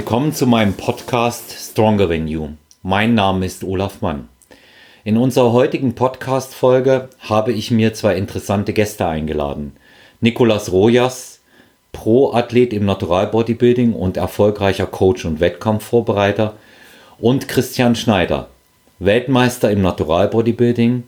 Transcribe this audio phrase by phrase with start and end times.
[0.00, 2.50] Willkommen zu meinem Podcast Stronger Than You.
[2.84, 4.28] Mein Name ist Olaf Mann.
[5.02, 9.72] In unserer heutigen Podcast-Folge habe ich mir zwei interessante Gäste eingeladen.
[10.20, 11.40] Nikolas Rojas,
[11.90, 16.54] Pro-Athlet im Natural Bodybuilding und erfolgreicher Coach und Wettkampfvorbereiter
[17.18, 18.50] und Christian Schneider,
[19.00, 21.02] Weltmeister im Natural Bodybuilding,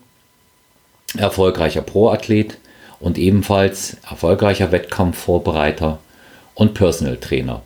[1.17, 2.59] erfolgreicher Pro-Athlet
[2.99, 6.01] und ebenfalls erfolgreicher Wettkampfvorbereiter
[6.57, 7.63] und Personal Trainer.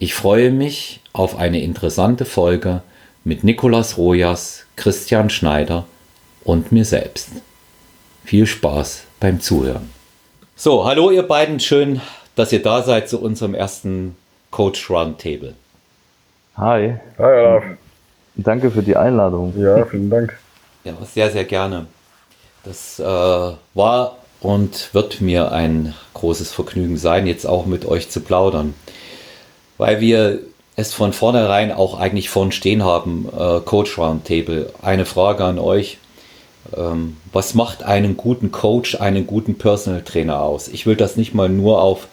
[0.00, 2.82] Ich freue mich auf eine interessante Folge
[3.24, 5.86] mit Nikolas Rojas, Christian Schneider
[6.44, 7.30] und mir selbst.
[8.24, 9.90] Viel Spaß beim Zuhören.
[10.54, 12.00] So, hallo ihr beiden, schön,
[12.36, 14.14] dass ihr da seid zu unserem ersten
[14.52, 15.54] Coach Roundtable.
[16.56, 16.94] Hi.
[17.18, 17.64] Hi, Olaf.
[18.36, 19.52] Danke für die Einladung.
[19.58, 20.38] Ja, vielen Dank.
[20.84, 21.86] Ja, sehr, sehr gerne.
[22.62, 28.20] Das äh, war und wird mir ein großes Vergnügen sein, jetzt auch mit euch zu
[28.20, 28.74] plaudern
[29.78, 30.40] weil wir
[30.76, 34.72] es von vornherein auch eigentlich von stehen haben, äh, Coach Roundtable.
[34.82, 35.98] Eine Frage an euch.
[36.76, 40.68] Ähm, was macht einen guten Coach, einen guten Personal Trainer aus?
[40.68, 42.06] Ich will das nicht mal nur auf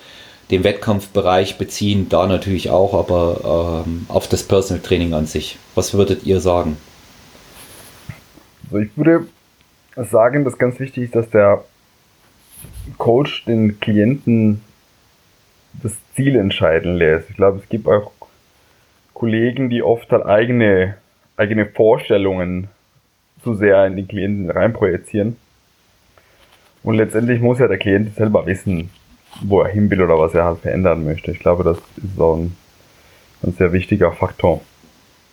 [0.52, 5.58] den Wettkampfbereich beziehen, da natürlich auch, aber ähm, auf das Personal Training an sich.
[5.74, 6.78] Was würdet ihr sagen?
[8.66, 9.28] Also ich würde
[9.96, 11.64] sagen, dass ganz wichtig ist, dass der
[12.98, 14.62] Coach den Klienten
[15.84, 17.30] das Ziel entscheiden lässt.
[17.30, 18.12] Ich glaube, es gibt auch
[19.14, 20.96] Kollegen, die oft halt eigene,
[21.38, 22.68] eigene Vorstellungen
[23.44, 25.38] zu sehr in die Klienten reinprojizieren.
[26.84, 28.92] Und letztendlich muss ja der Klient selber wissen,
[29.42, 31.32] wo er hin will oder was er halt verändern möchte.
[31.32, 32.56] Ich glaube, das ist auch ein,
[33.44, 34.62] ein sehr wichtiger Faktor.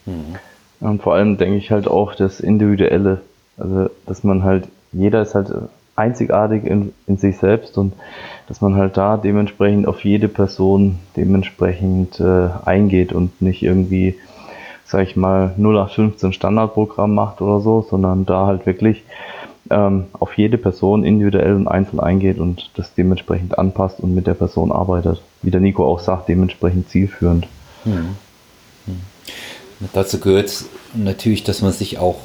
[0.06, 0.36] Mhm.
[0.80, 3.20] Und vor allem denke ich halt auch das Individuelle.
[3.56, 5.50] Also, dass man halt, jeder ist halt
[5.96, 7.92] einzigartig in, in sich selbst und
[8.48, 14.16] dass man halt da dementsprechend auf jede Person dementsprechend äh, eingeht und nicht irgendwie,
[14.84, 19.04] sag ich mal, 0815 Standardprogramm macht oder so, sondern da halt wirklich
[19.70, 24.34] ähm, auf jede Person individuell und einzeln eingeht und das dementsprechend anpasst und mit der
[24.34, 25.22] Person arbeitet.
[25.42, 27.46] Wie der Nico auch sagt, dementsprechend zielführend.
[27.84, 28.16] Hm.
[28.86, 29.00] Hm.
[29.92, 32.16] Dazu gehört natürlich, dass man sich auch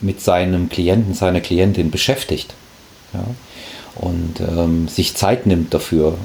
[0.00, 2.54] mit seinem Klienten, seiner Klientin beschäftigt.
[3.14, 3.24] Ja?
[3.96, 6.18] Und ähm, sich Zeit nimmt dafür,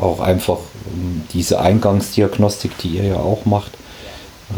[0.00, 0.58] auch einfach
[0.92, 3.72] ähm, diese Eingangsdiagnostik, die ihr ja auch macht,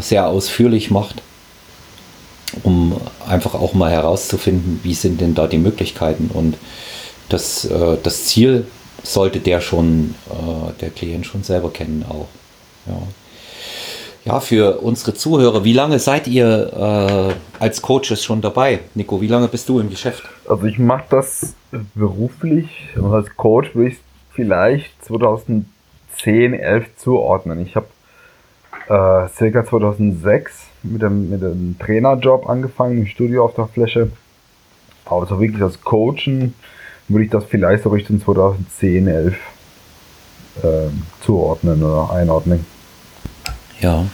[0.01, 1.21] sehr ausführlich macht,
[2.63, 6.31] um einfach auch mal herauszufinden, wie sind denn da die Möglichkeiten.
[6.33, 6.57] Und
[7.29, 8.65] das, äh, das Ziel
[9.03, 12.27] sollte der schon, äh, der Klient schon selber kennen auch.
[12.87, 12.97] Ja.
[14.25, 18.79] Ja, für unsere Zuhörer, wie lange seid ihr äh, als Coaches schon dabei?
[18.95, 20.23] Nico, wie lange bist du im Geschäft?
[20.49, 21.53] Also ich mache das
[21.93, 23.97] beruflich und als Coach würde ich
[24.31, 25.67] vielleicht 2010,
[26.55, 27.59] 11 zuordnen.
[27.61, 27.85] Ich habe
[28.89, 34.09] äh, circa 2006 mit dem, mit dem Trainerjob angefangen, im Studio auf der Fläche.
[35.05, 36.55] Aber so wirklich als Coachen
[37.09, 39.35] würde ich das vielleicht so Richtung 2010, 11
[40.63, 40.67] äh,
[41.21, 42.65] zuordnen oder einordnen.
[43.81, 44.05] Ja.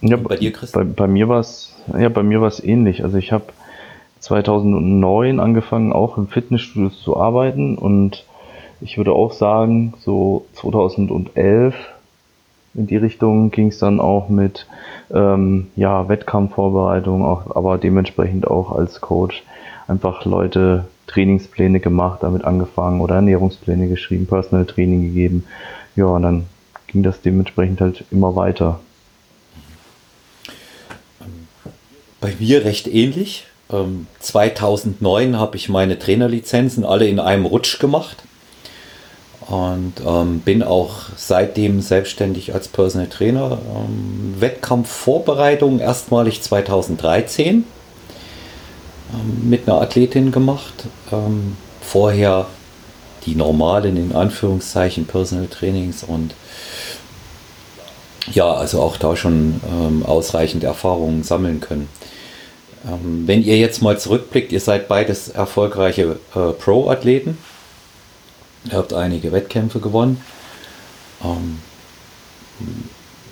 [0.00, 0.72] ja bei dir, Chris?
[0.72, 3.04] Bei, bei mir war es ja, bei mir war es ähnlich.
[3.04, 3.44] Also ich habe
[4.20, 8.24] 2009 angefangen, auch im Fitnessstudio zu arbeiten und
[8.80, 11.74] ich würde auch sagen, so 2011
[12.74, 14.66] in die Richtung ging es dann auch mit
[15.14, 19.44] ähm, ja, Wettkampfvorbereitung, auch, aber dementsprechend auch als Coach
[19.88, 25.44] einfach Leute Trainingspläne gemacht, damit angefangen oder Ernährungspläne geschrieben, Personal Training gegeben.
[25.94, 26.46] Ja, und dann
[26.86, 28.80] ging das dementsprechend halt immer weiter.
[32.20, 33.44] Bei mir recht ähnlich.
[34.20, 38.22] 2009 ähm, habe ich meine Trainerlizenzen alle in einem Rutsch gemacht
[39.48, 43.58] und ähm, bin auch seitdem selbstständig als Personal Trainer.
[43.74, 47.64] Ähm, Wettkampfvorbereitung erstmalig 2013
[49.12, 50.86] ähm, mit einer Athletin gemacht.
[51.80, 52.46] Vorher
[53.26, 56.34] die normalen, in Anführungszeichen, Personal Trainings und
[58.32, 61.88] ja, also auch da schon ähm, ausreichend Erfahrungen sammeln können.
[62.86, 67.38] Ähm, wenn ihr jetzt mal zurückblickt, ihr seid beides erfolgreiche äh, Pro-Athleten.
[68.64, 70.20] Ihr habt einige Wettkämpfe gewonnen.
[71.22, 71.58] Ähm,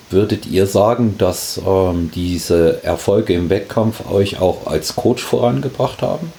[0.09, 6.31] würdet ihr sagen, dass ähm, diese Erfolge im Wettkampf euch auch als Coach vorangebracht haben?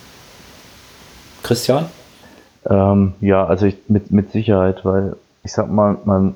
[1.42, 1.90] Christian?
[2.68, 6.34] Ähm, ja, also ich, mit, mit Sicherheit, weil ich sag mal, man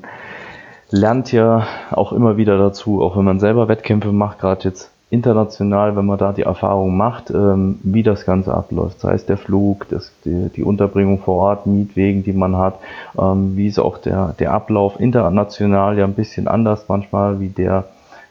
[0.91, 5.97] lernt ja auch immer wieder dazu, auch wenn man selber Wettkämpfe macht, gerade jetzt international,
[5.97, 9.01] wenn man da die Erfahrung macht, ähm, wie das Ganze abläuft.
[9.01, 12.79] Sei es der Flug, das, die, die Unterbringung vor Ort, Mietwegen, die man hat,
[13.19, 17.85] ähm, wie ist auch der, der Ablauf international ja ein bisschen anders manchmal, wie der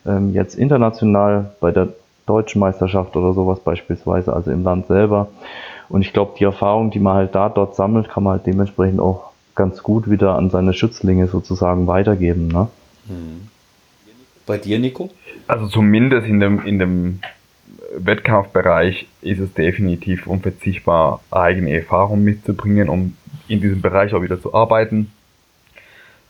[0.06, 1.90] ähm, jetzt international bei der
[2.26, 5.28] deutschen Meisterschaft oder sowas beispielsweise, also im Land selber.
[5.90, 9.00] Und ich glaube, die Erfahrung, die man halt da dort sammelt, kann man halt dementsprechend
[9.00, 12.48] auch ganz gut wieder an seine Schützlinge sozusagen weitergeben.
[12.48, 12.70] Ne?
[13.08, 13.48] Hm.
[14.46, 15.10] Bei dir, Nico?
[15.48, 17.20] Also zumindest in dem, in dem
[17.98, 24.54] Wettkampfbereich ist es definitiv unverzichtbar, eigene Erfahrung mitzubringen, um in diesem Bereich auch wieder zu
[24.54, 25.12] arbeiten.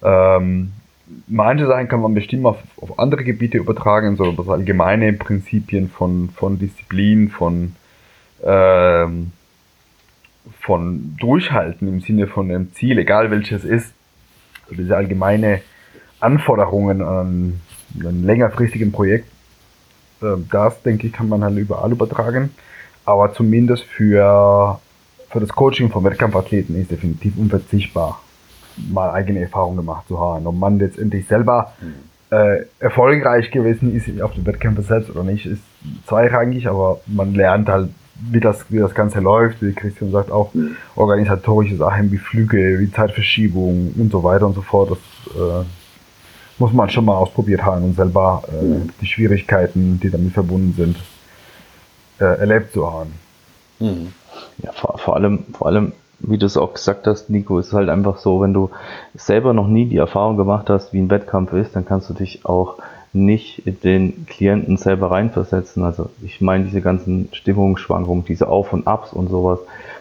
[0.02, 0.72] Ähm,
[1.28, 6.30] manche Sachen kann man bestimmt auf, auf andere Gebiete übertragen, so das allgemeine Prinzipien von,
[6.30, 7.76] von Disziplin, von,
[8.44, 9.32] ähm,
[10.60, 13.94] von Durchhalten im Sinne von einem Ziel, egal welches ist.
[14.64, 15.62] Also diese allgemeine
[16.20, 17.60] Anforderungen an
[18.00, 19.28] einem längerfristigen Projekt,
[20.22, 22.52] äh, das denke ich, kann man halt überall übertragen.
[23.06, 24.80] Aber zumindest für,
[25.30, 28.22] für das Coaching von Wettkampfathleten ist definitiv unverzichtbar,
[28.92, 30.46] mal eigene Erfahrungen gemacht zu haben.
[30.46, 31.74] Ob man letztendlich selber
[32.30, 35.64] äh, erfolgreich gewesen ist auf den Wettkämpfen selbst oder nicht, ist
[36.06, 37.90] zweirangig, aber man lernt halt,
[38.20, 40.52] wie das, wie das Ganze läuft, wie Christian sagt, auch
[40.96, 44.92] organisatorische Sachen wie Flüge, wie Zeitverschiebung und so weiter und so fort.
[44.92, 45.66] Das äh,
[46.58, 48.90] muss man schon mal ausprobiert haben und selber äh, mhm.
[49.02, 50.98] die Schwierigkeiten, die damit verbunden sind,
[52.20, 53.14] äh, erlebt zu haben.
[53.80, 54.14] Mhm.
[54.62, 57.74] Ja, vor, vor, allem, vor allem, wie du es auch gesagt hast, Nico, ist es
[57.74, 58.70] halt einfach so, wenn du
[59.16, 62.46] selber noch nie die Erfahrung gemacht hast, wie ein Wettkampf ist, dann kannst du dich
[62.46, 62.78] auch
[63.12, 65.84] nicht den Klienten selber reinversetzen.
[65.84, 69.60] Also ich meine, diese ganzen Stimmungsschwankungen, diese Auf und Abs und sowas,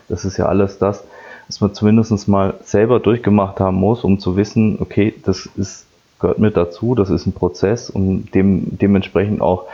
[0.08, 1.04] das ist ja alles das,
[1.46, 5.86] was man zumindest mal selber durchgemacht haben muss, um zu wissen, okay, das ist
[6.18, 6.94] gehört mit dazu.
[6.94, 9.64] Das ist ein Prozess, um dem, dementsprechend auch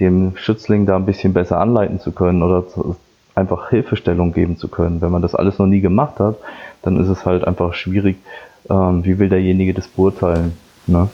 [0.00, 2.96] dem Schützling da ein bisschen besser anleiten zu können oder zu,
[3.34, 5.00] einfach Hilfestellung geben zu können.
[5.00, 6.36] Wenn man das alles noch nie gemacht hat,
[6.82, 8.16] dann ist es halt einfach schwierig,
[8.70, 10.56] ähm, wie will derjenige das beurteilen.
[10.86, 11.08] Ne?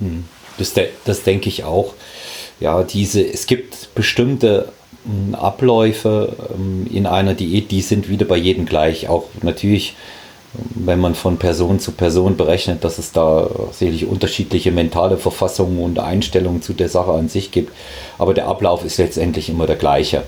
[0.00, 0.24] Hm.
[0.58, 1.94] Das, das denke ich auch.
[2.60, 4.68] Ja, diese, es gibt bestimmte
[5.04, 9.08] hm, Abläufe ähm, in einer Diät, die sind wieder bei jedem gleich.
[9.08, 9.94] Auch natürlich
[10.54, 15.98] wenn man von Person zu Person berechnet, dass es da sicherlich unterschiedliche mentale Verfassungen und
[15.98, 17.72] Einstellungen zu der Sache an sich gibt.
[18.18, 20.24] Aber der Ablauf ist letztendlich immer der gleiche.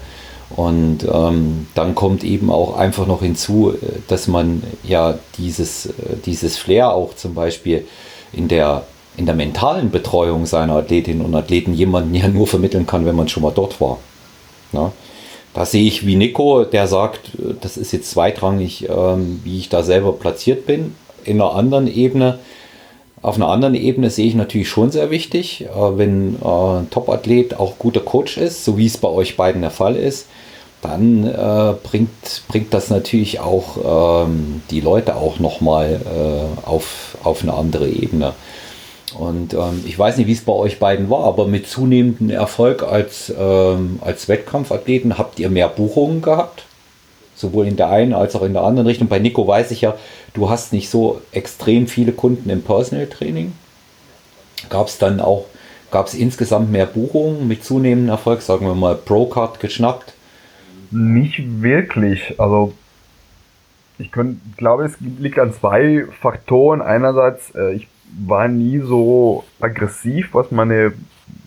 [0.56, 3.74] Und ähm, dann kommt eben auch einfach noch hinzu,
[4.08, 5.90] dass man ja dieses,
[6.24, 7.86] dieses Flair auch zum Beispiel
[8.32, 13.06] in der, in der mentalen Betreuung seiner Athletinnen und Athleten jemanden ja nur vermitteln kann,
[13.06, 13.98] wenn man schon mal dort war.
[14.72, 14.92] Ja?
[15.54, 17.30] Da sehe ich wie Nico, der sagt,
[17.60, 20.96] das ist jetzt zweitrangig, ähm, wie ich da selber platziert bin.
[21.24, 22.40] In einer anderen Ebene,
[23.22, 27.58] auf einer anderen Ebene sehe ich natürlich schon sehr wichtig, äh, wenn äh, ein Top-Athlet
[27.58, 30.26] auch guter Coach ist, so wie es bei euch beiden der Fall ist,
[30.82, 36.00] dann äh, bringt, bringt das natürlich auch ähm, die Leute auch nochmal
[36.66, 38.34] auf, auf eine andere Ebene.
[39.18, 42.82] Und ähm, ich weiß nicht, wie es bei euch beiden war, aber mit zunehmendem Erfolg
[42.82, 46.64] als, ähm, als Wettkampfathleten habt ihr mehr Buchungen gehabt?
[47.36, 49.08] Sowohl in der einen als auch in der anderen Richtung.
[49.08, 49.94] Bei Nico weiß ich ja,
[50.34, 53.52] du hast nicht so extrem viele Kunden im Personal Training.
[54.68, 55.44] Gab es dann auch,
[55.90, 60.14] gab es insgesamt mehr Buchungen mit zunehmendem Erfolg, sagen wir mal Pro-Card geschnappt?
[60.90, 62.34] Nicht wirklich.
[62.38, 62.72] Also
[63.98, 66.82] ich könnt, glaube, es liegt an zwei Faktoren.
[66.82, 70.92] Einerseits, äh, ich war nie so aggressiv, was meine,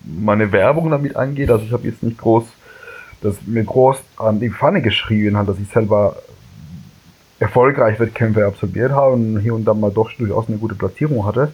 [0.03, 1.49] meine Werbung damit angeht.
[1.49, 2.45] Also ich habe jetzt nicht groß,
[3.21, 6.17] das mir groß an die Pfanne geschrieben hat, dass ich selber
[7.39, 11.53] erfolgreich Wettkämpfe absolviert habe und hier und da mal doch durchaus eine gute Platzierung hatte.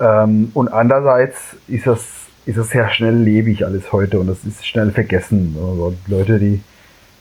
[0.00, 2.00] Ähm, und andererseits ist das,
[2.46, 5.56] ist das sehr schnell lebig alles heute und das ist schnell vergessen.
[5.58, 6.62] Also Leute, die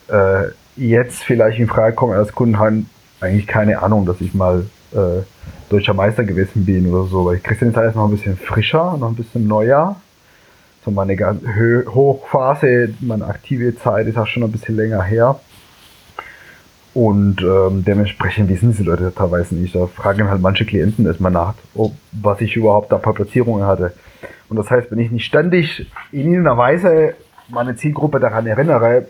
[0.08, 0.46] äh,
[0.78, 5.24] jetzt vielleicht in Frage kommen als Kunden, haben eigentlich keine Ahnung, dass ich mal äh,
[5.70, 7.26] deutscher Meister gewesen bin oder so.
[7.26, 9.96] Weil Christian ist noch ein bisschen frischer, noch ein bisschen neuer.
[10.84, 11.16] So meine
[11.94, 15.40] Hochphase, meine aktive Zeit ist auch schon ein bisschen länger her.
[16.94, 19.76] Und ähm, dementsprechend wissen diese Leute teilweise nicht.
[19.76, 23.94] Da fragen halt manche Klienten erstmal nach, ob, was ich überhaupt da paar Platzierungen hatte.
[24.50, 27.14] Und das heißt, wenn ich nicht ständig in irgendeiner Weise
[27.48, 29.08] meine Zielgruppe daran erinnere,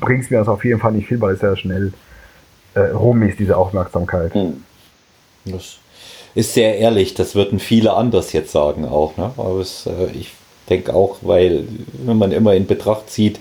[0.00, 1.92] bringt es mir das auf jeden Fall nicht viel, weil es sehr schnell
[2.74, 4.34] äh, rum ist, diese Aufmerksamkeit.
[4.34, 4.62] Hm.
[5.52, 5.78] Das
[6.34, 9.16] ist sehr ehrlich, das würden viele anders jetzt sagen auch.
[9.16, 9.30] Ne?
[9.36, 10.32] Aber es, äh, ich
[10.68, 11.66] denke auch, weil
[12.04, 13.40] wenn man immer in Betracht zieht,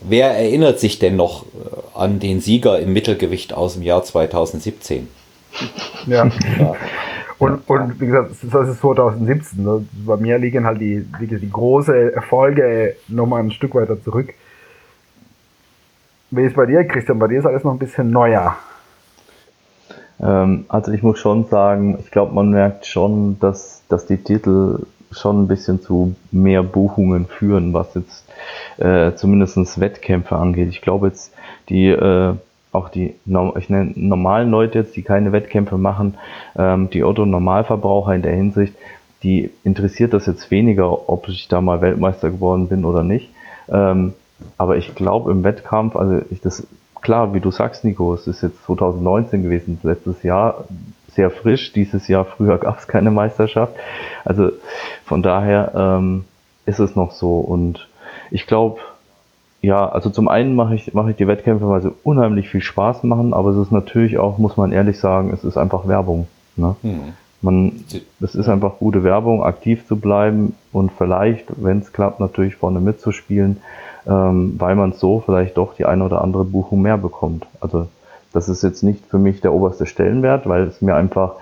[0.00, 1.48] wer erinnert sich denn noch äh,
[1.94, 5.08] an den Sieger im Mittelgewicht aus dem Jahr 2017?
[6.06, 6.30] Ja.
[6.58, 6.74] ja.
[7.38, 9.64] Und, und wie gesagt, das ist 2017.
[9.64, 9.84] Ne?
[10.06, 14.32] Bei mir liegen halt die, die große Erfolge nochmal ein Stück weiter zurück.
[16.30, 17.18] Wie ist bei dir, Christian?
[17.18, 18.56] Bei dir ist alles noch ein bisschen neuer.
[20.22, 24.80] Ähm, also ich muss schon sagen, ich glaube, man merkt schon, dass, dass die Titel
[25.10, 28.24] schon ein bisschen zu mehr Buchungen führen, was jetzt
[28.78, 30.70] äh, zumindest Wettkämpfe angeht.
[30.70, 31.34] Ich glaube jetzt,
[31.68, 32.34] die äh,
[32.72, 36.16] auch die ich nenne normalen Leute jetzt, die keine Wettkämpfe machen,
[36.56, 38.74] ähm, die Otto-Normalverbraucher in der Hinsicht,
[39.22, 43.28] die interessiert das jetzt weniger, ob ich da mal Weltmeister geworden bin oder nicht.
[43.68, 44.14] Ähm,
[44.58, 46.66] aber ich glaube im Wettkampf, also ich das
[47.02, 50.64] klar, wie du sagst, Nico, es ist jetzt 2019 gewesen, letztes Jahr
[51.14, 51.72] sehr frisch.
[51.72, 53.74] Dieses Jahr früher gab es keine Meisterschaft.
[54.24, 54.50] Also
[55.04, 56.24] von daher ähm,
[56.64, 57.38] ist es noch so.
[57.38, 57.88] Und
[58.30, 58.80] ich glaube,
[59.60, 63.04] ja, also zum einen mache ich, mache ich die Wettkämpfe, weil sie unheimlich viel Spaß
[63.04, 66.26] machen, aber es ist natürlich auch, muss man ehrlich sagen, es ist einfach Werbung.
[66.56, 66.74] Ne?
[66.82, 67.12] Hm.
[67.42, 67.84] Man,
[68.20, 72.80] es ist einfach gute Werbung, aktiv zu bleiben und vielleicht, wenn es klappt, natürlich vorne
[72.80, 73.58] mitzuspielen,
[74.06, 77.46] ähm, weil man so vielleicht doch die eine oder andere Buchung mehr bekommt.
[77.60, 77.88] Also
[78.32, 81.34] das ist jetzt nicht für mich der oberste Stellenwert, weil es mir einfach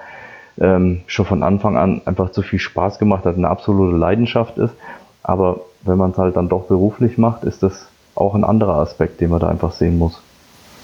[0.59, 4.75] ähm, schon von Anfang an einfach zu viel Spaß gemacht hat, eine absolute Leidenschaft ist.
[5.23, 9.21] Aber wenn man es halt dann doch beruflich macht, ist das auch ein anderer Aspekt,
[9.21, 10.21] den man da einfach sehen muss.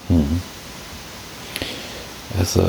[0.09, 0.41] Mhm.
[2.39, 2.63] Also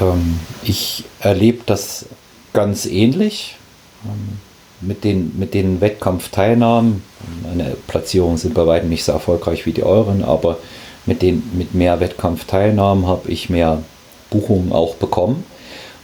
[0.00, 2.06] ähm, ich erlebe das
[2.52, 3.56] ganz ähnlich
[4.04, 4.38] ähm,
[4.86, 7.02] mit, den, mit den Wettkampfteilnahmen.
[7.42, 10.58] Meine Platzierungen sind bei weitem nicht so erfolgreich wie die euren, aber
[11.06, 13.82] mit, den, mit mehr Wettkampfteilnahmen habe ich mehr
[14.30, 15.44] Buchungen auch bekommen.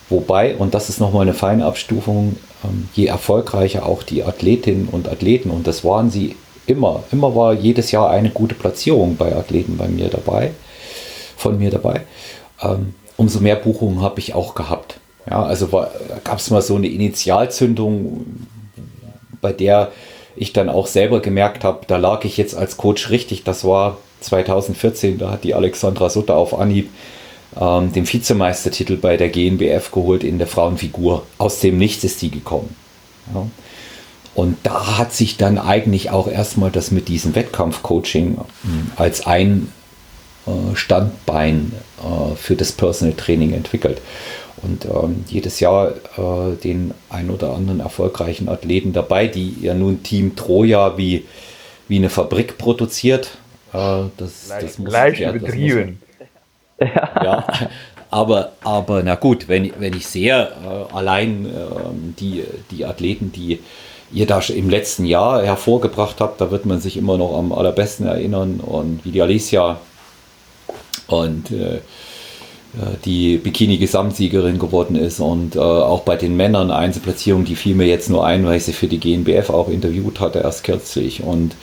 [0.08, 5.08] Wobei, und das ist nochmal eine feine Abstufung, ähm, je erfolgreicher auch die Athletinnen und
[5.08, 9.76] Athleten, und das waren sie immer, immer war jedes Jahr eine gute Platzierung bei Athleten
[9.76, 10.50] bei mir dabei,
[11.36, 12.02] von mir dabei,
[12.62, 14.98] ähm, umso mehr Buchungen habe ich auch gehabt.
[15.28, 18.26] Ja, also gab es mal so eine Initialzündung,
[19.40, 19.92] bei der
[20.36, 23.44] ich dann auch selber gemerkt habe, da lag ich jetzt als Coach richtig.
[23.44, 26.90] Das war 2014, da hat die Alexandra Sutter auf Anhieb
[27.58, 31.26] ähm, den Vizemeistertitel bei der GNBF geholt in der Frauenfigur.
[31.38, 32.74] Aus dem Nichts ist die gekommen.
[33.34, 33.46] Ja.
[34.34, 39.72] Und da hat sich dann eigentlich auch erstmal das mit diesem Wettkampfcoaching ähm, als ein
[40.46, 44.00] äh, Standbein äh, für das Personal Training entwickelt.
[44.62, 50.02] Und ähm, jedes Jahr äh, den ein oder anderen erfolgreichen Athleten dabei, die ja nun
[50.02, 51.26] Team Troja wie,
[51.88, 53.38] wie eine Fabrik produziert.
[53.72, 55.98] Äh, das, leicht, das muss leicht ja, übertrieben.
[56.78, 57.46] Muss, ja,
[58.10, 63.60] aber, aber na gut, wenn, wenn ich sehe, äh, allein ähm, die, die Athleten, die
[64.12, 68.06] ihr da im letzten Jahr hervorgebracht habt, da wird man sich immer noch am allerbesten
[68.06, 69.80] erinnern und wie die Alicia
[71.06, 71.80] und äh
[73.04, 78.10] die Bikini-Gesamtsiegerin geworden ist und äh, auch bei den Männern Einzelplatzierung, die fiel mir jetzt
[78.10, 81.22] nur ein, weil ich sie für die GNBF auch interviewt hatte, erst kürzlich.
[81.22, 81.56] Und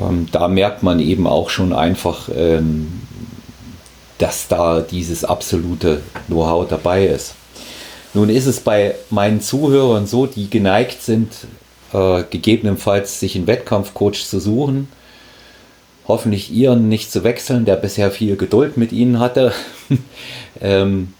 [0.00, 3.00] ähm, da merkt man eben auch schon einfach, ähm,
[4.18, 7.34] dass da dieses absolute Know-how dabei ist.
[8.14, 11.32] Nun ist es bei meinen Zuhörern so, die geneigt sind,
[11.92, 14.88] äh, gegebenenfalls sich einen Wettkampfcoach zu suchen.
[16.08, 19.52] Hoffentlich ihren nicht zu wechseln, der bisher viel Geduld mit ihnen hatte.
[20.60, 21.12] ähm,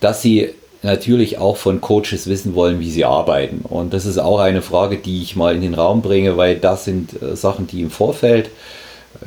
[0.00, 0.50] dass sie
[0.82, 3.60] natürlich auch von Coaches wissen wollen, wie sie arbeiten.
[3.62, 6.84] Und das ist auch eine Frage, die ich mal in den Raum bringe, weil das
[6.84, 8.50] sind äh, Sachen, die im Vorfeld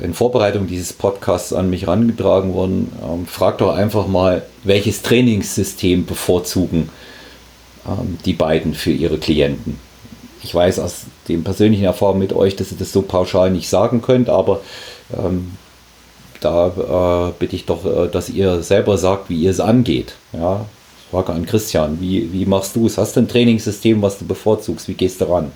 [0.00, 2.92] in Vorbereitung dieses Podcasts an mich herangetragen wurden.
[3.02, 6.90] Ähm, frag doch einfach mal, welches Trainingssystem bevorzugen
[7.86, 9.78] ähm, die beiden für ihre Klienten
[10.46, 14.00] ich weiß aus den persönlichen Erfahrungen mit euch, dass ihr das so pauschal nicht sagen
[14.00, 14.60] könnt, aber
[15.12, 15.52] ähm,
[16.40, 20.14] da äh, bitte ich doch, äh, dass ihr selber sagt, wie ihr es angeht.
[20.32, 20.66] Ja,
[21.10, 22.96] Frage an Christian, wie, wie machst du es?
[22.96, 24.86] Hast du ein Trainingssystem, was du bevorzugst?
[24.86, 25.50] Wie gehst du ran?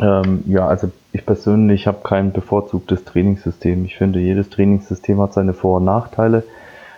[0.00, 3.84] Ähm, ja, also ich persönlich habe kein bevorzugtes Trainingssystem.
[3.84, 6.42] Ich finde, jedes Trainingssystem hat seine Vor- und Nachteile.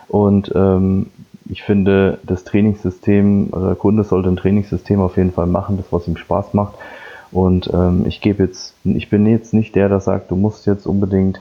[0.09, 1.07] Und ähm,
[1.51, 5.87] ich finde, das Trainingssystem, also der Kunde sollte ein Trainingssystem auf jeden Fall machen, das
[5.91, 6.75] was ihm Spaß macht.
[7.33, 10.87] Und ähm, ich gebe jetzt, ich bin jetzt nicht der, der sagt, du musst jetzt
[10.87, 11.41] unbedingt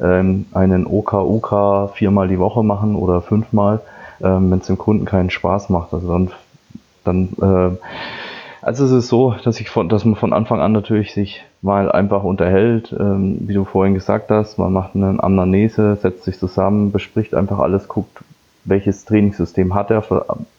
[0.00, 3.80] ähm, einen OK-UK viermal die Woche machen oder fünfmal,
[4.22, 5.92] ähm, wenn es dem Kunden keinen Spaß macht.
[5.92, 6.30] Also dann,
[7.04, 7.76] dann äh,
[8.62, 11.90] also es ist so, dass ich von, dass man von Anfang an natürlich sich mal
[11.92, 16.92] einfach unterhält, ähm, wie du vorhin gesagt hast, man macht eine Anamnese, setzt sich zusammen,
[16.92, 18.24] bespricht einfach alles, guckt,
[18.64, 20.02] welches Trainingssystem hat er,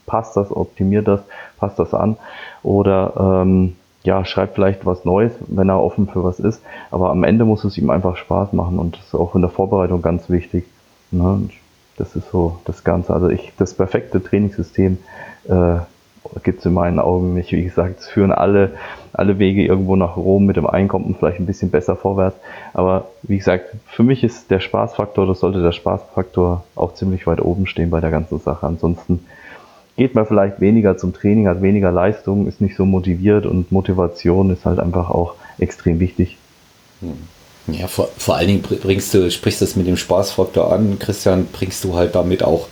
[0.05, 1.21] passt das, optimiert das,
[1.57, 2.17] passt das an
[2.63, 3.75] oder ähm,
[4.07, 6.61] ja, schreibt vielleicht was Neues, wenn er offen für was ist.
[6.91, 9.49] Aber am Ende muss es ihm einfach Spaß machen und das ist auch in der
[9.49, 10.63] Vorbereitung ganz wichtig.
[11.11, 11.49] Ne?
[11.97, 13.13] Das ist so das Ganze.
[13.13, 14.97] Also ich, das perfekte Trainingssystem
[15.49, 15.79] äh,
[16.41, 17.51] gibt es in meinen Augen nicht.
[17.51, 18.71] Wie gesagt, es führen alle,
[19.11, 22.37] alle Wege irgendwo nach Rom mit dem Einkommen vielleicht ein bisschen besser vorwärts.
[22.73, 27.41] Aber wie gesagt, für mich ist der Spaßfaktor, das sollte der Spaßfaktor auch ziemlich weit
[27.41, 28.67] oben stehen bei der ganzen Sache.
[28.67, 29.25] Ansonsten
[29.97, 34.51] geht man vielleicht weniger zum Training, hat weniger Leistung, ist nicht so motiviert und Motivation
[34.51, 36.37] ist halt einfach auch extrem wichtig.
[37.67, 41.83] Ja, vor, vor allen Dingen bringst du, sprichst das mit dem Spaßfaktor an, Christian, bringst
[41.83, 42.67] du halt damit auch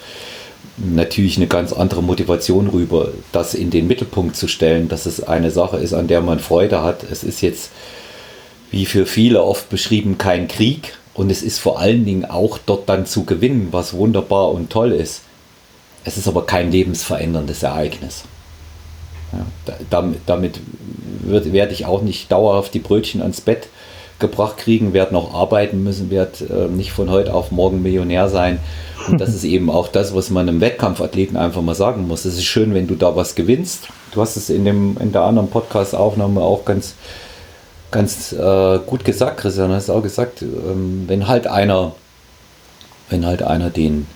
[0.78, 5.52] natürlich eine ganz andere Motivation rüber, das in den Mittelpunkt zu stellen, dass es eine
[5.52, 7.04] Sache ist, an der man Freude hat.
[7.04, 7.72] Es ist jetzt,
[8.72, 12.88] wie für viele oft beschrieben, kein Krieg und es ist vor allen Dingen auch dort
[12.88, 15.22] dann zu gewinnen, was wunderbar und toll ist.
[16.06, 18.24] Es ist aber kein lebensveränderndes Ereignis.
[19.34, 20.60] Ja, damit, damit
[21.22, 23.68] wird, werde ich auch nicht dauerhaft die Brötchen ans Bett
[24.20, 28.60] gebracht kriegen, werde noch arbeiten müssen, werde äh, nicht von heute auf morgen Millionär sein.
[29.08, 32.24] Und das ist eben auch das, was man einem Wettkampfathleten einfach mal sagen muss.
[32.24, 33.88] Es ist schön, wenn du da was gewinnst.
[34.14, 36.94] Du hast es in, dem, in der anderen Podcast-Aufnahme auch ganz,
[37.92, 39.70] ganz äh, gut gesagt, Christian.
[39.70, 41.94] Du hast auch gesagt, ähm, wenn halt einer,
[43.10, 44.08] wenn halt einer den,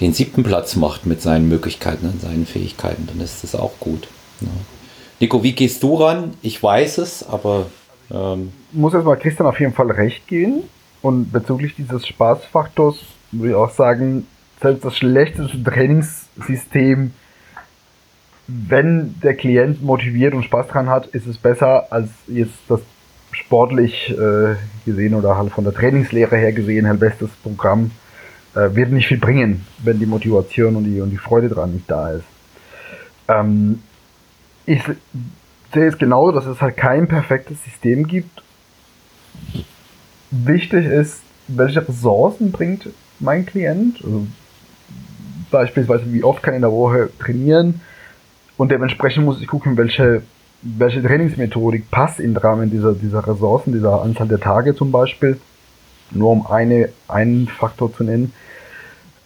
[0.00, 4.08] den siebten Platz macht mit seinen Möglichkeiten und seinen Fähigkeiten, dann ist das auch gut.
[4.40, 4.48] Ja.
[5.20, 6.34] Nico, wie gehst du ran?
[6.42, 7.66] Ich weiß es, aber
[8.10, 10.62] ähm, muss erstmal Christian auf jeden Fall recht gehen.
[11.02, 12.98] Und bezüglich dieses Spaßfaktors
[13.32, 14.26] würde ich auch sagen,
[14.60, 17.12] selbst das schlechteste Trainingssystem,
[18.46, 22.80] wenn der Klient motiviert und Spaß dran hat, ist es besser als jetzt das
[23.32, 27.90] sportlich äh, gesehen oder halt von der Trainingslehre her gesehen halt bestes Programm
[28.58, 31.88] äh, wird nicht viel bringen, wenn die Motivation und die, und die Freude dran nicht
[31.90, 32.24] da ist.
[33.28, 33.82] Ähm,
[34.66, 34.82] ich
[35.72, 38.42] sehe es genau, dass es halt kein perfektes System gibt.
[40.30, 42.88] Wichtig ist, welche Ressourcen bringt
[43.20, 44.02] mein Klient.
[44.02, 44.26] Also
[45.50, 47.80] beispielsweise, wie oft kann ich in der Woche trainieren.
[48.56, 50.22] Und dementsprechend muss ich gucken, welche,
[50.62, 55.38] welche Trainingsmethodik passt im Rahmen dieser, dieser Ressourcen, dieser Anzahl der Tage zum Beispiel.
[56.10, 58.32] Nur um eine, einen Faktor zu nennen.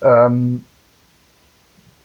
[0.03, 0.65] Ähm,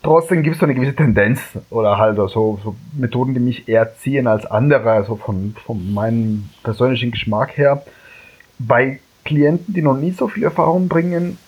[0.02, 3.96] trotzdem gibt es so eine gewisse Tendenz oder halt so, so Methoden, die mich eher
[3.96, 7.82] ziehen als andere, also von, von meinem persönlichen Geschmack her.
[8.58, 11.38] Bei Klienten, die noch nie so viel Erfahrung bringen,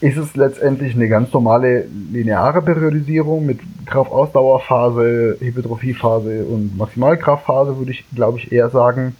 [0.00, 8.04] ist es letztendlich eine ganz normale lineare Periodisierung mit Kraftausdauerphase, Hypertrophiephase und Maximalkraftphase, würde ich,
[8.14, 9.16] glaube ich, eher sagen,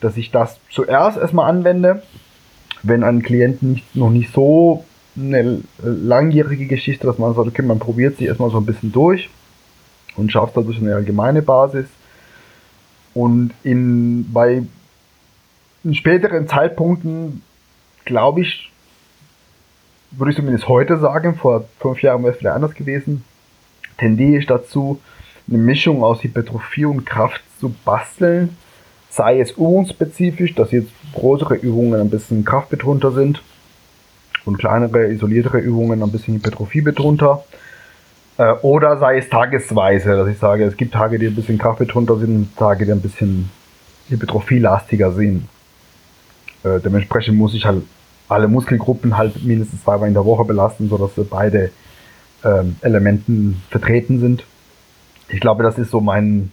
[0.00, 2.02] dass ich das zuerst erstmal anwende,
[2.82, 4.84] wenn ein Klient nicht, noch nicht so
[5.16, 9.28] eine langjährige Geschichte, dass man sagt, okay, man probiert sich erstmal so ein bisschen durch
[10.16, 11.86] und schafft dadurch eine allgemeine Basis.
[13.14, 14.62] Und in, bei
[15.84, 17.42] in späteren Zeitpunkten,
[18.04, 18.70] glaube ich,
[20.12, 23.24] würde ich zumindest heute sagen, vor fünf Jahren wäre es vielleicht anders gewesen,
[23.98, 25.00] tendiere ich dazu,
[25.48, 28.56] eine Mischung aus Hypertrophie und Kraft zu basteln.
[29.10, 33.42] Sei es übungsspezifisch, dass jetzt größere Übungen ein bisschen kraftbetonter sind
[34.44, 37.44] und kleinere, isoliertere Übungen ein bisschen Hypertrophie betonter.
[38.38, 42.18] Äh, oder sei es tagesweise, dass ich sage, es gibt Tage, die ein bisschen kraftbetonter
[42.18, 43.50] sind und Tage, die ein bisschen
[44.08, 45.48] hypertrophielastiger sind.
[46.64, 47.82] Äh, dementsprechend muss ich halt
[48.28, 51.70] alle Muskelgruppen halt mindestens zweimal in der Woche belasten, sodass beide
[52.44, 54.44] ähm, Elementen vertreten sind.
[55.28, 56.50] Ich glaube, das ist so mein,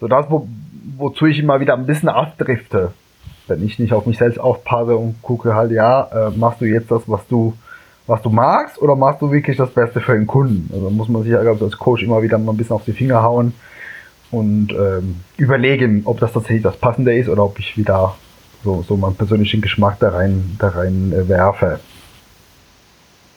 [0.00, 0.48] so das, wo,
[0.96, 2.92] wozu ich immer wieder ein bisschen abdrifte
[3.50, 6.90] wenn ich nicht auf mich selbst aufpasse und gucke halt, ja, äh, machst du jetzt
[6.90, 7.52] das, was du,
[8.06, 10.70] was du magst, oder machst du wirklich das Beste für den Kunden?
[10.72, 13.22] Also muss man sich ja, als Coach immer wieder mal ein bisschen auf die Finger
[13.22, 13.52] hauen
[14.30, 18.14] und ähm, überlegen, ob das tatsächlich das Passende ist oder ob ich wieder
[18.64, 21.80] so, so meinen persönlichen Geschmack da rein, da rein äh, werfe.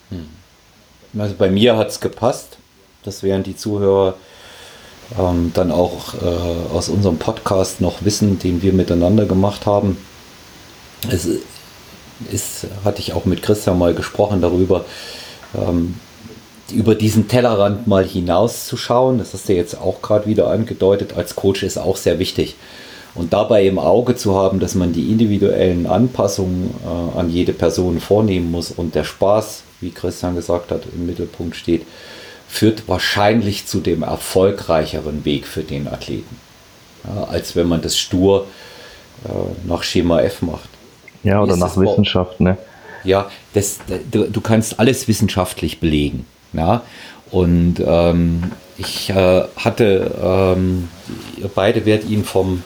[0.10, 1.20] Hm.
[1.20, 2.58] Also bei mir hat es gepasst.
[3.04, 4.16] Das wären die Zuhörer
[5.20, 9.98] ähm, dann auch äh, aus unserem Podcast noch wissen, den wir miteinander gemacht haben.
[11.10, 11.28] Es
[12.32, 14.86] ist, hatte ich auch mit Christian mal gesprochen darüber,
[15.56, 15.96] ähm,
[16.72, 19.18] über diesen Tellerrand mal hinauszuschauen.
[19.18, 21.14] Das hast du jetzt auch gerade wieder angedeutet.
[21.16, 22.56] Als Coach ist auch sehr wichtig.
[23.16, 28.00] Und dabei im Auge zu haben, dass man die individuellen Anpassungen äh, an jede Person
[28.00, 31.86] vornehmen muss und der Spaß, wie Christian gesagt hat, im Mittelpunkt steht
[32.54, 36.38] führt wahrscheinlich zu dem erfolgreicheren Weg für den Athleten,
[37.04, 38.46] ja, als wenn man das stur
[39.26, 39.30] äh,
[39.68, 40.70] nach Schema F macht.
[41.24, 42.58] Ja, oder nach Wissenschaft, ne?
[43.04, 43.80] Ja, das,
[44.12, 46.28] du, du, kannst alles wissenschaftlich belegen.
[46.54, 46.84] Ja?
[47.32, 50.90] Und ähm, ich äh, hatte, ähm,
[51.38, 52.62] ihr beide werdet ihn vom,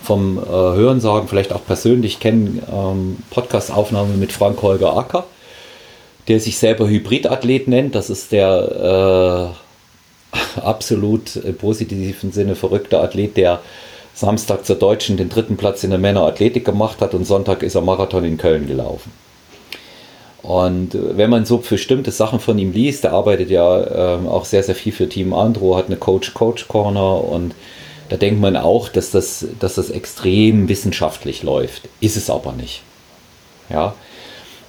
[0.00, 5.26] vom äh, Hörensagen vielleicht auch persönlich kennen, ähm, Podcast-Aufnahme mit Frank Holger Acker
[6.28, 7.94] der sich selber Hybridathlet nennt.
[7.94, 9.54] Das ist der
[10.56, 13.60] absolut im positiven Sinne verrückter Athlet, der
[14.14, 17.80] Samstag zur Deutschen den dritten Platz in der Männerathletik gemacht hat und Sonntag ist er
[17.80, 19.12] Marathon in Köln gelaufen.
[20.42, 24.44] Und äh, wenn man so bestimmte Sachen von ihm liest, er arbeitet ja ähm, auch
[24.44, 27.54] sehr, sehr viel für Team Andro, hat eine Coach-Coach-Corner und
[28.10, 31.88] da denkt man auch, dass das, dass das extrem wissenschaftlich läuft.
[32.00, 32.82] Ist es aber nicht.
[33.70, 33.94] Ja.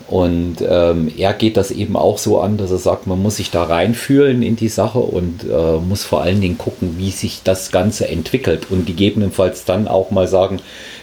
[0.08, 3.50] Und ähm, er geht das eben auch so an, dass er sagt, man muss sich
[3.50, 7.72] da reinfühlen in die Sache und äh, muss vor allen Dingen gucken, wie sich das
[7.72, 10.60] Ganze entwickelt und gegebenenfalls dann auch mal sagen,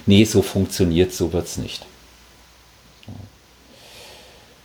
[0.06, 1.84] nee, so funktioniert, so wird es nicht.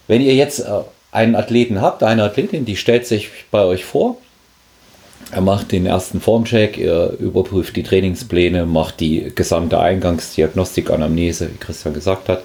[0.08, 4.18] Wenn ihr jetzt äh, einen Athleten habt, eine Athletin, die stellt sich bei euch vor,
[5.32, 11.58] er macht den ersten Formcheck, er überprüft die Trainingspläne, macht die gesamte Eingangsdiagnostik, Anamnese, wie
[11.58, 12.44] Christian gesagt hat.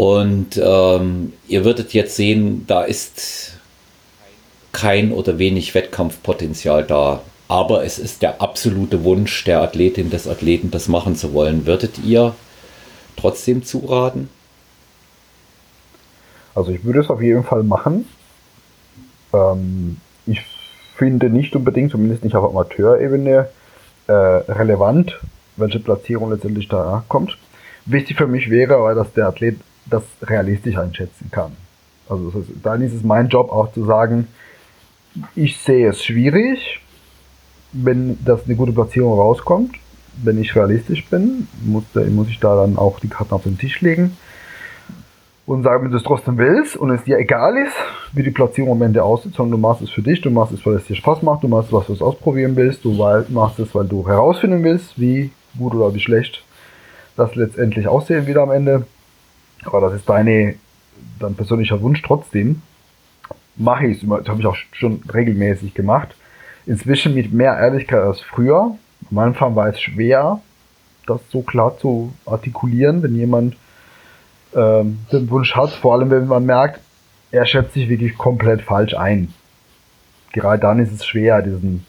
[0.00, 3.58] Und ähm, ihr würdet jetzt sehen, da ist
[4.72, 7.20] kein oder wenig Wettkampfpotenzial da.
[7.48, 11.66] Aber es ist der absolute Wunsch der Athletin, des Athleten, das machen zu wollen.
[11.66, 12.34] Würdet ihr
[13.18, 14.30] trotzdem zuraten?
[16.54, 18.08] Also ich würde es auf jeden Fall machen.
[19.34, 20.40] Ähm, ich
[20.96, 23.50] finde nicht unbedingt, zumindest nicht auf Amateurebene,
[24.06, 25.20] äh, relevant,
[25.58, 27.36] welche Platzierung letztendlich da kommt.
[27.84, 29.56] Wichtig für mich wäre aber, dass der Athlet
[29.90, 31.52] das realistisch einschätzen kann.
[32.08, 34.28] Also das heißt, dann ist es mein Job auch zu sagen,
[35.34, 36.80] ich sehe es schwierig,
[37.72, 39.76] wenn das eine gute Platzierung rauskommt.
[40.22, 43.80] Wenn ich realistisch bin, muss, muss ich da dann auch die Karten auf den Tisch
[43.80, 44.16] legen
[45.46, 47.74] und sagen, wenn du es trotzdem willst und es dir egal ist,
[48.12, 50.64] wie die Platzierung am Ende aussieht, sondern du machst es für dich, du machst es,
[50.64, 52.92] weil es dir Spaß macht, du machst was, was du ausprobieren willst, du
[53.30, 56.44] machst es, weil du herausfinden willst, wie gut oder wie schlecht
[57.16, 58.86] das letztendlich aussehen wird am Ende.
[59.64, 60.54] Aber das ist deine,
[61.18, 62.62] dein persönlicher Wunsch trotzdem.
[63.56, 66.14] Mache ich es, das habe ich auch schon regelmäßig gemacht.
[66.66, 68.76] Inzwischen mit mehr Ehrlichkeit als früher.
[69.10, 70.40] Am Anfang war es schwer,
[71.06, 73.56] das so klar zu artikulieren, wenn jemand
[74.54, 76.80] ähm, den Wunsch hat, vor allem wenn man merkt,
[77.30, 79.32] er schätzt sich wirklich komplett falsch ein.
[80.32, 81.86] Gerade dann ist es schwer, diesen,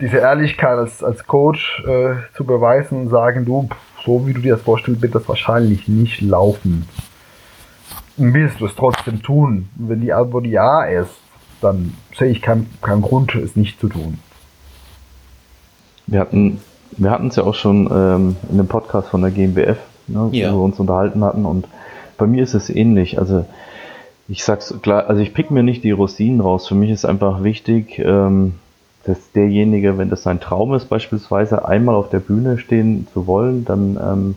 [0.00, 3.68] diese Ehrlichkeit als, als Coach äh, zu beweisen und sagen, du,
[4.04, 6.88] so wie du dir das vorstellst, wird das wahrscheinlich nicht laufen.
[8.16, 9.68] Willst du es trotzdem tun?
[9.76, 11.16] wenn die Antwort ja ist,
[11.60, 14.18] dann sehe ich keinen kein Grund, es nicht zu tun.
[16.06, 16.60] Wir hatten
[16.96, 20.52] wir hatten es ja auch schon ähm, in dem Podcast von der GmbF ne, ja.
[20.52, 21.44] wo wir uns unterhalten hatten.
[21.44, 21.66] Und
[22.18, 23.18] bei mir ist es ähnlich.
[23.18, 23.44] Also
[24.28, 26.68] ich sag's klar, also ich pick mir nicht die Rosinen raus.
[26.68, 28.54] Für mich ist einfach wichtig, ähm,
[29.04, 33.64] dass derjenige, wenn das sein Traum ist, beispielsweise einmal auf der Bühne stehen zu wollen,
[33.64, 34.34] dann ähm,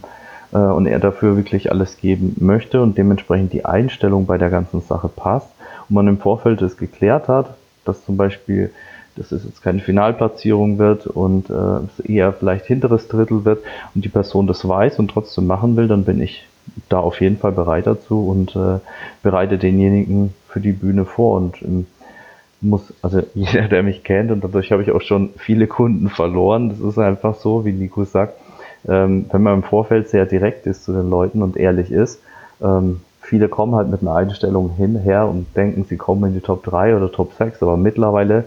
[0.54, 4.82] äh, und er dafür wirklich alles geben möchte und dementsprechend die Einstellung bei der ganzen
[4.82, 5.49] Sache passt
[5.89, 8.71] und man im Vorfeld es geklärt hat, dass zum Beispiel
[9.15, 14.10] dass es jetzt keine Finalplatzierung wird und äh, eher vielleicht hinteres Drittel wird und die
[14.10, 16.45] Person das weiß und trotzdem machen will, dann bin ich
[16.89, 18.80] da auf jeden Fall bereit dazu und äh,
[19.23, 21.86] bereite denjenigen für die Bühne vor und ähm,
[22.69, 26.69] muss, also jeder, der mich kennt und dadurch habe ich auch schon viele Kunden verloren,
[26.69, 28.34] das ist einfach so, wie Nico sagt,
[28.88, 32.21] ähm, wenn man im Vorfeld sehr direkt ist zu den Leuten und ehrlich ist,
[32.62, 36.63] ähm, viele kommen halt mit einer Einstellung hinher und denken, sie kommen in die Top
[36.63, 38.45] 3 oder Top 6, aber mittlerweile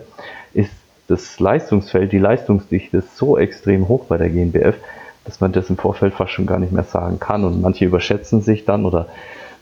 [0.55, 0.71] ist
[1.09, 4.77] das Leistungsfeld, die Leistungsdichte so extrem hoch bei der GNBF,
[5.25, 7.45] dass man das im Vorfeld fast schon gar nicht mehr sagen kann.
[7.45, 9.09] Und manche überschätzen sich dann oder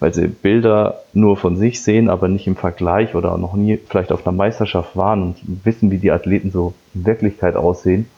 [0.00, 4.12] weil sie Bilder nur von sich sehen, aber nicht im Vergleich oder noch nie vielleicht
[4.12, 8.08] auf einer Meisterschaft waren und wissen, wie die Athleten so in Wirklichkeit aussehen.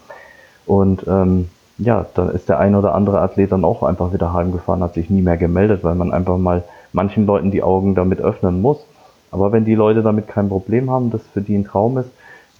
[0.65, 4.83] Und ähm, ja, dann ist der ein oder andere Athlet dann auch einfach wieder heimgefahren,
[4.83, 8.61] hat sich nie mehr gemeldet, weil man einfach mal manchen Leuten die Augen damit öffnen
[8.61, 8.85] muss.
[9.31, 12.09] Aber wenn die Leute damit kein Problem haben, das für die ein Traum ist,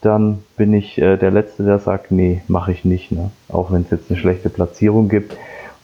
[0.01, 3.11] dann bin ich äh, der Letzte, der sagt, nee, mache ich nicht.
[3.11, 3.31] Ne?
[3.49, 5.35] Auch wenn es jetzt eine schlechte Platzierung gibt.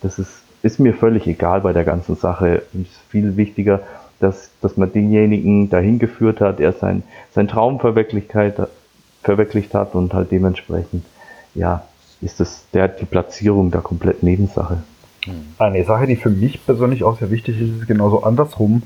[0.02, 2.64] Das ist, ist mir völlig egal bei der ganzen Sache.
[2.74, 3.84] Es ist viel wichtiger,
[4.20, 10.32] dass, dass man denjenigen dahin geführt hat, er sein, sein Traum verwirklicht, hat und halt
[10.32, 11.06] dementsprechend,
[11.54, 11.84] ja,
[12.20, 14.80] ist das der, die Platzierung da komplett Nebensache.
[15.60, 18.82] Eine Sache, die für mich persönlich auch sehr wichtig ist, ist genauso andersrum.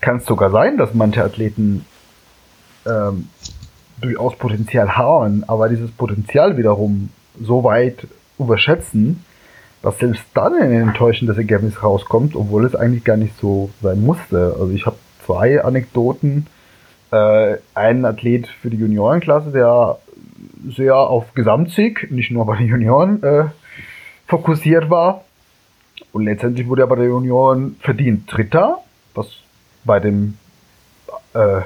[0.00, 1.84] Kann es sogar sein, dass manche Athleten
[2.86, 3.28] ähm,
[4.00, 8.06] durchaus Potenzial haben, aber dieses Potenzial wiederum so weit
[8.38, 9.24] überschätzen,
[9.82, 14.56] dass selbst dann ein enttäuschendes Ergebnis rauskommt, obwohl es eigentlich gar nicht so sein musste.
[14.58, 16.46] Also ich habe zwei Anekdoten.
[17.10, 19.98] Äh, ein Athlet für die Juniorenklasse, der
[20.74, 23.44] sehr auf Gesamtsieg, nicht nur bei den Junioren, äh,
[24.26, 25.24] fokussiert war.
[26.12, 28.78] Und letztendlich wurde er bei den Junioren verdient Dritter,
[29.14, 29.26] was
[29.84, 30.38] bei dem
[31.34, 31.62] äh,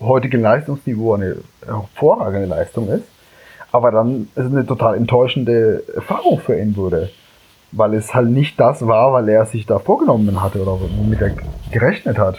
[0.00, 3.04] heutigen Leistungsniveau eine hervorragende Leistung ist,
[3.72, 7.10] aber dann ist es eine total enttäuschende Erfahrung für ihn wurde,
[7.72, 11.34] weil es halt nicht das war, weil er sich da vorgenommen hatte oder womit er
[11.70, 12.38] gerechnet hat.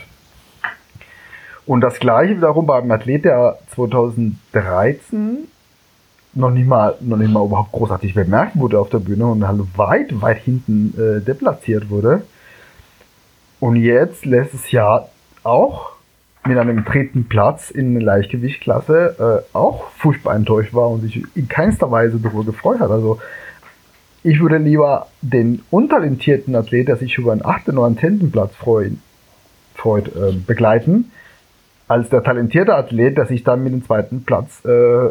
[1.65, 5.48] Und das gleiche wiederum beim Athlet, der 2013
[6.34, 9.62] noch nicht mal, noch nicht mal überhaupt großartig bemerkt wurde auf der Bühne und halt
[9.78, 12.24] weit, weit hinten äh, deplatziert wurde.
[13.60, 15.10] Und jetzt letztes Jahr
[15.44, 15.92] auch
[16.48, 21.48] mit einem dritten Platz in der Leichtgewichtsklasse äh, auch furchtbar enttäuscht war und sich in
[21.48, 22.89] keinster Weise darüber gefreut hat.
[22.92, 23.20] Also
[24.24, 27.70] ich würde lieber den untalentierten Athlet, der sich über einen 8.
[27.70, 28.30] oder 9.
[28.32, 28.94] Platz freut,
[29.76, 31.12] freut äh, begleiten,
[31.88, 35.10] als der talentierte Athlet, der sich dann mit dem zweiten Platz äh,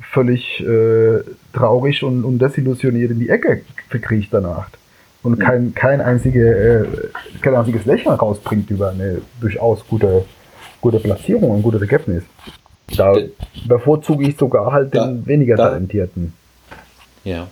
[0.00, 1.20] völlig äh,
[1.52, 4.70] traurig und, und desillusioniert in die Ecke verkriecht danach.
[5.22, 10.24] Und kein, kein, einzige, äh, kein einziges Lächeln rausbringt über eine durchaus gute,
[10.80, 12.22] gute Platzierung und gutes Ergebnis.
[12.96, 13.14] Da
[13.66, 16.32] bevorzuge ich sogar halt da, den weniger da, talentierten.
[17.24, 17.48] Ja.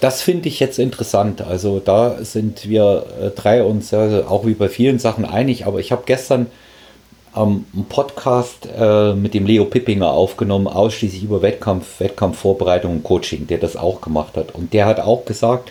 [0.00, 1.42] Das finde ich jetzt interessant.
[1.42, 5.78] Also da sind wir äh, drei uns äh, auch wie bei vielen Sachen einig, aber
[5.78, 6.46] ich habe gestern
[7.36, 13.46] ähm, einen Podcast äh, mit dem Leo Pippinger aufgenommen, ausschließlich über Wettkampf, Wettkampfvorbereitung und Coaching,
[13.46, 14.54] der das auch gemacht hat.
[14.54, 15.70] Und der hat auch gesagt,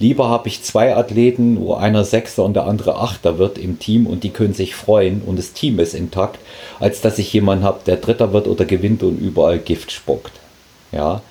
[0.00, 4.08] lieber habe ich zwei Athleten, wo einer Sechster und der andere Achter wird im Team
[4.08, 6.40] und die können sich freuen und das Team ist intakt,
[6.80, 10.32] als dass ich jemanden habe, der Dritter wird oder gewinnt und überall Gift spuckt.
[10.90, 11.22] Ja.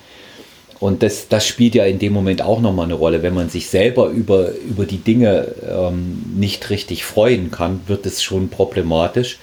[0.79, 3.23] Und das, das spielt ja in dem Moment auch nochmal eine Rolle.
[3.23, 8.21] Wenn man sich selber über, über die Dinge ähm, nicht richtig freuen kann, wird es
[8.21, 9.39] schon problematisch.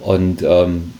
[0.00, 0.94] Und ähm,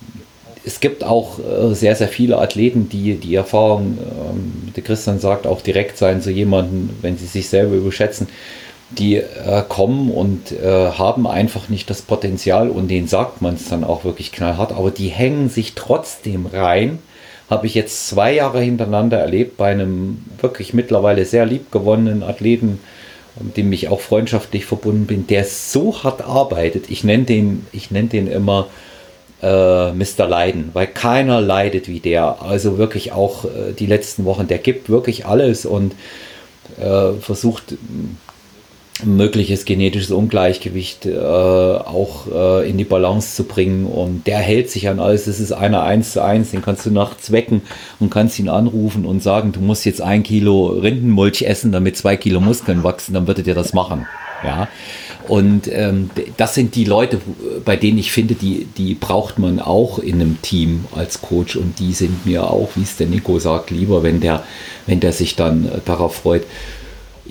[0.64, 5.46] es gibt auch äh, sehr, sehr viele Athleten, die die Erfahrung, ähm, der Christian sagt,
[5.46, 8.28] auch direkt sein zu jemandem, wenn sie sich selber überschätzen,
[8.90, 13.68] die äh, kommen und äh, haben einfach nicht das Potenzial und denen sagt man es
[13.68, 16.98] dann auch wirklich knallhart, aber die hängen sich trotzdem rein
[17.52, 22.80] habe ich jetzt zwei Jahre hintereinander erlebt bei einem wirklich mittlerweile sehr liebgewonnenen Athleten,
[23.40, 26.90] mit dem ich auch freundschaftlich verbunden bin, der so hart arbeitet.
[26.90, 28.68] Ich nenne den, ich nenne den immer
[29.42, 30.26] äh, Mr.
[30.26, 32.42] Leiden, weil keiner leidet wie der.
[32.42, 35.94] Also wirklich auch äh, die letzten Wochen, der gibt wirklich alles und
[36.80, 37.74] äh, versucht
[39.04, 43.86] mögliches genetisches Ungleichgewicht äh, auch äh, in die Balance zu bringen.
[43.86, 45.24] Und der hält sich an alles.
[45.24, 47.62] Das ist einer eins zu eins, den kannst du nachts wecken
[48.00, 52.16] und kannst ihn anrufen und sagen, du musst jetzt ein Kilo Rindenmulch essen, damit zwei
[52.16, 54.06] Kilo Muskeln wachsen, dann würde dir das machen.
[54.44, 54.68] Ja.
[55.28, 57.20] Und ähm, das sind die Leute,
[57.64, 61.78] bei denen ich finde, die, die braucht man auch in einem Team als Coach und
[61.78, 64.42] die sind mir auch, wie es der Nico sagt, lieber, wenn der,
[64.86, 66.42] wenn der sich dann äh, darauf freut.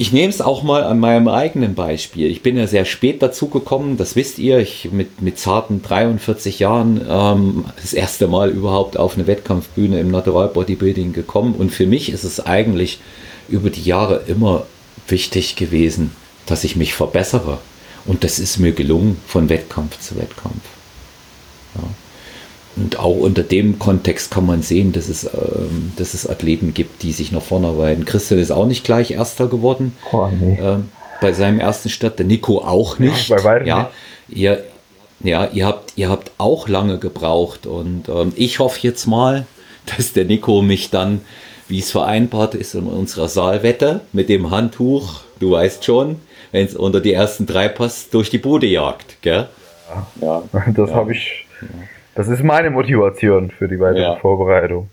[0.01, 2.25] Ich nehme es auch mal an meinem eigenen Beispiel.
[2.31, 6.57] Ich bin ja sehr spät dazu gekommen, das wisst ihr, ich mit, mit zarten 43
[6.57, 11.53] Jahren ähm, das erste Mal überhaupt auf eine Wettkampfbühne im Natural Bodybuilding gekommen.
[11.53, 12.97] Und für mich ist es eigentlich
[13.47, 14.65] über die Jahre immer
[15.07, 16.15] wichtig gewesen,
[16.47, 17.59] dass ich mich verbessere.
[18.07, 20.63] Und das ist mir gelungen von Wettkampf zu Wettkampf.
[21.75, 21.83] Ja.
[22.75, 27.03] Und auch unter dem Kontext kann man sehen, dass es, ähm, dass es Athleten gibt,
[27.03, 28.05] die sich nach vorne arbeiten.
[28.05, 29.93] Christian ist auch nicht gleich Erster geworden.
[30.11, 30.57] Oh, nee.
[30.61, 30.89] ähm,
[31.21, 33.29] bei seinem ersten Start, der Nico auch nicht.
[33.29, 33.91] Ja, bei ja,
[34.27, 34.39] nicht.
[34.39, 34.63] Ihr,
[35.19, 39.45] ja, ihr habt, ihr habt auch lange gebraucht und ähm, ich hoffe jetzt mal,
[39.97, 41.21] dass der Nico mich dann,
[41.67, 46.19] wie es vereinbart ist in unserer Saalwette mit dem Handtuch, du weißt schon,
[46.51, 49.21] wenn es unter die ersten drei passt, durch die Bude jagt.
[49.21, 49.47] Gell?
[50.21, 50.61] Ja, ja.
[50.73, 50.95] das ja.
[50.95, 51.45] habe ich.
[52.15, 54.15] Das ist meine Motivation für die weitere ja.
[54.17, 54.89] Vorbereitung.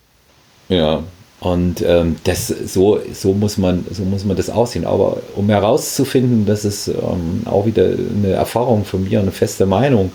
[0.68, 1.02] Ja,
[1.40, 4.84] und ähm, das, so, so, muss man, so muss man das aussehen.
[4.84, 10.10] Aber um herauszufinden, das ist ähm, auch wieder eine Erfahrung von mir, eine feste Meinung,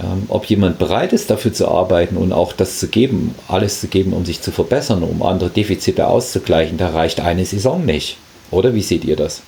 [0.00, 3.88] ähm, ob jemand bereit ist, dafür zu arbeiten und auch das zu geben, alles zu
[3.88, 8.16] geben, um sich zu verbessern, um andere Defizite auszugleichen, da reicht eine Saison nicht.
[8.52, 9.42] Oder wie seht ihr das?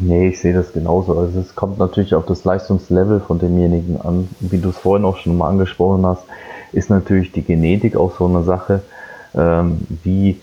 [0.00, 1.18] Nee, ich sehe das genauso.
[1.18, 4.28] Also es kommt natürlich auf das Leistungslevel von demjenigen an.
[4.38, 6.22] Wie du es vorhin auch schon mal angesprochen hast,
[6.72, 8.82] ist natürlich die Genetik auch so eine Sache.
[9.34, 10.40] Ähm, wie,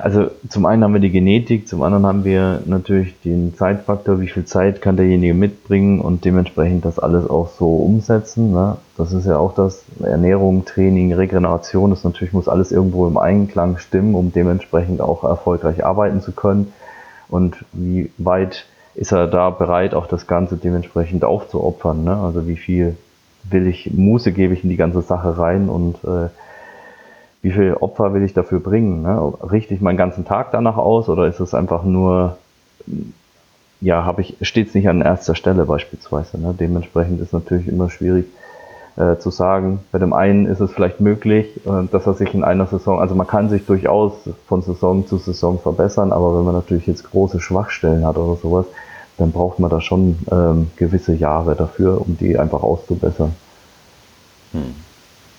[0.00, 4.28] also zum einen haben wir die Genetik, zum anderen haben wir natürlich den Zeitfaktor, wie
[4.28, 8.52] viel Zeit kann derjenige mitbringen und dementsprechend das alles auch so umsetzen.
[8.52, 8.78] Ne?
[8.96, 13.76] Das ist ja auch das, Ernährung, Training, Regeneration, das natürlich muss alles irgendwo im Einklang
[13.76, 16.72] stimmen, um dementsprechend auch erfolgreich arbeiten zu können
[17.28, 22.04] und wie weit ist er da bereit, auch das Ganze dementsprechend aufzuopfern.
[22.04, 22.16] Ne?
[22.16, 22.96] Also wie viel
[23.44, 26.28] will ich, Muße gebe ich in die ganze Sache rein und äh,
[27.42, 29.02] wie viel Opfer will ich dafür bringen?
[29.02, 29.32] Ne?
[29.42, 32.38] Richte ich meinen ganzen Tag danach aus oder ist es einfach nur,
[33.80, 36.40] ja, habe ich, steht es nicht an erster Stelle beispielsweise.
[36.40, 36.54] Ne?
[36.58, 38.26] Dementsprechend ist natürlich immer schwierig,
[38.96, 42.44] äh, zu sagen, bei dem einen ist es vielleicht möglich, äh, dass er sich in
[42.44, 44.12] einer Saison, also man kann sich durchaus
[44.48, 48.66] von Saison zu Saison verbessern, aber wenn man natürlich jetzt große Schwachstellen hat oder sowas,
[49.18, 53.34] dann braucht man da schon ähm, gewisse Jahre dafür, um die einfach auszubessern.
[54.52, 54.74] Hm.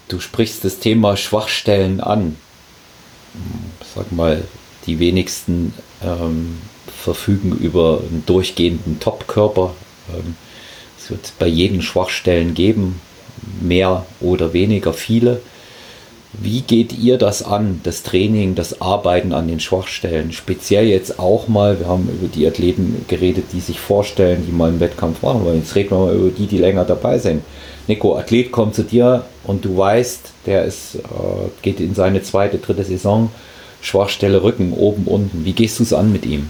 [0.07, 2.37] Du sprichst das Thema Schwachstellen an.
[3.95, 4.43] Sag mal,
[4.85, 9.73] die wenigsten ähm, verfügen über einen durchgehenden Topkörper.
[10.13, 10.35] Ähm,
[10.97, 12.99] es wird bei jedem Schwachstellen geben,
[13.61, 15.41] mehr oder weniger viele.
[16.33, 20.31] Wie geht ihr das an, das Training, das Arbeiten an den Schwachstellen?
[20.31, 24.69] Speziell jetzt auch mal, wir haben über die Athleten geredet, die sich vorstellen, die mal
[24.69, 25.59] einen Wettkampf machen wollen.
[25.59, 27.43] Jetzt reden wir mal über die, die länger dabei sind.
[27.87, 30.99] Nico, Athlet kommt zu dir und du weißt, der ist, äh,
[31.61, 33.31] geht in seine zweite, dritte Saison,
[33.81, 35.45] Schwachstelle Rücken, oben, unten.
[35.45, 36.49] Wie gehst du es an mit ihm?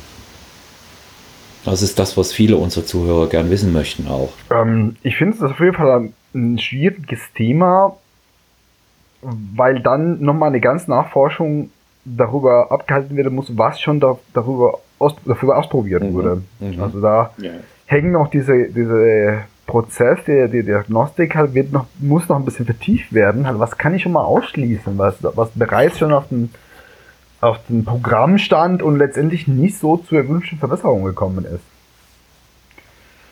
[1.63, 4.29] Das ist das, was viele unserer Zuhörer gern wissen möchten auch.
[4.49, 7.97] Ähm, ich finde es auf jeden Fall ein schwieriges Thema,
[9.21, 11.71] weil dann nochmal eine ganze Nachforschung
[12.05, 16.13] darüber abgehalten werden muss, was schon da, darüber aus, dafür ausprobiert mhm.
[16.13, 16.41] wurde.
[16.59, 16.81] Mhm.
[16.81, 17.51] Also da ja.
[17.85, 22.65] hängen noch diese, diese Prozess der, der Diagnostik halt wird noch, muss noch ein bisschen
[22.65, 23.45] vertieft werden.
[23.45, 26.49] Halt, was kann ich schon mal ausschließen, was, was bereits schon auf dem,
[27.41, 31.63] auf dem Programm stand und letztendlich nicht so zur erwünschten Verbesserung gekommen ist.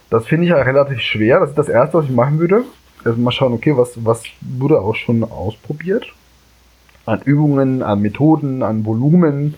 [0.09, 1.39] Das finde ich ja relativ schwer.
[1.39, 2.63] Das ist das Erste, was ich machen würde.
[3.05, 6.07] Also mal schauen, okay, was, was wurde auch schon ausprobiert?
[7.05, 9.53] An Übungen, an Methoden, an Volumen.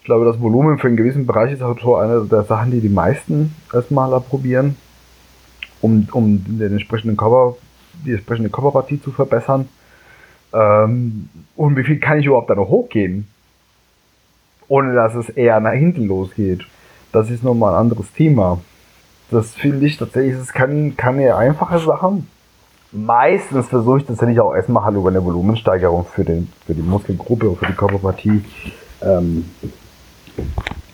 [0.00, 2.80] Ich glaube, das Volumen für einen gewissen Bereich ist auch so eine der Sachen, die
[2.80, 4.76] die meisten erstmal probieren,
[5.80, 7.56] um, um den entsprechenden Cover,
[8.04, 9.68] die entsprechende Coverpartie zu verbessern.
[10.52, 13.26] Ähm, und wie viel kann ich überhaupt da noch hochgehen?
[14.68, 16.66] Ohne dass es eher nach hinten losgeht.
[17.10, 18.60] Das ist nochmal ein anderes Thema.
[19.30, 22.22] Das finde ich tatsächlich, es kann keine einfache Sache
[22.92, 27.50] meistens versuche ich tatsächlich auch erstmal halt über eine Volumensteigerung für, den, für die Muskelgruppe
[27.50, 28.44] oder für die Körperpartie
[29.02, 29.50] ähm,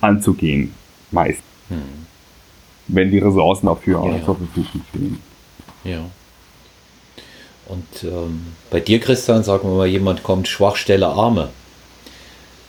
[0.00, 0.74] anzugehen.
[1.10, 1.42] Meist.
[1.68, 2.06] Hm.
[2.88, 5.18] Wenn die Ressourcen dafür ja, zur Verfügung stehen.
[5.84, 5.98] Ja.
[7.66, 11.50] Und ähm, bei dir, Christian, sagen wir mal, jemand kommt, Schwachstelle Arme.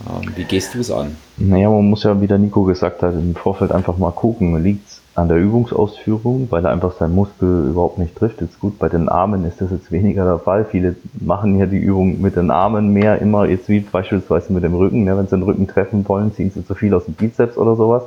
[0.07, 1.15] Ähm, wie gehst du es an?
[1.37, 4.61] Naja, man muss ja, wie der Nico gesagt hat, im Vorfeld einfach mal gucken.
[4.61, 8.41] Liegt es an der Übungsausführung, weil er einfach seinen Muskel überhaupt nicht trifft.
[8.41, 10.65] Jetzt gut, bei den Armen ist das jetzt weniger der Fall.
[10.65, 14.75] Viele machen ja die Übung mit den Armen mehr immer, jetzt wie beispielsweise mit dem
[14.75, 15.03] Rücken.
[15.03, 15.17] Ne?
[15.17, 18.03] Wenn sie den Rücken treffen wollen, ziehen sie zu viel aus dem Bizeps oder sowas.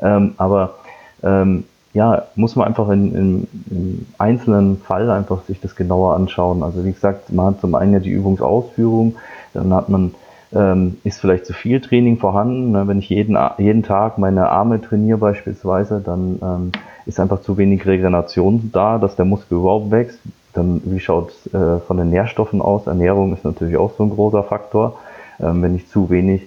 [0.00, 0.74] Ähm, aber
[1.22, 6.62] ähm, ja, muss man einfach in, in, im einzelnen Fall einfach sich das genauer anschauen.
[6.62, 9.16] Also wie gesagt, man hat zum einen ja die Übungsausführung,
[9.54, 10.14] dann hat man
[10.54, 12.72] ähm, ist vielleicht zu viel Training vorhanden.
[12.72, 12.86] Ne?
[12.86, 16.72] Wenn ich jeden, jeden Tag meine Arme trainiere beispielsweise, dann ähm,
[17.06, 20.18] ist einfach zu wenig Regeneration da, dass der Muskel überhaupt wächst.
[20.52, 22.86] Dann, wie schaut es äh, von den Nährstoffen aus?
[22.86, 24.98] Ernährung ist natürlich auch so ein großer Faktor.
[25.40, 26.42] Ähm, wenn ich zu wenig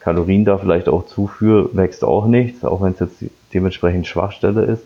[0.00, 4.84] Kalorien da vielleicht auch zuführe, wächst auch nichts, auch wenn es jetzt dementsprechend Schwachstelle ist.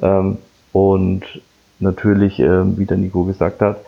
[0.00, 0.38] Ähm,
[0.72, 1.22] und
[1.80, 3.78] natürlich, äh, wie der Nico gesagt hat,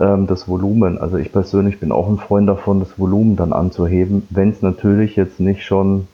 [0.00, 0.98] ähm, das Volumen.
[0.98, 5.14] Also ich persönlich bin auch ein Freund davon, das Volumen dann anzuheben, wenn es natürlich
[5.14, 6.08] jetzt nicht schon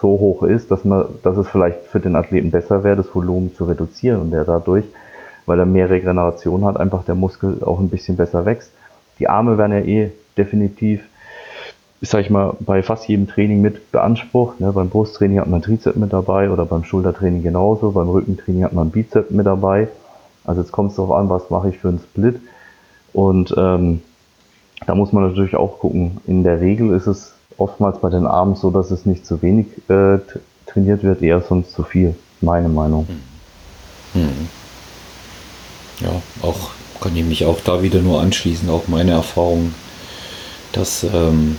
[0.00, 3.54] so hoch ist, dass man, dass es vielleicht für den Athleten besser wäre, das Volumen
[3.54, 4.84] zu reduzieren und der dadurch,
[5.46, 8.72] weil er mehr Regeneration hat, einfach der Muskel auch ein bisschen besser wächst.
[9.18, 11.02] Die Arme werden ja eh definitiv,
[12.00, 14.58] sag ich mal, bei fast jedem Training mit beansprucht.
[14.58, 14.72] Ne?
[14.72, 18.90] Beim Brusttraining hat man Trizep mit dabei oder beim Schultertraining genauso, beim Rückentraining hat man
[18.90, 19.88] Bizep mit dabei.
[20.44, 22.40] Also jetzt kommt es darauf an, was mache ich für einen Split.
[23.12, 24.02] Und ähm,
[24.86, 26.18] da muss man natürlich auch gucken.
[26.26, 29.66] In der Regel ist es oftmals bei den Armen so, dass es nicht zu wenig
[29.88, 30.18] äh,
[30.66, 33.06] trainiert wird, eher sonst zu viel, meine Meinung.
[34.14, 34.22] Hm.
[34.22, 34.48] hm.
[36.00, 36.70] Ja, auch
[37.00, 39.74] kann ich mich auch da wieder nur anschließen, auch meine Erfahrung,
[40.72, 41.56] dass ähm,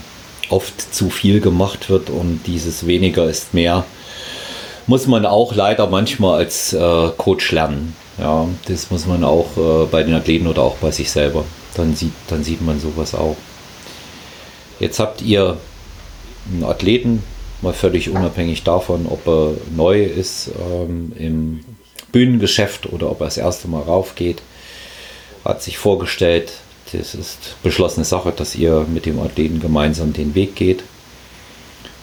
[0.50, 3.84] oft zu viel gemacht wird und dieses weniger ist mehr,
[4.86, 7.96] muss man auch leider manchmal als äh, Coach lernen.
[8.18, 11.44] Ja, das muss man auch äh, bei den Athleten oder auch bei sich selber.
[11.74, 13.36] Dann sieht, dann sieht man sowas auch.
[14.78, 15.56] Jetzt habt ihr
[16.50, 17.22] einen Athleten,
[17.62, 21.60] mal völlig unabhängig davon, ob er neu ist ähm, im
[22.10, 24.42] Bühnengeschäft oder ob er das erste Mal raufgeht,
[25.44, 26.52] hat sich vorgestellt,
[26.92, 30.82] das ist beschlossene Sache, dass ihr mit dem Athleten gemeinsam den Weg geht.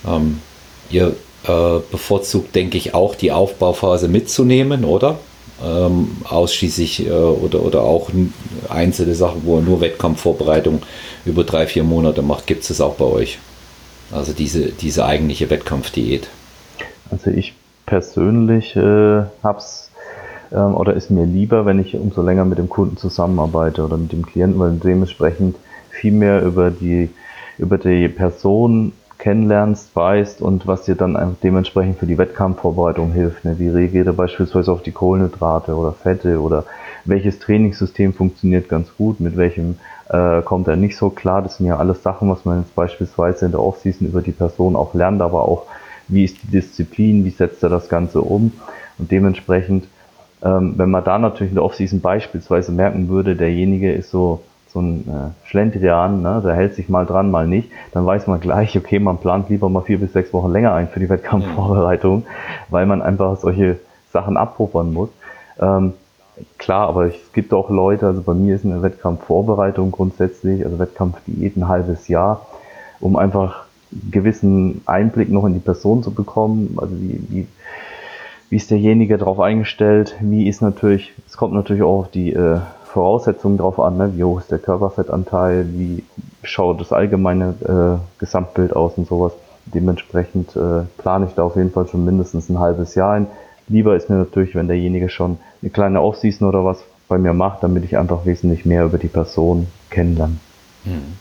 [0.08, 0.42] Ähm,
[0.90, 5.20] ihr äh, bevorzugt, denke ich, auch die Aufbauphase mitzunehmen, oder?
[5.64, 8.10] Ähm, ausschließlich äh, oder, oder auch
[8.70, 10.82] einzelne Sachen, wo er nur Wettkampfvorbereitung
[11.26, 13.40] über drei, vier Monate macht, gibt es das auch bei euch?
[14.12, 16.30] Also diese, diese eigentliche Wettkampfdiät.
[17.12, 17.54] Also ich
[17.86, 19.90] persönlich äh, habe es
[20.52, 24.12] ähm, oder ist mir lieber, wenn ich umso länger mit dem Kunden zusammenarbeite oder mit
[24.12, 25.56] dem Klienten, weil dementsprechend
[25.90, 27.10] viel mehr über die,
[27.58, 33.46] über die Person kennenlernst, weißt und was dir dann dementsprechend für die Wettkampfvorbereitung hilft.
[33.46, 33.60] Ne?
[33.60, 36.64] Wie reagiert er beispielsweise auf die Kohlenhydrate oder Fette oder
[37.06, 39.78] welches Trainingssystem funktioniert ganz gut, mit welchem
[40.10, 41.42] äh, kommt er nicht so klar.
[41.42, 44.76] Das sind ja alles Sachen, was man jetzt beispielsweise in der Offseason über die Person
[44.76, 45.66] auch lernt, aber auch
[46.08, 48.54] wie ist die Disziplin, wie setzt er das Ganze um
[48.98, 49.86] und dementsprechend,
[50.42, 54.42] ähm, wenn man da natürlich in der Offseason beispielsweise merken würde, derjenige ist so
[54.72, 58.40] so ein äh, Schlendrian, ne, der hält sich mal dran, mal nicht, dann weiß man
[58.40, 62.26] gleich, okay, man plant lieber mal vier bis sechs Wochen länger ein für die Wettkampfvorbereitung,
[62.70, 63.80] weil man einfach solche
[64.12, 65.10] Sachen abpuffern muss.
[65.60, 65.94] Ähm,
[66.58, 71.58] klar, aber es gibt auch Leute, also bei mir ist eine Wettkampfvorbereitung grundsätzlich, also Wettkampfdiät
[71.58, 72.46] ein halbes Jahr,
[73.00, 73.66] um einfach
[74.12, 77.48] gewissen Einblick noch in die Person zu bekommen, also wie, wie,
[78.50, 82.60] wie ist derjenige darauf eingestellt, wie ist natürlich, es kommt natürlich auch auf die äh,
[82.92, 84.14] Voraussetzungen drauf an, ne?
[84.16, 86.04] wie hoch ist der Körperfettanteil, wie
[86.44, 89.34] schaut das allgemeine äh, Gesamtbild aus und sowas.
[89.66, 93.28] Dementsprechend äh, plane ich da auf jeden Fall schon mindestens ein halbes Jahr ein.
[93.68, 97.62] Lieber ist mir natürlich, wenn derjenige schon eine kleine Aufseason oder was bei mir macht,
[97.62, 100.38] damit ich einfach wesentlich mehr über die Person kennenlerne.
[100.86, 101.14] Hm.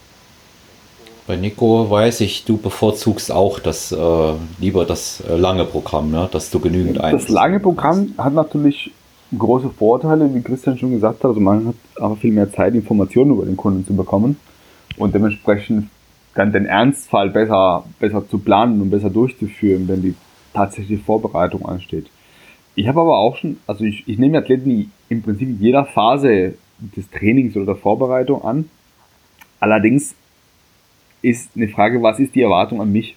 [1.27, 6.31] Bei Nico weiß ich, du bevorzugst auch das äh, lieber das äh, lange Programm, ne?
[6.33, 7.13] dass du genügend ein.
[7.13, 8.93] Das lange Programm hat natürlich
[9.37, 11.31] große Vorteile, wie Christian schon gesagt hat.
[11.31, 14.37] Also man hat aber viel mehr Zeit, Informationen über den Kunden zu bekommen
[14.97, 15.89] und dementsprechend
[16.35, 20.15] dann den Ernstfall besser, besser zu planen und besser durchzuführen, wenn die
[20.55, 22.07] tatsächliche Vorbereitung ansteht.
[22.75, 26.55] Ich habe aber auch schon, also ich, ich nehme Athleten im Prinzip in jeder Phase
[26.79, 28.71] des Trainings oder der Vorbereitung an.
[29.59, 30.15] Allerdings
[31.23, 33.17] ist eine Frage, was ist die Erwartung an mich?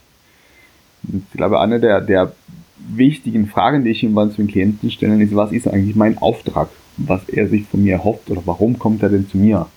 [1.04, 2.32] Ich glaube, eine der, der
[2.88, 6.70] wichtigen Fragen, die ich ihm zu den Klienten stelle, ist, was ist eigentlich mein Auftrag?
[6.98, 9.68] Was er sich von mir erhofft oder warum kommt er denn zu mir?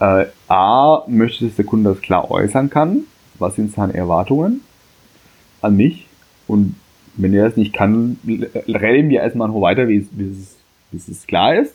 [0.00, 3.04] Äh, A, möchte, dass der Kunde das klar äußern kann.
[3.38, 4.60] Was sind seine Erwartungen
[5.62, 6.06] an mich?
[6.46, 6.76] Und
[7.16, 10.06] wenn er das nicht kann, reden wir erstmal noch weiter, wie es,
[10.90, 11.74] wie es klar ist.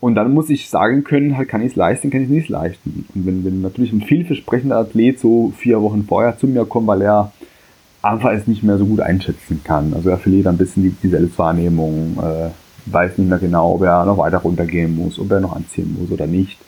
[0.00, 2.48] Und dann muss ich sagen können, halt, kann ich es leisten, kann ich es nicht
[2.48, 3.06] leisten.
[3.14, 7.02] Und wenn, wenn natürlich ein vielversprechender Athlet so vier Wochen vorher zu mir kommt, weil
[7.02, 7.32] er
[8.04, 9.94] einfach es nicht mehr so gut einschätzen kann.
[9.94, 12.50] Also er verliert ein bisschen die, die Selbstwahrnehmung, äh,
[12.86, 16.10] weiß nicht mehr genau, ob er noch weiter runtergehen muss, ob er noch anziehen muss
[16.10, 16.58] oder nicht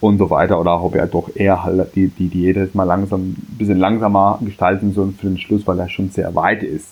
[0.00, 3.30] und so weiter oder ob er doch eher halt die, die Diät jetzt mal langsam,
[3.30, 6.88] ein bisschen langsamer gestalten soll für den Schluss, weil er schon sehr weit ist.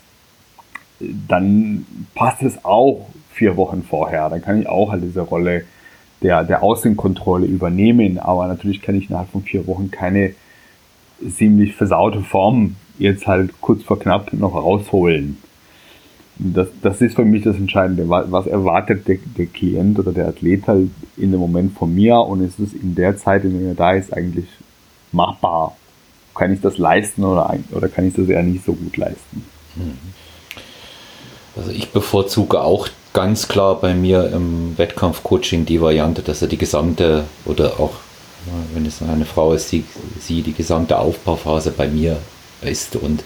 [1.00, 4.30] Dann passt es auch vier Wochen vorher.
[4.30, 5.64] Dann kann ich auch halt diese Rolle
[6.22, 10.34] der, der Außenkontrolle übernehmen, aber natürlich kann ich innerhalb von vier Wochen keine
[11.28, 15.38] ziemlich versaute Form jetzt halt kurz vor knapp noch rausholen.
[16.36, 18.08] Das, das ist für mich das Entscheidende.
[18.08, 22.42] Was erwartet der, der Klient oder der Athlet halt in dem Moment von mir und
[22.42, 24.46] ist es in der Zeit, in der er da ist, eigentlich
[25.12, 25.76] machbar?
[26.34, 29.44] Kann ich das leisten oder, oder kann ich das eher nicht so gut leisten?
[29.76, 29.98] Mhm.
[31.56, 36.58] Also ich bevorzuge auch ganz klar bei mir im Wettkampfcoaching die Variante, dass er die
[36.58, 37.92] gesamte oder auch
[38.74, 39.84] wenn es eine Frau ist, sie,
[40.20, 42.18] sie die gesamte Aufbauphase bei mir
[42.64, 43.22] ist und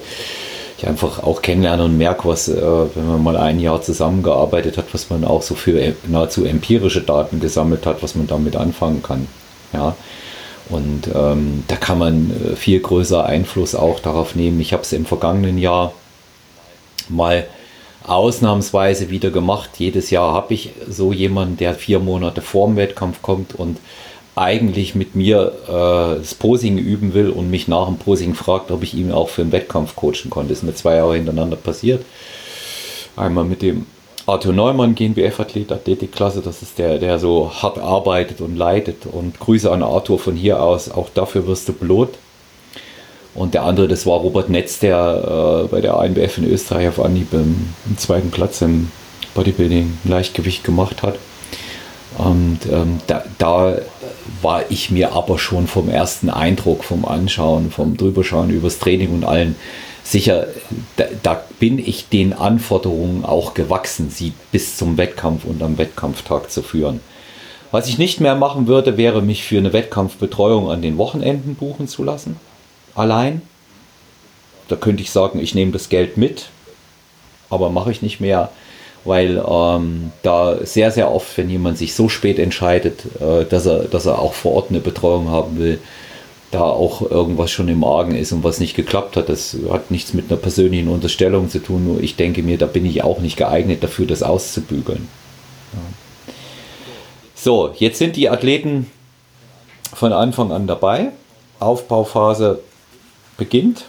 [0.78, 4.86] ich einfach auch kennenlerne und merke, was, äh, wenn man mal ein Jahr zusammengearbeitet hat,
[4.92, 9.26] was man auch so für nahezu empirische Daten gesammelt hat, was man damit anfangen kann.
[9.72, 9.96] Ja.
[10.68, 14.60] Und ähm, da kann man äh, viel größer Einfluss auch darauf nehmen.
[14.60, 15.92] Ich habe es im vergangenen Jahr
[17.08, 17.46] mal
[18.06, 19.70] ausnahmsweise wieder gemacht.
[19.78, 23.78] Jedes Jahr habe ich so jemanden, der vier Monate vor dem Wettkampf kommt und
[24.38, 28.82] eigentlich mit mir äh, das Posing üben will und mich nach dem Posing fragt, ob
[28.82, 30.50] ich ihn auch für einen Wettkampf coachen konnte.
[30.50, 32.04] Das ist mir zwei Jahre hintereinander passiert.
[33.16, 33.86] Einmal mit dem
[34.26, 39.06] Arthur Neumann, GNBF-Athlet, Athletikklasse, das ist der, der so hart arbeitet und leitet.
[39.06, 42.10] Und Grüße an Arthur von hier aus, auch dafür wirst du blot.
[43.34, 47.00] Und der andere, das war Robert Netz, der äh, bei der ANBF in Österreich auf
[47.00, 48.90] Anhieb im, im zweiten Platz im
[49.34, 51.14] Bodybuilding Leichtgewicht gemacht hat.
[52.18, 53.76] Und ähm, da, da,
[54.42, 59.24] war ich mir aber schon vom ersten Eindruck, vom Anschauen, vom Drüberschauen übers Training und
[59.24, 59.56] allen
[60.04, 60.46] sicher,
[60.96, 66.50] da, da, bin ich den Anforderungen auch gewachsen, sie bis zum Wettkampf und am Wettkampftag
[66.50, 67.00] zu führen.
[67.70, 71.88] Was ich nicht mehr machen würde, wäre mich für eine Wettkampfbetreuung an den Wochenenden buchen
[71.88, 72.36] zu lassen.
[72.94, 73.42] Allein.
[74.68, 76.50] Da könnte ich sagen, ich nehme das Geld mit,
[77.48, 78.50] aber mache ich nicht mehr
[79.04, 83.84] weil ähm, da sehr, sehr oft, wenn jemand sich so spät entscheidet, äh, dass, er,
[83.84, 85.78] dass er auch vor Ort eine Betreuung haben will,
[86.50, 89.28] da auch irgendwas schon im Argen ist und was nicht geklappt hat.
[89.28, 92.86] Das hat nichts mit einer persönlichen Unterstellung zu tun, nur ich denke mir, da bin
[92.86, 95.08] ich auch nicht geeignet dafür, das auszubügeln.
[97.34, 98.90] So, jetzt sind die Athleten
[99.94, 101.10] von Anfang an dabei.
[101.60, 102.60] Aufbauphase
[103.36, 103.84] beginnt.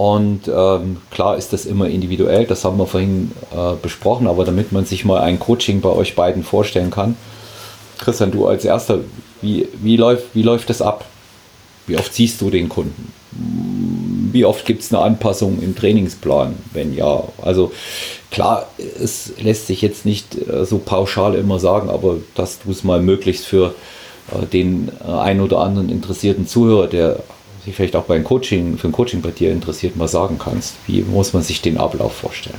[0.00, 4.72] Und ähm, klar ist das immer individuell, das haben wir vorhin äh, besprochen, aber damit
[4.72, 7.16] man sich mal ein Coaching bei euch beiden vorstellen kann.
[7.98, 9.00] Christian, du als erster,
[9.42, 11.04] wie, wie, läuft, wie läuft das ab?
[11.86, 13.12] Wie oft siehst du den Kunden?
[14.32, 16.54] Wie oft gibt es eine Anpassung im Trainingsplan?
[16.72, 17.70] Wenn ja, also
[18.30, 22.84] klar, es lässt sich jetzt nicht äh, so pauschal immer sagen, aber dass du es
[22.84, 23.74] mal möglichst für
[24.32, 27.22] äh, den äh, ein oder anderen interessierten Zuhörer, der
[27.64, 30.76] sich vielleicht auch beim Coaching, für ein Coaching bei dir interessiert, mal sagen kannst.
[30.86, 32.58] Wie muss man sich den Ablauf vorstellen?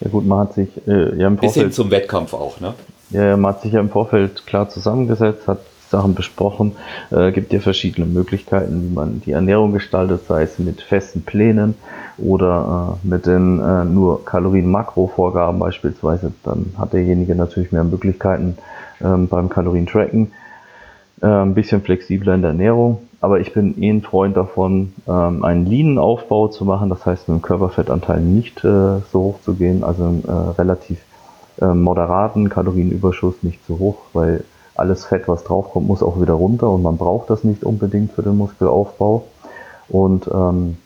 [0.00, 1.40] Ja gut, man hat sich äh, ja im Vorfeld...
[1.40, 2.74] Bisschen zum Wettkampf auch, ne?
[3.10, 5.58] Ja, man hat sich ja im Vorfeld klar zusammengesetzt, hat
[5.90, 6.76] Sachen besprochen,
[7.10, 11.74] äh, gibt ja verschiedene Möglichkeiten, wie man die Ernährung gestaltet, sei es mit festen Plänen
[12.16, 16.32] oder äh, mit den äh, nur Kalorien-Makro-Vorgaben beispielsweise.
[16.44, 18.56] Dann hat derjenige natürlich mehr Möglichkeiten
[19.02, 20.30] ähm, beim Kalorien-Tracken,
[21.22, 23.00] äh, ein bisschen flexibler in der Ernährung.
[23.20, 27.38] Aber ich bin eh ein Freund davon, ähm, einen Linenaufbau zu machen, das heißt mit
[27.38, 31.00] dem Körperfettanteil nicht äh, so hoch zu gehen, also äh, relativ
[31.60, 34.44] äh, moderaten Kalorienüberschuss nicht zu hoch, weil
[34.74, 38.22] alles Fett, was draufkommt, muss auch wieder runter und man braucht das nicht unbedingt für
[38.22, 39.24] den Muskelaufbau.
[39.90, 40.78] Und ähm,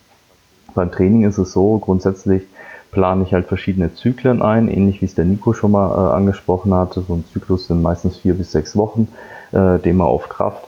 [0.74, 2.42] beim Training ist es so, grundsätzlich
[2.90, 6.74] plane ich halt verschiedene Zyklen ein, ähnlich wie es der Nico schon mal äh, angesprochen
[6.74, 7.02] hatte.
[7.06, 9.06] So ein Zyklus sind meistens vier bis sechs Wochen,
[9.52, 10.66] äh, den man auf Kraft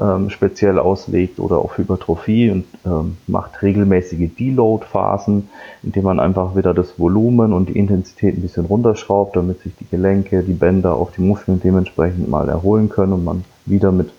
[0.00, 5.48] ähm, speziell auslegt oder auf Hypertrophie und ähm, macht regelmäßige Deload-Phasen,
[5.82, 9.88] indem man einfach wieder das Volumen und die Intensität ein bisschen runterschraubt, damit sich die
[9.88, 14.10] Gelenke, die Bänder, auch die Muskeln dementsprechend mal erholen können und man wieder mit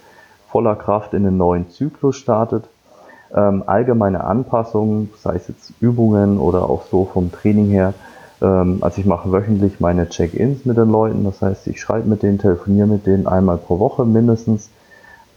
[0.50, 2.68] voller Kraft in den neuen Zyklus startet.
[3.36, 7.94] Ähm, allgemeine Anpassungen, sei es jetzt Übungen oder auch so vom Training her,
[8.42, 12.24] ähm, also ich mache wöchentlich meine Check-ins mit den Leuten, das heißt, ich schreibe mit
[12.24, 14.70] denen, telefoniere mit denen einmal pro Woche mindestens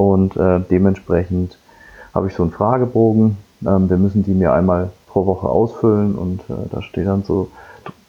[0.01, 1.59] und äh, dementsprechend
[2.15, 3.37] habe ich so einen Fragebogen.
[3.67, 7.49] Ähm, wir müssen die mir einmal pro Woche ausfüllen und äh, da steht dann so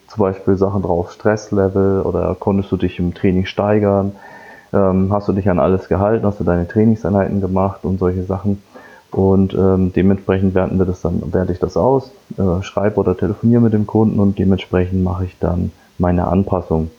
[0.08, 4.12] zum Beispiel Sachen drauf, Stresslevel oder konntest du dich im Training steigern,
[4.72, 8.62] ähm, hast du dich an alles gehalten, hast du deine Trainingseinheiten gemacht und solche Sachen.
[9.10, 13.60] Und ähm, dementsprechend werten wir das dann, werte ich das aus, äh, schreibe oder telefoniere
[13.60, 16.90] mit dem Kunden und dementsprechend mache ich dann meine Anpassung.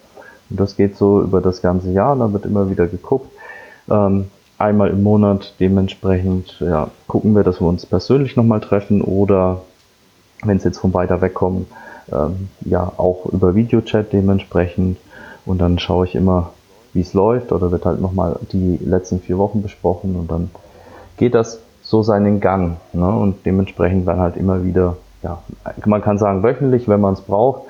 [0.52, 3.32] Und das geht so über das ganze Jahr, da wird immer wieder geguckt,
[3.90, 4.26] ähm,
[4.64, 5.54] einmal im Monat.
[5.60, 9.62] Dementsprechend ja, gucken wir, dass wir uns persönlich nochmal treffen oder
[10.44, 11.68] wenn es jetzt von weiter weg kommt,
[12.12, 14.98] ähm, ja auch über Videochat dementsprechend.
[15.46, 16.52] Und dann schaue ich immer,
[16.94, 20.52] wie es läuft oder wird halt nochmal die letzten vier Wochen besprochen und dann
[21.18, 22.78] geht das so seinen Gang.
[22.94, 23.08] Ne?
[23.08, 25.40] Und dementsprechend werden halt immer wieder, ja,
[25.86, 27.64] man kann sagen wöchentlich, wenn man es braucht,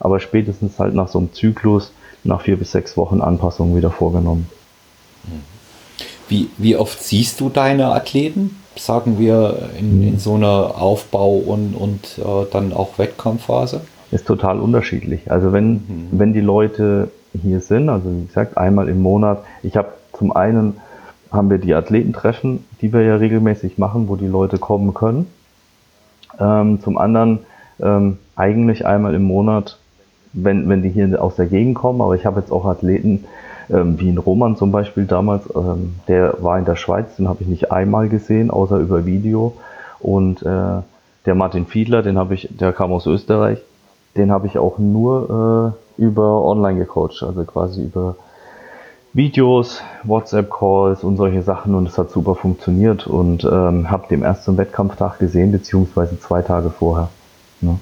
[0.00, 1.92] aber spätestens halt nach so einem Zyklus,
[2.24, 4.48] nach vier bis sechs Wochen Anpassungen wieder vorgenommen.
[6.28, 8.56] Wie, wie oft siehst du deine Athleten?
[8.76, 13.80] Sagen wir in, in so einer Aufbau- und, und äh, dann auch Wettkampfphase?
[14.10, 15.30] Ist total unterschiedlich.
[15.30, 16.08] Also wenn, mhm.
[16.12, 17.10] wenn die Leute
[17.42, 20.76] hier sind, also wie gesagt, einmal im Monat, ich habe zum einen
[21.30, 25.26] haben wir die Athletentreffen, die wir ja regelmäßig machen, wo die Leute kommen können.
[26.40, 27.40] Ähm, zum anderen
[27.80, 29.78] ähm, eigentlich einmal im Monat,
[30.32, 33.24] wenn, wenn die hier aus der Gegend kommen, aber ich habe jetzt auch Athleten,
[33.70, 37.42] ähm, wie in Roman zum Beispiel damals, ähm, der war in der Schweiz, den habe
[37.42, 39.54] ich nicht einmal gesehen, außer über Video.
[40.00, 40.82] Und äh,
[41.26, 43.58] der Martin Fiedler, den habe ich, der kam aus Österreich,
[44.16, 48.16] den habe ich auch nur äh, über online gecoacht, also quasi über
[49.12, 54.44] Videos, WhatsApp-Calls und solche Sachen und es hat super funktioniert und ähm, habe dem erst
[54.44, 57.08] zum Wettkampftag gesehen, beziehungsweise zwei Tage vorher.
[57.60, 57.78] Ne?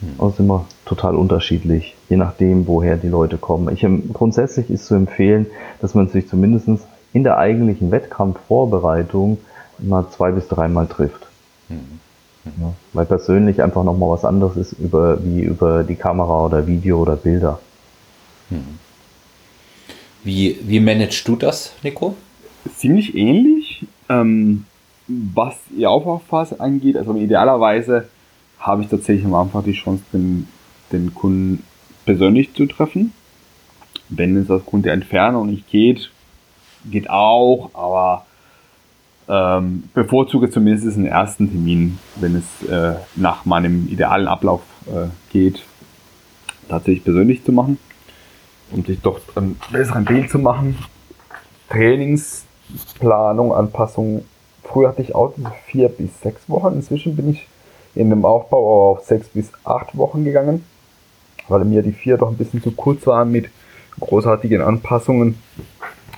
[0.00, 0.14] Hm.
[0.18, 3.72] Also immer total unterschiedlich, je nachdem, woher die Leute kommen.
[3.74, 5.46] Ich, grundsätzlich ist zu empfehlen,
[5.80, 6.68] dass man sich zumindest
[7.12, 9.38] in der eigentlichen Wettkampfvorbereitung
[9.78, 11.26] mal zwei bis dreimal trifft.
[11.68, 12.00] Mhm.
[12.60, 16.98] Ja, weil persönlich einfach nochmal was anderes ist über, wie über die Kamera oder Video
[16.98, 17.60] oder Bilder.
[18.48, 18.78] Mhm.
[20.24, 22.14] Wie, wie managst du das, Nico?
[22.76, 23.86] Ziemlich ähnlich.
[24.08, 24.64] Ähm,
[25.06, 28.08] was die Aufwachphase angeht, also idealerweise
[28.58, 30.48] habe ich tatsächlich am Anfang die Chance, den,
[30.92, 31.62] den Kunden
[32.04, 33.12] persönlich zu treffen.
[34.08, 36.10] Wenn es aufgrund der Entfernung nicht geht,
[36.90, 38.24] geht auch, aber
[39.28, 45.62] ähm, bevorzuge zumindest einen ersten Termin, wenn es äh, nach meinem idealen Ablauf äh, geht,
[46.68, 47.78] tatsächlich persönlich zu machen,
[48.70, 50.78] um sich doch ein besseres Bild zu machen.
[51.68, 52.46] Trainings
[52.98, 54.24] Planung, Anpassung.
[54.62, 55.34] Früher hatte ich auch
[55.66, 56.74] vier bis sechs Wochen.
[56.74, 57.47] Inzwischen bin ich
[57.98, 60.64] in dem Aufbau auf sechs bis acht Wochen gegangen,
[61.48, 63.50] weil mir die vier doch ein bisschen zu kurz waren mit
[63.98, 65.36] großartigen Anpassungen,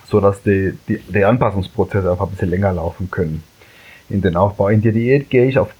[0.06, 3.42] sodass die, die, die Anpassungsprozesse einfach ein bisschen länger laufen können.
[4.10, 4.68] In den Aufbau.
[4.68, 5.70] In die Diät gehe ich auf,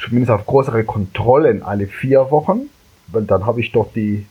[0.00, 2.70] zumindest auf größere Kontrollen alle vier Wochen,
[3.08, 4.24] weil dann habe ich doch die,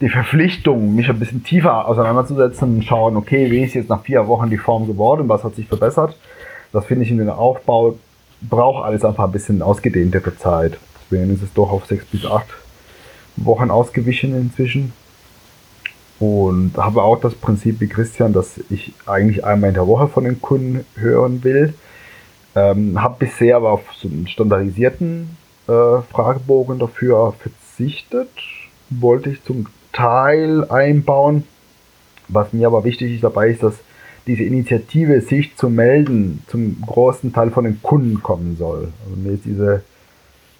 [0.00, 4.28] die Verpflichtung, mich ein bisschen tiefer auseinanderzusetzen und schauen, okay, wie ist jetzt nach vier
[4.28, 6.16] Wochen die Form geworden, was hat sich verbessert.
[6.70, 7.96] Das finde ich in den Aufbau
[8.40, 10.78] braucht alles einfach ein bisschen ausgedehntere Zeit.
[11.10, 12.48] Deswegen ist es doch auf sechs bis acht
[13.36, 14.92] Wochen ausgewichen inzwischen.
[16.18, 20.24] Und habe auch das Prinzip wie Christian, dass ich eigentlich einmal in der Woche von
[20.24, 21.74] den Kunden hören will.
[22.56, 25.36] Ähm, habe bisher aber auf so einen standardisierten
[25.68, 28.30] äh, Fragebogen dafür verzichtet.
[28.90, 31.44] Wollte ich zum Teil einbauen.
[32.26, 33.74] Was mir aber wichtig ist dabei ist, dass
[34.28, 38.88] diese Initiative, sich zu melden, zum großen Teil von den Kunden kommen soll.
[39.04, 39.82] Also mir ist diese,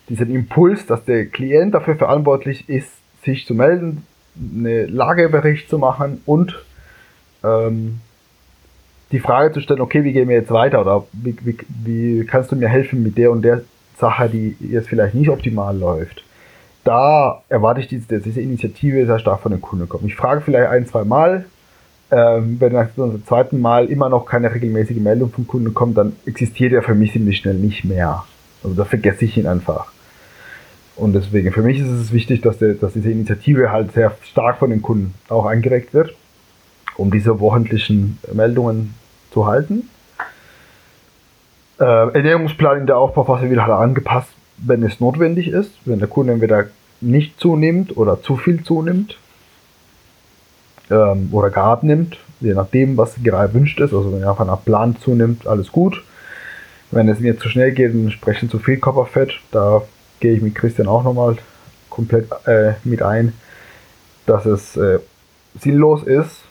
[0.09, 2.91] diesen Impuls, dass der Klient dafür verantwortlich ist,
[3.23, 4.05] sich zu melden,
[4.57, 6.59] eine Lagebericht zu machen und
[7.45, 8.01] ähm,
[9.12, 12.53] die Frage zu stellen, okay, wie gehen wir jetzt weiter oder wie, wie, wie kannst
[12.53, 13.62] du mir helfen mit der und der
[13.99, 16.25] Sache, die jetzt vielleicht nicht optimal läuft.
[16.85, 20.05] Da erwarte ich, diese, diese Initiative sehr stark von den Kunden kommt.
[20.05, 21.47] Ich frage vielleicht ein, zwei Mal,
[22.11, 26.17] ähm, wenn nach dem zweiten Mal immer noch keine regelmäßige Meldung vom Kunden kommt, dann
[26.25, 28.25] existiert er für mich ziemlich schnell nicht mehr.
[28.63, 29.93] Also da vergesse ich ihn einfach.
[30.97, 34.59] Und deswegen, für mich ist es wichtig, dass, der, dass diese Initiative halt sehr stark
[34.59, 36.15] von den Kunden auch eingeregt wird,
[36.97, 38.95] um diese wochentlichen Meldungen
[39.31, 39.89] zu halten.
[41.79, 46.33] Äh, Ernährungsplan in der Aufbauphase wird halt angepasst, wenn es notwendig ist, wenn der Kunde
[46.33, 46.65] entweder
[47.01, 49.19] nicht zunimmt oder zu viel zunimmt
[50.91, 53.93] ähm, oder gar abnimmt, je nachdem, was gerade erwünscht ist.
[53.93, 56.03] Also wenn er einfach nach Plan zunimmt, alles gut.
[56.91, 59.82] Wenn es mir zu schnell geht, entsprechend zu viel Körperfett, da
[60.20, 61.36] gehe ich mit Christian auch nochmal
[61.91, 63.32] komplett äh, mit ein,
[64.26, 64.99] dass es äh,
[65.59, 66.45] sinnlos ist,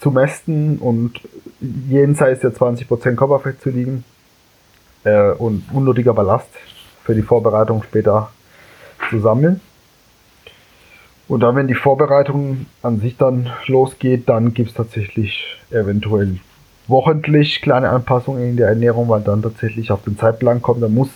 [0.00, 1.20] zu mästen und
[1.60, 4.04] jenseits der 20% Körperfett zu liegen
[5.04, 6.48] äh, und unnötiger Ballast
[7.04, 8.30] für die Vorbereitung später
[9.10, 9.60] zu sammeln.
[11.30, 16.40] Und dann, wenn die Vorbereitung an sich dann losgeht, dann gibt es tatsächlich eventuell
[16.88, 20.82] wochentlich kleine Anpassungen in der Ernährung, weil dann tatsächlich auf den Zeitplan kommt.
[20.82, 21.08] Dann muss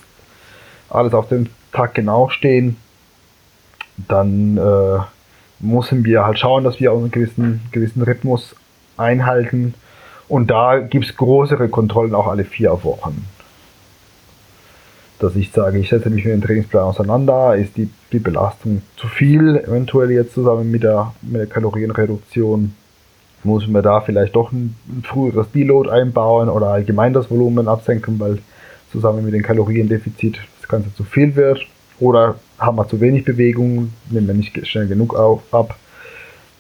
[0.88, 2.76] alles auf den Tag genau stehen.
[3.96, 5.00] Dann äh,
[5.58, 8.54] müssen wir halt schauen, dass wir einen gewissen, gewissen Rhythmus
[8.96, 9.74] einhalten.
[10.28, 13.26] Und da gibt es größere Kontrollen auch alle vier Wochen
[15.24, 19.08] dass ich sage, ich setze mich mit dem Trainingsplan auseinander, ist die, die Belastung zu
[19.08, 22.74] viel, eventuell jetzt zusammen mit der, mit der Kalorienreduktion,
[23.42, 28.20] muss man da vielleicht doch ein, ein früheres Deload einbauen oder allgemein das Volumen absenken,
[28.20, 28.38] weil
[28.92, 31.66] zusammen mit dem Kaloriendefizit das Ganze zu viel wird.
[32.00, 35.76] Oder haben wir zu wenig Bewegung, nehmen wir nicht schnell genug auf, ab.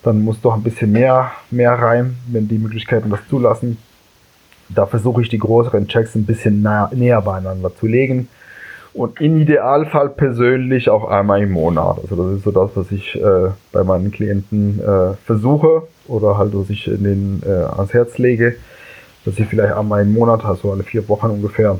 [0.02, 3.78] Dann muss doch ein bisschen mehr, mehr rein, wenn die Möglichkeiten das zulassen.
[4.68, 8.28] Da versuche ich die größeren Checks ein bisschen nah, näher beieinander zu legen
[8.94, 11.98] und im Idealfall persönlich auch einmal im Monat.
[12.02, 16.52] Also das ist so das, was ich äh, bei meinen Klienten äh, versuche oder halt,
[16.54, 18.54] was ich in den, äh, ans Herz lege,
[19.24, 21.78] dass sie vielleicht einmal im Monat, also alle vier Wochen ungefähr,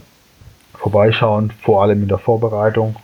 [0.75, 2.97] vorbeischauen, vor allem in der Vorbereitung,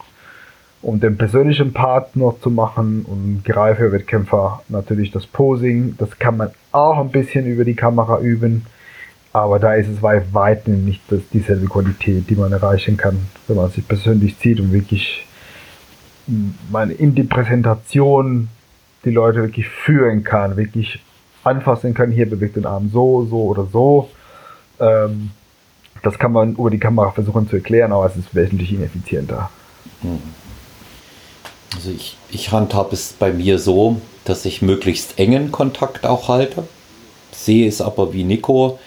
[0.83, 5.95] um den persönlichen Part noch zu machen und für Wettkämpfer natürlich das Posing.
[5.99, 8.67] Das kann man auch ein bisschen über die Kamera üben
[9.33, 13.57] aber da ist es bei weitem nicht das, dieselbe Qualität, die man erreichen kann, wenn
[13.57, 15.27] man sich persönlich zieht und wirklich
[16.71, 18.49] man in die Präsentation
[19.05, 21.01] die Leute wirklich führen kann, wirklich
[21.43, 24.11] anfassen kann, hier bewegt den Arm so, so oder so.
[24.79, 25.31] Ähm,
[26.03, 29.51] das kann man über die Kamera versuchen zu erklären, aber es ist wesentlich ineffizienter.
[30.03, 30.21] Hm.
[31.75, 36.65] Also ich, ich handhabe es bei mir so, dass ich möglichst engen Kontakt auch halte.
[37.33, 38.79] Sehe es aber wie Nico,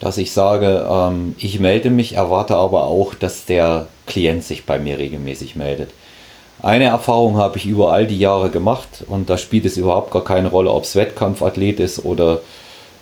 [0.00, 4.78] dass ich sage, ähm, ich melde mich, erwarte aber auch, dass der Klient sich bei
[4.78, 5.90] mir regelmäßig meldet.
[6.62, 10.24] Eine Erfahrung habe ich über all die Jahre gemacht und da spielt es überhaupt gar
[10.24, 12.40] keine Rolle, ob es Wettkampfathlet ist oder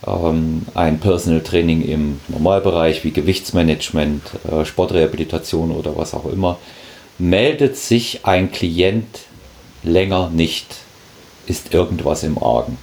[0.07, 6.59] ähm, ein Personal Training im Normalbereich wie Gewichtsmanagement, äh, Sportrehabilitation oder was auch immer.
[7.19, 9.21] Meldet sich ein Klient
[9.85, 10.67] länger nicht,
[11.47, 12.77] ist irgendwas im Argen.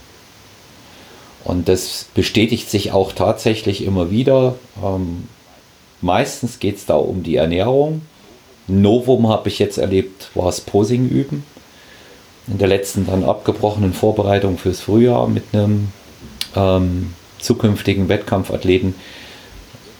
[1.43, 4.55] Und das bestätigt sich auch tatsächlich immer wieder.
[4.83, 5.27] Ähm,
[6.01, 8.01] meistens geht es da um die Ernährung.
[8.67, 11.43] Novum habe ich jetzt erlebt, war es Posing üben.
[12.47, 15.89] In der letzten dann abgebrochenen Vorbereitung fürs Frühjahr mit einem
[16.55, 18.95] ähm, zukünftigen Wettkampfathleten,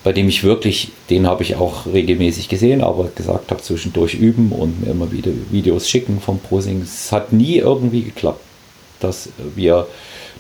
[0.04, 4.52] bei dem ich wirklich, den habe ich auch regelmäßig gesehen, aber gesagt habe, zwischendurch üben
[4.52, 6.82] und mir immer wieder Videos schicken vom Posing.
[6.82, 8.44] Es hat nie irgendwie geklappt,
[9.00, 9.88] dass wir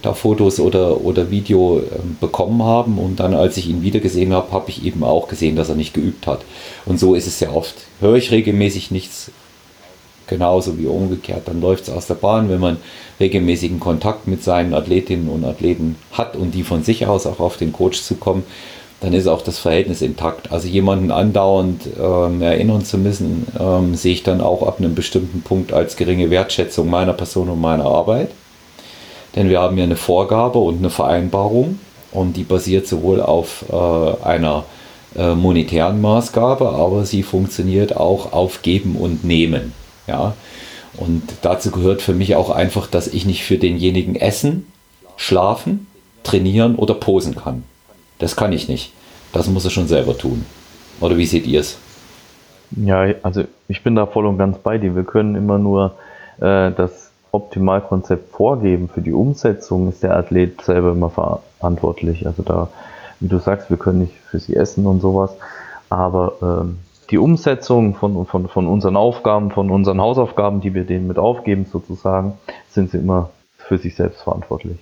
[0.02, 1.84] da Fotos oder, oder Video äh,
[2.20, 5.56] bekommen haben und dann, als ich ihn wieder gesehen habe, habe ich eben auch gesehen,
[5.56, 6.42] dass er nicht geübt hat.
[6.86, 7.76] Und so ist es ja oft.
[8.00, 9.32] Höre ich regelmäßig nichts,
[10.28, 11.48] genauso wie umgekehrt.
[11.48, 12.78] Dann läuft es aus der Bahn, wenn man
[13.20, 17.58] regelmäßigen Kontakt mit seinen Athletinnen und Athleten hat und die von sich aus auch auf
[17.58, 18.44] den Coach zukommen,
[19.02, 20.52] dann ist auch das Verhältnis intakt.
[20.52, 25.42] Also jemanden andauernd ähm, erinnern zu müssen, ähm, sehe ich dann auch ab einem bestimmten
[25.42, 28.30] Punkt als geringe Wertschätzung meiner Person und meiner Arbeit.
[29.36, 31.80] Denn wir haben ja eine Vorgabe und eine Vereinbarung
[32.12, 34.66] und die basiert sowohl auf äh, einer
[35.16, 39.74] äh, monetären Maßgabe, aber sie funktioniert auch auf Geben und Nehmen.
[40.08, 40.34] Ja?
[40.98, 44.68] Und dazu gehört für mich auch einfach, dass ich nicht für denjenigen essen,
[45.16, 45.88] schlafen,
[46.24, 47.64] trainieren oder posen kann.
[48.20, 48.92] Das kann ich nicht.
[49.32, 50.46] Das muss er schon selber tun.
[51.00, 51.78] Oder wie seht ihr es?
[52.72, 54.96] Ja, also ich bin da voll und ganz bei dir.
[54.96, 55.96] Wir können immer nur
[56.40, 58.90] äh, das Optimalkonzept vorgeben.
[58.90, 62.28] Für die Umsetzung ist der Athlet selber immer verantwortlich.
[62.28, 62.70] Also da,
[63.20, 65.36] wie du sagst, wir können nicht für sie essen und sowas.
[65.90, 66.80] Aber ähm,
[67.10, 71.66] die Umsetzung von, von, von unseren Aufgaben, von unseren Hausaufgaben, die wir denen mit aufgeben
[71.66, 72.34] sozusagen,
[72.70, 74.78] sind sie immer für sich selbst verantwortlich.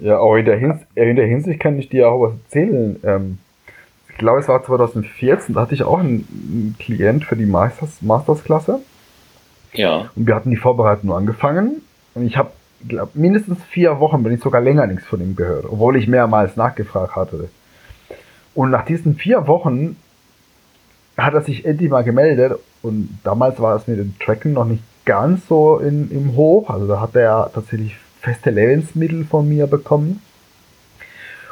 [0.00, 2.96] Ja, auch in der, Hins in der Hinsicht kann ich dir auch was erzählen.
[3.02, 3.38] Ähm,
[4.10, 8.80] ich glaube, es war 2014, da hatte ich auch einen, Klient für die Masters, Masters-Klasse.
[9.72, 10.10] Ja.
[10.14, 11.82] Und wir hatten die Vorbereitung nur angefangen.
[12.14, 12.50] Und ich habe,
[12.86, 16.56] glaube mindestens vier Wochen, wenn nicht sogar länger, nichts von ihm gehört, obwohl ich mehrmals
[16.56, 17.48] nachgefragt hatte.
[18.54, 19.96] Und nach diesen vier Wochen
[21.16, 22.58] hat er sich endlich mal gemeldet.
[22.82, 26.70] Und damals war es mit dem Tracken noch nicht ganz so in, im Hoch.
[26.70, 30.22] Also da hat er tatsächlich feste Lebensmittel von mir bekommen.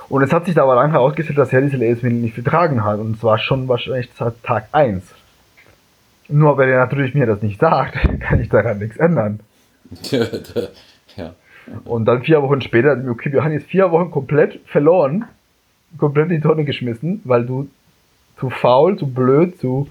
[0.08, 3.00] Und es hat sich da aber lang herausgestellt, dass er diese Lebensmittel nicht vertragen hat.
[3.00, 5.02] Und zwar schon wahrscheinlich seit Tag 1.
[6.28, 9.40] Nur wenn er natürlich mir das nicht sagt, kann ich daran nichts ändern.
[11.16, 11.34] ja.
[11.84, 15.24] Und dann vier Wochen später, okay, wir haben jetzt vier Wochen komplett verloren,
[15.98, 17.68] komplett in die Tonne geschmissen, weil du
[18.38, 19.88] zu faul, zu blöd, zu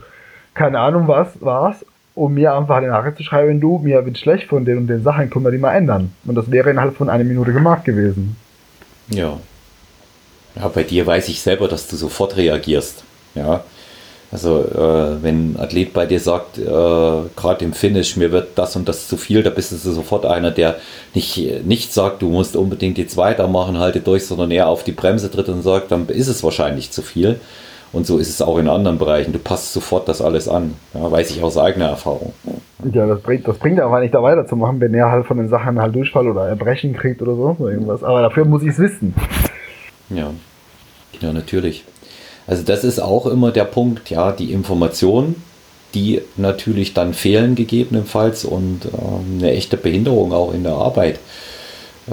[0.54, 4.48] keine Ahnung was warst um mir einfach eine Nachricht zu schreiben, du, mir wird schlecht
[4.48, 6.14] von den und den Sachen, können wir die mal ändern.
[6.24, 8.38] Und das wäre innerhalb von einer Minute gemacht gewesen.
[9.10, 9.40] Ja.
[10.56, 13.04] Ja, bei dir weiß ich selber, dass du sofort reagierst.
[13.36, 13.66] Ja.
[14.32, 18.76] Also, äh, wenn ein Athlet bei dir sagt, äh, gerade im Finish, mir wird das
[18.76, 20.76] und das zu viel, da bist du sofort einer, der
[21.14, 25.32] nicht, nicht sagt, du musst unbedingt jetzt weitermachen, halte durch, sondern eher auf die Bremse
[25.32, 27.40] tritt und sagt, dann ist es wahrscheinlich zu viel.
[27.94, 29.32] Und so ist es auch in anderen Bereichen.
[29.32, 30.74] Du passt sofort das alles an.
[30.94, 32.34] Ja, weiß ich aus eigener Erfahrung.
[32.92, 35.80] Ja, das bringt, das bringt aber nicht da weiterzumachen, wenn er halt von den Sachen
[35.80, 38.04] halt Durchfall oder Erbrechen kriegt oder so irgendwas.
[38.04, 39.16] Aber dafür muss ich es wissen.
[40.10, 40.32] Ja.
[41.22, 41.86] Ja, natürlich.
[42.48, 45.42] Also das ist auch immer der Punkt, ja, die Informationen,
[45.94, 51.20] die natürlich dann fehlen gegebenenfalls und ähm, eine echte Behinderung auch in der Arbeit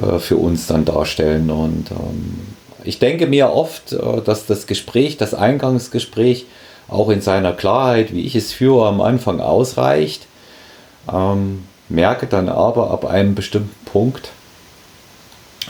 [0.00, 1.50] äh, für uns dann darstellen.
[1.50, 2.40] Und ähm,
[2.84, 6.46] ich denke mir oft, äh, dass das Gespräch, das Eingangsgespräch,
[6.88, 10.26] auch in seiner Klarheit, wie ich es führe, am Anfang ausreicht.
[11.12, 14.30] Ähm, merke dann aber ab einem bestimmten Punkt,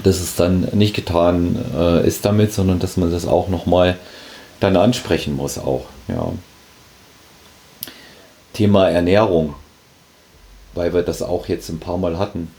[0.02, 3.96] dass es dann nicht getan äh, ist damit, sondern dass man das auch nochmal
[4.62, 5.86] dann ansprechen muss auch.
[6.08, 6.32] Ja.
[8.52, 9.54] Thema Ernährung,
[10.74, 12.52] weil wir das auch jetzt ein paar Mal hatten.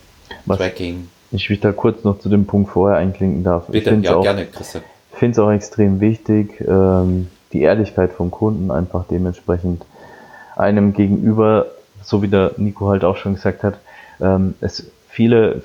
[0.45, 1.09] Was, Tracking.
[1.31, 3.67] Ich will da kurz noch zu dem Punkt vorher einklinken darf.
[3.67, 4.83] Bitte, ich ja, auch, gerne, Christian.
[5.11, 9.85] Ich finde es auch extrem wichtig, ähm, die Ehrlichkeit vom Kunden einfach dementsprechend
[10.55, 11.67] einem gegenüber,
[12.03, 13.75] so wie der Nico halt auch schon gesagt hat,
[14.19, 15.61] ähm, es viele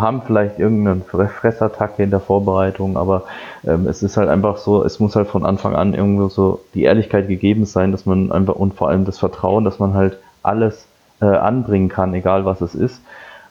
[0.00, 3.24] haben vielleicht irgendeine Fressattacke in der Vorbereitung, aber
[3.66, 6.84] ähm, es ist halt einfach so, es muss halt von Anfang an irgendwo so die
[6.84, 10.86] Ehrlichkeit gegeben sein, dass man einfach und vor allem das Vertrauen, dass man halt alles
[11.20, 13.00] äh, anbringen kann, egal was es ist.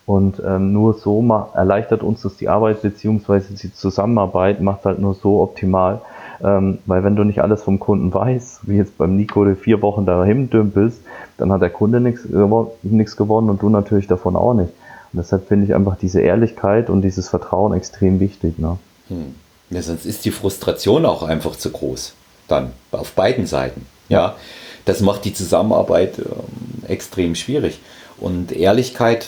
[0.06, 1.24] Und ähm, nur so
[1.54, 6.02] erleichtert uns das die Arbeit beziehungsweise die Zusammenarbeit macht halt nur so optimal.
[6.44, 9.82] Ähm, weil wenn du nicht alles vom Kunden weißt, wie jetzt beim Nico, der vier
[9.82, 11.04] Wochen dahin dümpelst,
[11.38, 12.24] dann hat der Kunde nichts
[13.18, 14.74] gewonnen und du natürlich davon auch nicht.
[15.12, 18.60] Und deshalb finde ich einfach diese Ehrlichkeit und dieses Vertrauen extrem wichtig.
[18.60, 18.78] Ne?
[19.08, 19.36] Hm.
[19.70, 22.14] Ja, sonst ist die Frustration auch einfach zu groß.
[22.48, 23.86] Dann auf beiden Seiten.
[24.08, 24.36] Ja,
[24.86, 27.80] das macht die Zusammenarbeit ähm, extrem schwierig.
[28.18, 29.28] Und Ehrlichkeit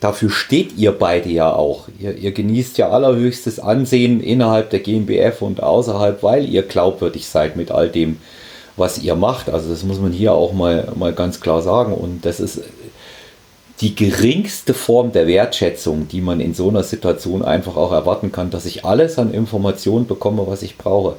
[0.00, 1.88] dafür steht ihr beide ja auch.
[1.98, 7.56] Ihr, ihr, genießt ja allerhöchstes Ansehen innerhalb der GmbF und außerhalb, weil ihr glaubwürdig seid
[7.56, 8.18] mit all dem,
[8.76, 9.48] was ihr macht.
[9.48, 11.94] Also das muss man hier auch mal, mal ganz klar sagen.
[11.94, 12.62] Und das ist
[13.80, 18.50] die geringste Form der Wertschätzung, die man in so einer Situation einfach auch erwarten kann,
[18.50, 21.16] dass ich alles an Informationen bekomme, was ich brauche.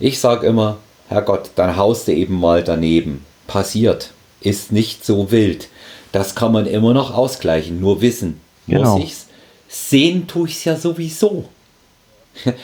[0.00, 3.24] Ich sage immer, Herrgott, dann haust du eben mal daneben.
[3.46, 4.12] Passiert.
[4.40, 5.68] Ist nicht so wild.
[6.12, 7.80] Das kann man immer noch ausgleichen.
[7.80, 8.96] Nur wissen, genau.
[8.96, 9.26] muss ich's.
[9.68, 11.44] Sehen tue ich es ja sowieso.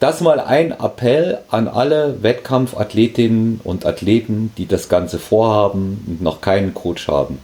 [0.00, 6.42] Das mal ein Appell an alle Wettkampfathletinnen und Athleten, die das Ganze vorhaben und noch
[6.42, 7.38] keinen Coach haben.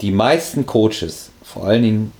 [0.00, 2.12] Die meisten Coaches, vor allen Dingen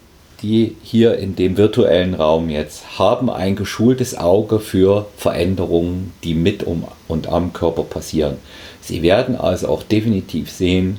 [0.43, 6.62] die hier in dem virtuellen Raum jetzt, haben ein geschultes Auge für Veränderungen, die mit
[6.62, 8.37] um und am Körper passieren.
[8.81, 10.99] Sie werden also auch definitiv sehen,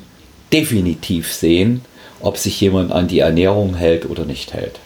[0.54, 1.82] definitiv sehen,
[2.20, 4.80] ob sich jemand an die Ernährung hält oder nicht hält.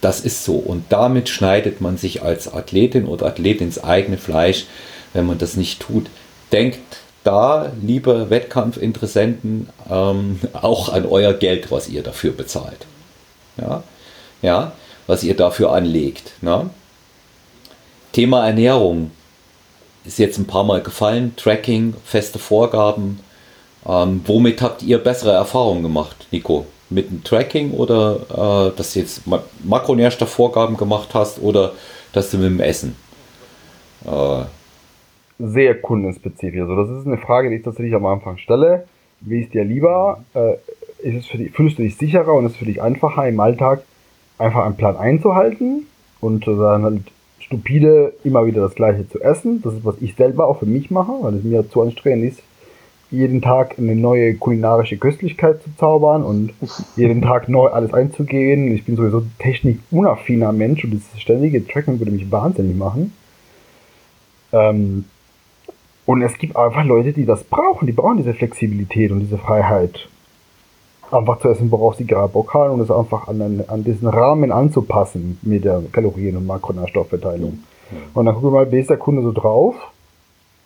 [0.00, 0.54] Das ist so.
[0.54, 4.66] Und damit schneidet man sich als Athletin oder Athlet ins eigene Fleisch,
[5.12, 6.06] wenn man das nicht tut.
[6.50, 6.78] Denkt
[7.24, 12.86] da, liebe Wettkampfinteressenten, ähm, auch an euer Geld, was ihr dafür bezahlt.
[13.56, 13.82] Ja,
[14.40, 14.72] ja
[15.06, 16.32] was ihr dafür anlegt.
[16.42, 16.70] Ne?
[18.12, 19.10] Thema Ernährung
[20.04, 21.34] ist jetzt ein paar Mal gefallen.
[21.36, 23.20] Tracking, feste Vorgaben.
[23.86, 26.66] Ähm, womit habt ihr bessere Erfahrungen gemacht, Nico?
[26.92, 29.22] mit dem Tracking oder äh, dass du jetzt
[29.64, 31.72] Makronährstoffvorgaben gemacht hast oder
[32.12, 32.96] dass du mit dem Essen?
[34.04, 34.44] Äh,
[35.44, 36.60] Sehr kundenspezifisch.
[36.60, 38.84] Also das ist eine Frage, die ich tatsächlich am Anfang stelle.
[39.20, 40.22] Wie ist dir lieber?
[40.34, 40.52] Äh,
[41.02, 43.40] ist es für dich, fühlst du dich sicherer und ist es für dich einfacher im
[43.40, 43.82] Alltag
[44.38, 45.88] einfach einen Plan einzuhalten
[46.20, 47.02] und dann halt
[47.40, 49.62] stupide immer wieder das gleiche zu essen?
[49.62, 52.42] Das ist, was ich selber auch für mich mache, weil es mir zu anstrengend ist,
[53.10, 56.52] jeden Tag eine neue kulinarische Köstlichkeit zu zaubern und
[56.94, 58.72] jeden Tag neu alles einzugehen.
[58.72, 63.12] Ich bin sowieso technikunaffiner Mensch und das ständige Tracken würde mich wahnsinnig machen.
[64.52, 65.06] Ähm,
[66.12, 67.86] und es gibt einfach Leute, die das brauchen.
[67.86, 70.08] Die brauchen diese Flexibilität und diese Freiheit.
[71.10, 74.50] Einfach zu essen, worauf sie gerade Bock haben und es einfach an, an diesen Rahmen
[74.50, 77.58] anzupassen mit der Kalorien- und Makronährstoffverteilung.
[78.14, 79.74] Und dann gucken wir mal, wie ist der Kunde so drauf?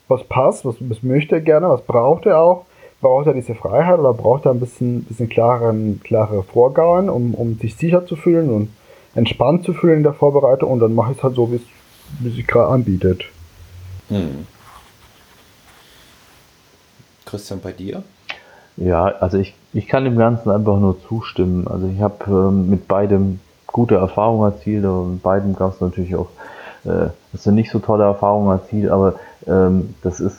[0.07, 2.65] was passt, was, was möchte er gerne, was braucht er auch.
[2.99, 7.55] Braucht er diese Freiheit oder braucht er ein bisschen, bisschen klaren, klare Vorgaben, um, um
[7.59, 8.69] sich sicher zu fühlen und
[9.13, 12.33] entspannt zu fühlen in der Vorbereitung und dann mache ich es halt so, wie es
[12.33, 13.25] sich gerade anbietet.
[14.09, 14.47] Hm.
[17.27, 18.03] Christian, bei dir?
[18.77, 21.67] Ja, also ich, ich kann dem Ganzen einfach nur zustimmen.
[21.67, 26.15] Also ich habe ähm, mit beidem gute Erfahrungen erzielt, aber mit beidem gab es natürlich
[26.15, 26.29] auch
[26.87, 29.15] äh, das sind nicht so tolle Erfahrungen erzielt, aber
[29.45, 30.37] ähm, das ist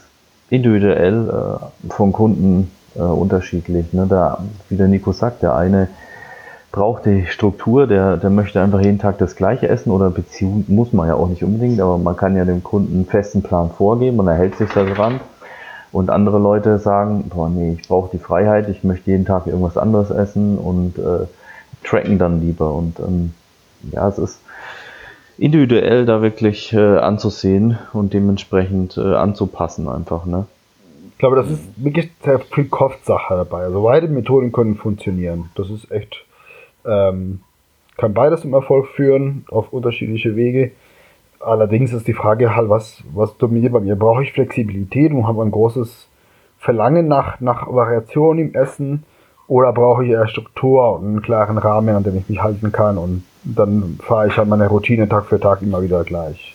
[0.50, 3.92] individuell äh, von Kunden äh, unterschiedlich.
[3.92, 4.06] Ne?
[4.08, 5.88] Da, wie der Nico sagt, der eine
[6.72, 10.92] braucht die Struktur, der, der möchte einfach jeden Tag das gleiche essen oder Beziehung muss
[10.92, 14.18] man ja auch nicht unbedingt, aber man kann ja dem Kunden einen festen Plan vorgeben
[14.18, 15.20] und er hält sich da dran.
[15.90, 19.76] Und andere Leute sagen, boah, nee, ich brauche die Freiheit, ich möchte jeden Tag irgendwas
[19.76, 21.26] anderes essen und äh,
[21.84, 22.74] tracken dann lieber.
[22.74, 23.32] Und ähm,
[23.92, 24.40] ja, es ist,
[25.38, 30.46] individuell da wirklich äh, anzusehen und dementsprechend äh, anzupassen einfach, ne?
[31.12, 33.62] Ich glaube, das ist wirklich sehr viel Kopfsache dabei.
[33.62, 35.50] Also beide Methoden können funktionieren.
[35.56, 36.24] Das ist echt,
[36.84, 37.40] ähm,
[37.96, 40.70] kann beides zum Erfolg führen, auf unterschiedliche Wege.
[41.40, 43.96] Allerdings ist die Frage halt, was, was dominiert bei mir?
[43.96, 46.08] Brauche ich Flexibilität und habe ein großes
[46.58, 49.04] Verlangen nach, nach Variation im Essen?
[49.46, 52.98] Oder brauche ich eher Struktur und einen klaren Rahmen, an dem ich mich halten kann
[52.98, 56.54] und dann fahre ich halt meine Routine Tag für Tag immer wieder gleich.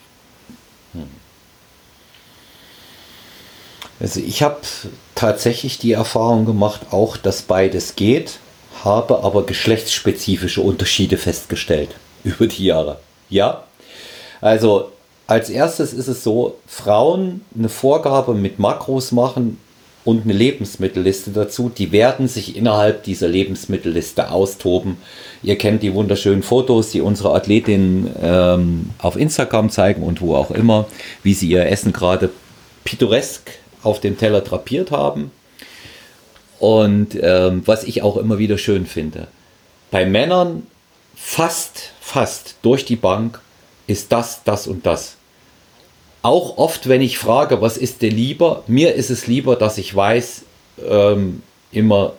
[0.93, 1.07] Hm.
[3.99, 4.57] Also ich habe
[5.15, 8.39] tatsächlich die Erfahrung gemacht, auch dass beides geht,
[8.84, 12.99] habe aber geschlechtsspezifische Unterschiede festgestellt über die Jahre.
[13.29, 13.63] Ja,
[14.43, 14.91] also
[15.25, 19.57] als erstes ist es so, Frauen eine Vorgabe mit Makros machen
[20.03, 21.69] und eine Lebensmittelliste dazu.
[21.69, 24.97] Die werden sich innerhalb dieser Lebensmittelliste austoben.
[25.43, 30.51] Ihr kennt die wunderschönen Fotos, die unsere Athletinnen ähm, auf Instagram zeigen und wo auch
[30.51, 30.87] immer,
[31.23, 32.29] wie sie ihr Essen gerade
[32.83, 33.49] pittoresk
[33.81, 35.31] auf dem Teller drapiert haben.
[36.59, 39.27] Und ähm, was ich auch immer wieder schön finde,
[39.89, 40.67] bei Männern
[41.15, 43.39] fast, fast durch die Bank
[43.88, 45.17] ist das, das und das
[46.23, 49.93] auch oft, wenn ich frage, was ist dir lieber, mir ist es lieber, dass ich
[49.93, 50.43] weiß,
[50.89, 52.13] ähm, immer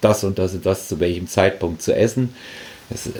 [0.00, 2.34] das und das und das zu welchem Zeitpunkt zu essen.
[2.90, 3.12] Es äh,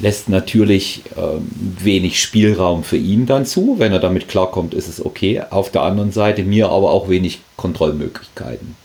[0.00, 3.76] lässt natürlich ähm, wenig Spielraum für ihn dann zu.
[3.78, 5.42] Wenn er damit klarkommt, ist es okay.
[5.48, 8.76] Auf der anderen Seite mir aber auch wenig Kontrollmöglichkeiten.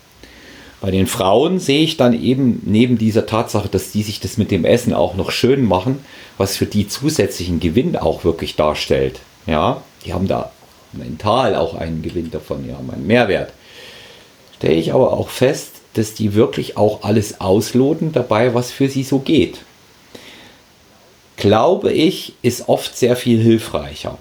[0.82, 4.50] Bei den Frauen sehe ich dann eben neben dieser Tatsache, dass die sich das mit
[4.50, 6.04] dem Essen auch noch schön machen,
[6.38, 9.20] was für die zusätzlichen Gewinn auch wirklich darstellt.
[9.46, 10.50] Ja, die haben da
[10.92, 13.52] mental auch einen Gewinn davon, die haben einen Mehrwert.
[14.56, 19.04] stelle ich aber auch fest, dass die wirklich auch alles ausloten dabei, was für sie
[19.04, 19.60] so geht.
[21.36, 24.18] Glaube ich, ist oft sehr viel hilfreicher.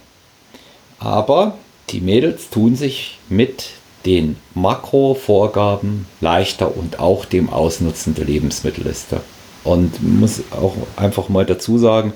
[0.99, 1.57] Aber
[1.89, 3.71] die Mädels tun sich mit
[4.05, 9.21] den Makrovorgaben leichter und auch dem Ausnutzen der Lebensmittelliste.
[9.63, 12.13] Und muss auch einfach mal dazu sagen,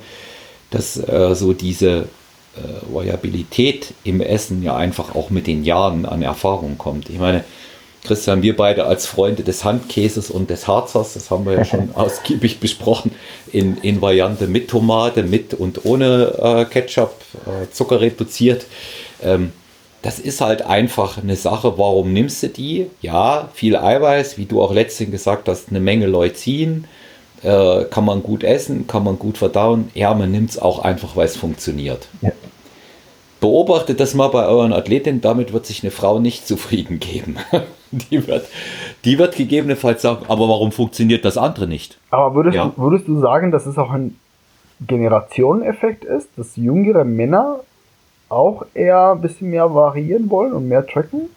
[0.72, 2.08] dass äh, so diese
[2.56, 7.10] äh, Variabilität im Essen ja einfach auch mit den Jahren an Erfahrung kommt.
[7.10, 7.44] Ich meine,
[8.06, 11.90] Christian, wir beide als Freunde des Handkäses und des Harzers, das haben wir ja schon
[11.96, 13.12] ausgiebig besprochen,
[13.52, 17.16] in, in Variante mit Tomate, mit und ohne äh, Ketchup,
[17.46, 18.66] äh, Zucker reduziert.
[19.22, 19.52] Ähm,
[20.06, 22.86] das ist halt einfach eine Sache, warum nimmst du die?
[23.02, 26.86] Ja, viel Eiweiß, wie du auch letztens gesagt hast, eine Menge Leucin,
[27.42, 29.90] äh, kann man gut essen, kann man gut verdauen.
[29.96, 32.08] Ja, man nimmt es auch einfach, weil es funktioniert.
[32.22, 32.32] Ja.
[33.40, 37.38] Beobachtet das mal bei euren Athletinnen, damit wird sich eine Frau nicht zufrieden geben.
[37.92, 38.46] die, wird,
[39.06, 41.98] die wird gegebenenfalls sagen, aber warum funktioniert das andere nicht?
[42.12, 42.72] Aber würdest, ja.
[42.76, 44.16] du, würdest du sagen, dass es auch ein
[44.86, 47.62] Generationeneffekt ist, dass jüngere Männer
[48.36, 51.30] auch eher ein bisschen mehr variieren wollen und mehr tracken?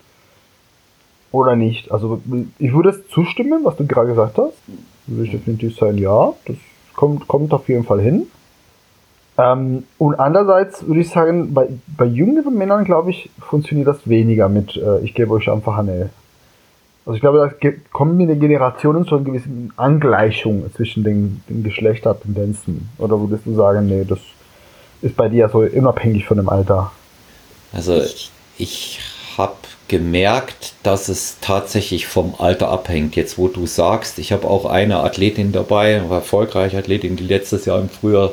[1.30, 1.92] Oder nicht?
[1.92, 2.20] Also
[2.59, 4.55] ich würde es zustimmen, was du gerade gesagt hast.
[5.07, 6.57] Würde ich definitiv sagen, ja, das
[6.94, 8.26] kommt, kommt auf jeden Fall hin.
[9.38, 14.49] Ähm, und andererseits würde ich sagen, bei, bei jüngeren Männern, glaube ich, funktioniert das weniger
[14.49, 16.11] mit, äh, ich gebe euch einfach eine.
[17.07, 21.62] Also ich glaube, da kommen mit den Generationen zu einer gewissen Angleichung zwischen den, den
[21.62, 22.88] Geschlechtertendenzen.
[22.99, 24.18] Oder würdest du sagen, nee, das
[25.03, 26.92] ist bei dir so unabhängig von dem Alter?
[27.72, 28.03] Also
[28.57, 29.01] ich
[29.36, 29.57] habe
[29.88, 33.16] gemerkt, dass es tatsächlich vom Alter abhängt.
[33.16, 37.64] Jetzt, wo du sagst, ich habe auch eine Athletin dabei, eine erfolgreiche Athletin, die letztes
[37.64, 38.32] Jahr im Frühjahr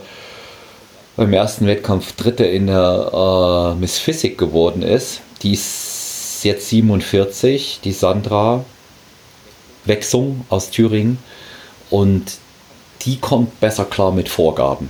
[1.16, 5.22] beim ersten Wettkampf Dritte in der äh, Miss Physik geworden ist.
[5.44, 8.66] Die ist jetzt 47, die Sandra
[9.86, 11.20] Wechsung aus Thüringen.
[11.90, 12.38] Und
[13.04, 14.90] die kommt besser klar mit Vorgaben.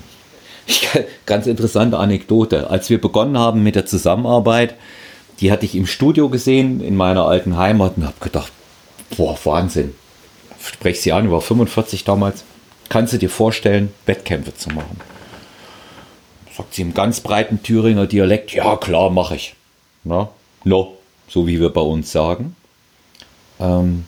[0.66, 0.88] Ich,
[1.26, 2.70] ganz interessante Anekdote.
[2.70, 4.76] Als wir begonnen haben mit der Zusammenarbeit,
[5.40, 8.52] die hatte ich im Studio gesehen in meiner alten Heimat und habe gedacht,
[9.16, 9.94] boah, Wahnsinn.
[10.60, 12.44] Sprech sie an, ich war 45 damals.
[12.90, 15.00] Kannst du dir vorstellen, Wettkämpfe zu machen?
[16.56, 19.56] Sagt sie im ganz breiten Thüringer Dialekt, ja klar, mache ich.
[20.04, 20.30] Na,
[20.64, 20.98] no,
[21.28, 22.56] so wie wir bei uns sagen.
[23.60, 24.06] Ähm,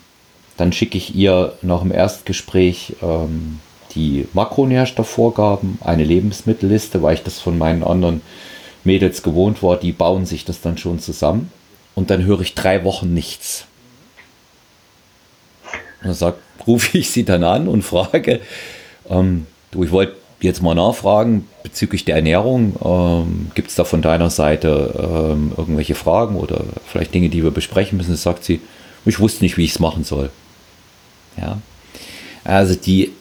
[0.55, 3.59] dann schicke ich ihr nach dem Erstgespräch ähm,
[3.95, 8.21] die Makronährstoffvorgaben, eine Lebensmittelliste, weil ich das von meinen anderen
[8.83, 11.51] Mädels gewohnt war, die bauen sich das dann schon zusammen.
[11.95, 13.65] Und dann höre ich drei Wochen nichts.
[16.03, 16.33] Dann
[16.65, 18.41] rufe ich sie dann an und frage,
[19.09, 22.75] ähm, du, ich wollte jetzt mal nachfragen bezüglich der Ernährung.
[22.83, 24.93] Ähm, Gibt es da von deiner Seite
[25.33, 28.11] ähm, irgendwelche Fragen oder vielleicht Dinge, die wir besprechen müssen?
[28.11, 28.61] Das sagt sie,
[29.05, 30.29] ich wusste nicht, wie ich es machen soll.
[31.37, 31.59] Ja.
[32.43, 33.11] Also die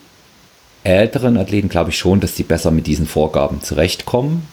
[0.95, 4.47] älteren Athleten glaube ich schon, dass die besser mit diesen Vorgaben zurechtkommen.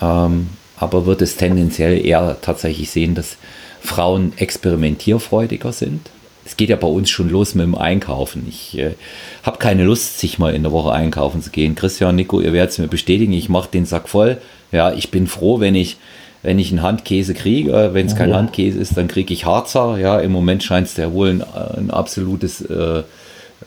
[0.00, 3.36] Ähm, aber wird es tendenziell eher tatsächlich sehen, dass
[3.80, 6.10] Frauen experimentierfreudiger sind.
[6.44, 8.44] Es geht ja bei uns schon los mit dem Einkaufen.
[8.48, 8.94] Ich äh,
[9.42, 11.74] habe keine Lust, sich mal in der Woche einkaufen zu gehen.
[11.74, 13.32] Christian, Nico, ihr werdet es mir bestätigen.
[13.32, 14.38] Ich mache den Sack voll.
[14.72, 15.96] Ja, ich bin froh, wenn ich,
[16.42, 17.90] wenn ich einen Handkäse kriege.
[17.92, 18.36] Wenn es kein ja.
[18.36, 19.96] Handkäse ist, dann kriege ich Harzer.
[19.98, 23.04] Ja, im Moment scheint es ja wohl ein, ein absolutes äh, äh,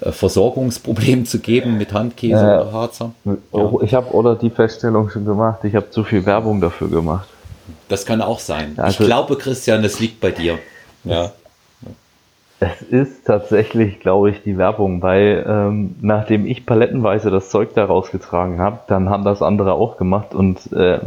[0.02, 3.12] Versorgungsproblem zu geben mit Handkäse äh, oder Harzer.
[3.26, 3.36] Ja.
[3.82, 7.28] Ich habe oder die Feststellung schon gemacht, ich habe zu viel Werbung dafür gemacht.
[7.89, 8.74] Das kann auch sein.
[8.78, 10.60] Also, ich glaube, Christian, das liegt bei dir.
[11.04, 11.32] Ja.
[12.60, 17.86] Es ist tatsächlich, glaube ich, die Werbung, weil ähm, nachdem ich palettenweise das Zeug da
[17.86, 21.00] rausgetragen habe, dann haben das andere auch gemacht und äh,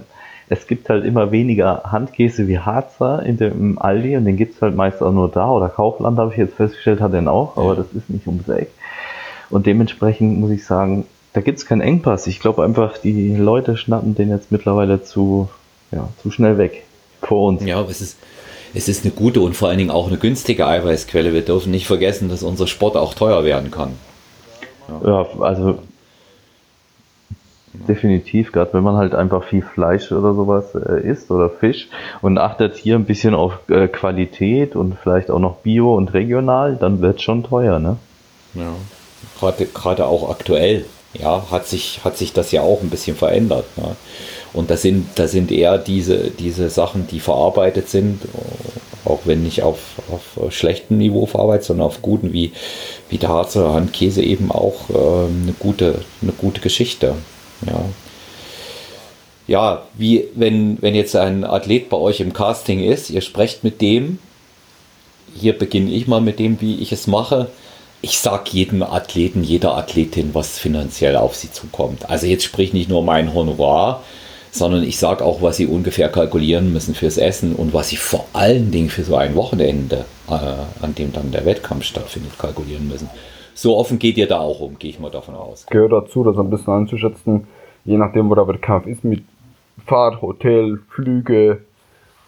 [0.48, 4.62] es gibt halt immer weniger Handkäse wie Harzer in dem Aldi und den gibt es
[4.62, 7.76] halt meist auch nur da oder Kaufland, habe ich jetzt festgestellt, hat den auch, aber
[7.76, 8.70] das ist nicht ums Eck.
[9.50, 12.26] Und dementsprechend muss ich sagen, da gibt es keinen Engpass.
[12.26, 15.48] Ich glaube einfach, die Leute schnappen den jetzt mittlerweile zu,
[15.92, 16.84] ja, zu schnell weg
[17.22, 17.64] vor uns.
[17.64, 18.18] Ja, es ist,
[18.74, 21.32] es ist eine gute und vor allen Dingen auch eine günstige Eiweißquelle.
[21.32, 23.92] Wir dürfen nicht vergessen, dass unser Sport auch teuer werden kann.
[24.88, 25.78] Ja, ja also
[27.72, 31.88] definitiv, gerade wenn man halt einfach viel Fleisch oder sowas äh, isst oder Fisch
[32.20, 36.76] und achtet hier ein bisschen auf äh, Qualität und vielleicht auch noch Bio und regional,
[36.76, 37.96] dann wird es schon teuer, ne?
[38.54, 38.72] Ja
[39.40, 40.84] gerade, gerade auch aktuell,
[41.14, 43.64] ja, hat sich, hat sich das ja auch ein bisschen verändert.
[43.76, 43.96] Ne?
[44.52, 48.20] Und da sind, da sind eher diese, diese Sachen, die verarbeitet sind,
[49.04, 49.78] auch wenn nicht auf,
[50.10, 52.52] auf schlechtem Niveau verarbeitet, sondern auf guten, wie,
[53.08, 57.14] wie der Harzer Handkäse eben auch äh, eine, gute, eine gute Geschichte.
[57.66, 57.84] Ja.
[59.46, 63.80] Ja, wie wenn, wenn jetzt ein Athlet bei euch im Casting ist, ihr sprecht mit
[63.80, 64.20] dem,
[65.34, 67.48] hier beginne ich mal mit dem, wie ich es mache.
[68.02, 72.08] Ich sage jedem Athleten, jeder Athletin, was finanziell auf sie zukommt.
[72.08, 74.02] Also jetzt sprich nicht nur mein Honorar,
[74.50, 78.26] sondern ich sage auch, was sie ungefähr kalkulieren müssen fürs Essen und was sie vor
[78.32, 83.08] allen Dingen für so ein Wochenende, äh, an dem dann der Wettkampf stattfindet, kalkulieren müssen.
[83.54, 85.66] So offen geht ihr da auch um, gehe ich mal davon aus.
[85.66, 87.46] Gehört dazu, das ein bisschen einzuschätzen,
[87.84, 89.24] je nachdem, wo der Wettkampf ist, mit
[89.86, 91.62] Fahrt, Hotel, Flüge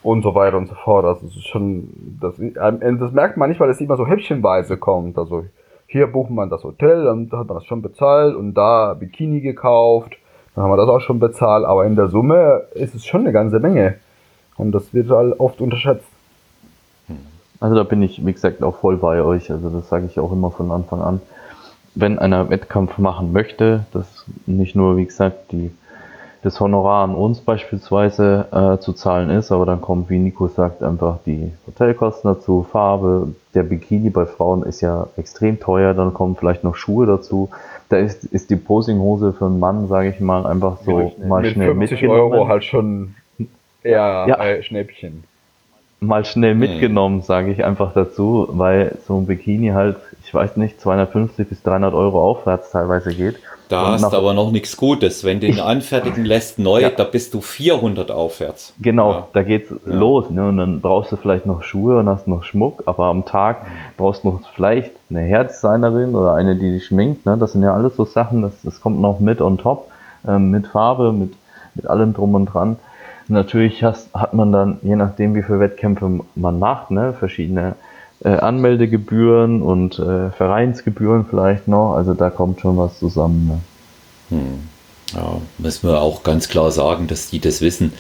[0.03, 1.05] und so weiter und so fort.
[1.05, 5.17] Also es ist schon, das, das merkt man nicht, weil es immer so häppchenweise kommt.
[5.17, 5.45] Also
[5.93, 10.17] hier bucht man das Hotel, dann hat man das schon bezahlt und da Bikini gekauft
[10.55, 13.33] dann haben wir das auch schon bezahlt, aber in der Summe ist es schon eine
[13.33, 13.97] ganze Menge.
[14.57, 16.07] Und das wird halt oft unterschätzt.
[17.59, 19.51] Also da bin ich, wie gesagt, auch voll bei euch.
[19.51, 21.21] Also das sage ich auch immer von Anfang an.
[21.95, 25.71] Wenn einer Wettkampf machen möchte, das nicht nur, wie gesagt, die
[26.43, 30.83] das Honorar an uns beispielsweise äh, zu zahlen ist, aber dann kommt, wie Nico sagt,
[30.83, 36.35] einfach die Hotelkosten dazu, Farbe, der Bikini bei Frauen ist ja extrem teuer, dann kommen
[36.35, 37.51] vielleicht noch Schuhe dazu.
[37.89, 41.43] Da ist, ist die Posinghose für einen Mann, sage ich mal, einfach so ja, mal
[41.43, 43.15] mit schnell 50 Euro halt schon
[43.85, 44.45] eher ja.
[44.45, 45.25] äh, Schnäppchen.
[46.03, 50.81] Mal schnell mitgenommen, sage ich einfach dazu, weil so ein Bikini halt, ich weiß nicht,
[50.81, 53.37] 250 bis 300 Euro aufwärts teilweise geht.
[53.73, 55.25] Da und hast du aber noch nichts Gutes.
[55.25, 56.91] Wenn du ihn anfertigen lässt neu, ja.
[56.91, 58.75] da bist du 400 aufwärts.
[58.81, 59.29] Genau, ja.
[59.33, 59.95] da geht's ja.
[59.95, 60.29] los.
[60.29, 60.49] Ne?
[60.49, 63.65] Und dann brauchst du vielleicht noch Schuhe und hast noch Schmuck, aber am Tag
[63.97, 67.25] brauchst du noch vielleicht eine Herzdesignerin oder eine, die dich schminkt.
[67.25, 67.39] Ne?
[67.39, 69.89] Das sind ja alles so Sachen, das, das kommt noch mit on top,
[70.29, 71.33] ähm, mit Farbe, mit,
[71.75, 72.77] mit allem drum und dran.
[73.29, 77.77] Natürlich hast, hat man dann, je nachdem wie viele Wettkämpfe man macht, ne, verschiedene
[78.25, 81.95] äh, Anmeldegebühren und äh, Vereinsgebühren vielleicht noch.
[81.95, 83.49] Also da kommt schon was zusammen.
[83.49, 84.39] Ne?
[84.39, 84.69] Hm.
[85.15, 87.93] Ja, müssen wir auch ganz klar sagen, dass die das wissen.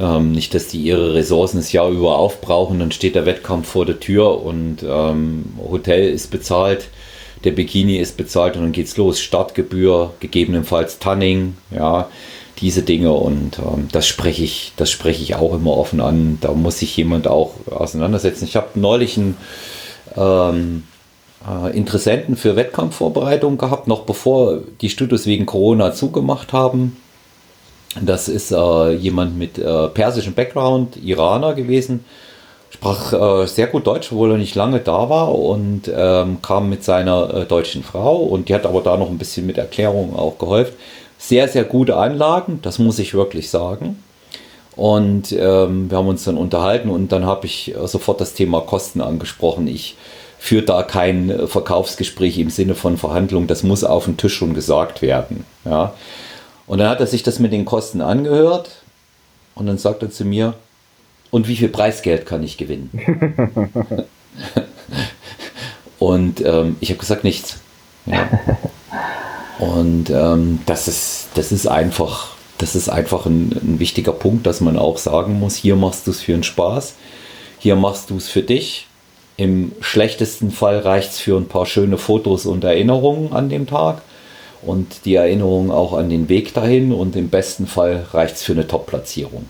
[0.00, 3.84] Ähm, nicht, dass die ihre Ressourcen das Jahr über aufbrauchen, dann steht der Wettkampf vor
[3.84, 6.88] der Tür und ähm, Hotel ist bezahlt,
[7.44, 9.20] der Bikini ist bezahlt und dann geht's los.
[9.20, 12.08] Startgebühr, gegebenenfalls Tanning, ja
[12.60, 16.38] diese Dinge und ähm, das spreche ich, das spreche ich auch immer offen an.
[16.40, 18.44] Da muss sich jemand auch auseinandersetzen.
[18.44, 19.36] Ich habe neulich einen
[20.16, 20.84] ähm,
[21.46, 26.96] äh, Interessenten für Wettkampfvorbereitung gehabt, noch bevor die Studios wegen Corona zugemacht haben.
[28.00, 32.04] Das ist äh, jemand mit äh, persischem Background, Iraner gewesen,
[32.70, 36.84] sprach äh, sehr gut Deutsch, obwohl er nicht lange da war und ähm, kam mit
[36.84, 40.38] seiner äh, deutschen Frau und die hat aber da noch ein bisschen mit Erklärungen auch
[40.38, 40.74] geholfen
[41.18, 44.02] sehr, sehr gute Anlagen, das muss ich wirklich sagen.
[44.76, 49.00] Und ähm, wir haben uns dann unterhalten und dann habe ich sofort das Thema Kosten
[49.00, 49.66] angesprochen.
[49.66, 49.96] Ich
[50.38, 55.02] führe da kein Verkaufsgespräch im Sinne von Verhandlungen, das muss auf den Tisch schon gesagt
[55.02, 55.44] werden.
[55.64, 55.94] Ja.
[56.68, 58.70] Und dann hat er sich das mit den Kosten angehört
[59.56, 60.54] und dann sagt er zu mir,
[61.30, 62.90] und wie viel Preisgeld kann ich gewinnen?
[65.98, 67.58] und ähm, ich habe gesagt, nichts.
[68.06, 68.28] Ja.
[69.58, 74.60] Und ähm, das, ist, das ist einfach, das ist einfach ein, ein wichtiger Punkt, dass
[74.60, 76.94] man auch sagen muss, hier machst du es für den Spaß,
[77.58, 78.86] hier machst du es für dich.
[79.36, 84.02] Im schlechtesten Fall reicht es für ein paar schöne Fotos und Erinnerungen an dem Tag
[84.62, 88.52] und die Erinnerung auch an den Weg dahin und im besten Fall reicht es für
[88.52, 89.46] eine Top-Platzierung.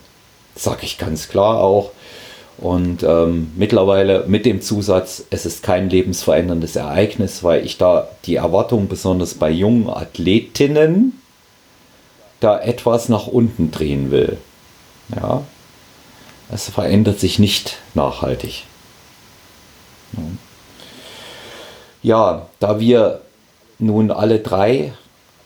[0.54, 1.92] Sage ich ganz klar auch.
[2.58, 8.34] Und ähm, mittlerweile mit dem Zusatz, es ist kein lebensveränderndes Ereignis, weil ich da die
[8.34, 11.20] Erwartung, besonders bei jungen Athletinnen,
[12.40, 14.38] da etwas nach unten drehen will.
[15.14, 15.44] Ja,
[16.50, 18.64] es verändert sich nicht nachhaltig.
[22.02, 23.20] Ja, da wir
[23.78, 24.92] nun alle drei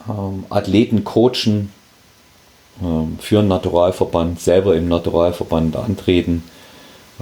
[0.08, 1.72] ähm, Athleten coachen,
[2.82, 6.44] ähm, für einen Naturalverband, selber im Naturalverband antreten,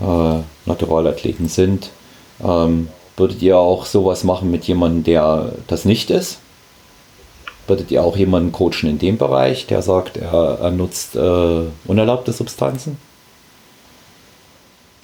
[0.00, 1.90] äh, Naturalathleten sind.
[2.42, 6.38] Ähm, würdet ihr auch sowas machen mit jemandem, der das nicht ist?
[7.66, 12.32] Würdet ihr auch jemanden coachen in dem Bereich, der sagt, er, er nutzt äh, unerlaubte
[12.32, 12.96] Substanzen?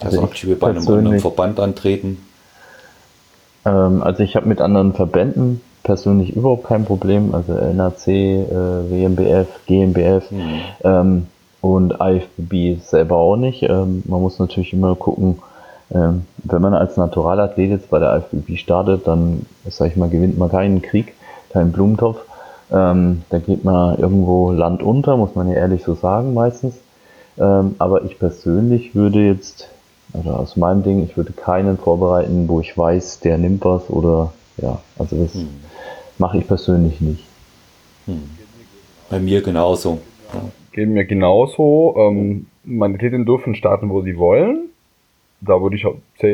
[0.00, 2.26] Also sagt, ich will bei einem anderen Verband antreten.
[3.64, 7.34] Ähm, also ich habe mit anderen Verbänden persönlich überhaupt kein Problem.
[7.34, 10.30] Also NAC, äh, WMBF, GmbF.
[10.30, 10.60] Mhm.
[10.82, 11.26] Ähm,
[11.74, 13.62] und IFBB selber auch nicht.
[13.62, 15.38] Ähm, man muss natürlich immer gucken,
[15.94, 20.38] ähm, wenn man als Naturalathlet jetzt bei der IFBB startet, dann, sag ich mal, gewinnt
[20.38, 21.14] man keinen Krieg,
[21.50, 22.18] keinen Blumentopf.
[22.72, 26.74] Ähm, da geht man irgendwo Land unter, muss man ja ehrlich so sagen meistens.
[27.38, 29.68] Ähm, aber ich persönlich würde jetzt,
[30.12, 34.32] also aus meinem Ding, ich würde keinen vorbereiten, wo ich weiß, der nimmt was oder
[34.56, 35.48] ja, also das hm.
[36.18, 37.24] mache ich persönlich nicht.
[38.06, 38.30] Hm.
[39.10, 39.98] Bei mir genauso.
[40.32, 40.40] Ja.
[40.76, 41.96] Geht mir genauso.
[41.98, 44.68] Ähm, meine Athletinnen dürfen starten, wo sie wollen.
[45.40, 45.86] da würde ich,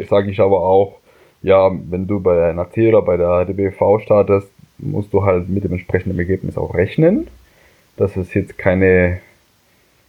[0.09, 0.99] sage ich aber auch,
[1.43, 4.49] ja, wenn du bei der NAT oder bei der DBV startest,
[4.79, 7.29] musst du halt mit dem entsprechenden Ergebnis auch rechnen.
[7.97, 9.21] Dass es jetzt keine,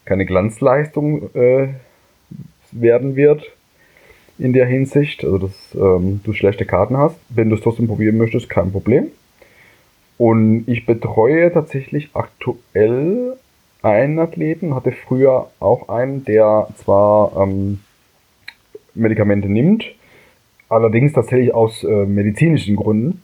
[0.06, 1.68] keine Glanzleistung äh,
[2.72, 3.44] werden wird
[4.40, 7.18] in der Hinsicht, also dass ähm, du schlechte Karten hast.
[7.30, 9.12] Wenn du es trotzdem probieren möchtest, kein Problem.
[10.18, 13.38] Und ich betreue tatsächlich aktuell
[13.84, 17.80] einen Athleten, hatte früher auch einen, der zwar ähm,
[18.96, 19.86] Medikamente nimmt,
[20.70, 23.22] allerdings tatsächlich aus äh, medizinischen Gründen.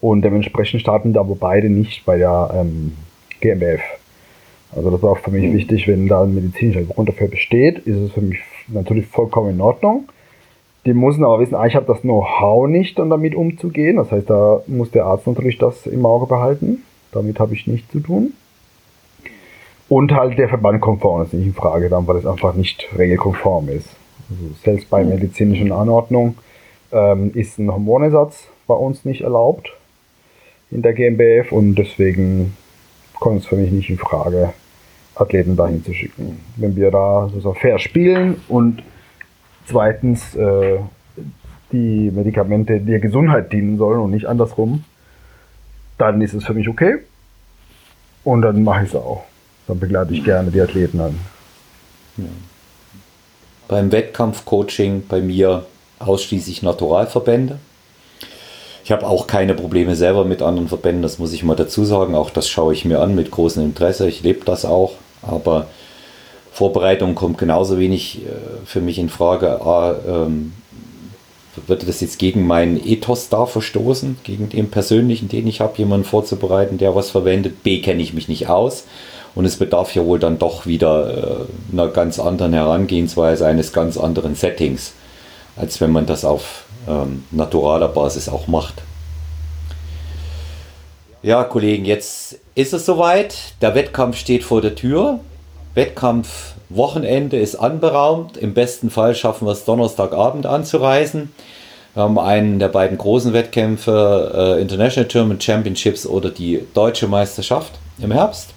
[0.00, 2.92] Und dementsprechend starten da aber beide nicht bei der ähm,
[3.40, 3.80] GmbF.
[4.76, 5.54] Also das war auch für mich mhm.
[5.54, 9.60] wichtig, wenn da ein medizinischer Grund dafür besteht, ist es für mich natürlich vollkommen in
[9.60, 10.08] Ordnung.
[10.84, 13.96] Die müssen aber wissen, ah, ich habe das Know-how nicht, um damit umzugehen.
[13.96, 16.82] Das heißt, da muss der Arzt natürlich das im Auge behalten.
[17.12, 18.34] Damit habe ich nichts zu tun.
[19.94, 23.68] Und halt der Verband konform ist nicht in Frage, dann, weil es einfach nicht regelkonform
[23.68, 23.90] ist.
[24.28, 26.36] Also selbst bei medizinischen Anordnungen
[26.90, 29.72] ähm, ist ein Hormonersatz bei uns nicht erlaubt
[30.72, 32.56] in der GmbF und deswegen
[33.20, 34.52] kommt es für mich nicht in Frage,
[35.14, 36.40] Athleten dahin zu schicken.
[36.56, 38.82] Wenn wir da so fair spielen und
[39.64, 40.80] zweitens äh,
[41.70, 44.82] die Medikamente der Gesundheit dienen sollen und nicht andersrum,
[45.98, 46.96] dann ist es für mich okay
[48.24, 49.24] und dann mache ich es auch.
[49.66, 51.18] Dann begleite ich gerne die Athleten an.
[52.16, 52.24] Ja.
[53.68, 55.64] Beim Wettkampfcoaching bei mir
[55.98, 57.58] ausschließlich Naturalverbände.
[58.84, 62.14] Ich habe auch keine Probleme selber mit anderen Verbänden, das muss ich mal dazu sagen.
[62.14, 64.06] Auch das schaue ich mir an mit großem Interesse.
[64.06, 64.92] Ich lebe das auch.
[65.22, 65.68] Aber
[66.52, 68.28] Vorbereitung kommt genauso wenig äh,
[68.66, 69.62] für mich in Frage.
[69.62, 70.52] A, ähm,
[71.66, 76.04] würde das jetzt gegen meinen Ethos da verstoßen, gegen den persönlichen, den ich habe, jemanden
[76.04, 77.62] vorzubereiten, der was verwendet.
[77.62, 78.84] B, kenne ich mich nicht aus.
[79.34, 83.96] Und es bedarf ja wohl dann doch wieder äh, einer ganz anderen Herangehensweise, eines ganz
[83.96, 84.92] anderen Settings,
[85.56, 88.82] als wenn man das auf ähm, naturaler Basis auch macht.
[91.22, 93.54] Ja, Kollegen, jetzt ist es soweit.
[93.60, 95.20] Der Wettkampf steht vor der Tür.
[95.74, 98.36] Wettkampfwochenende ist anberaumt.
[98.36, 101.32] Im besten Fall schaffen wir es Donnerstagabend anzureisen.
[101.94, 107.72] Wir haben einen der beiden großen Wettkämpfe, äh, International German Championships oder die Deutsche Meisterschaft
[107.98, 108.53] im Herbst.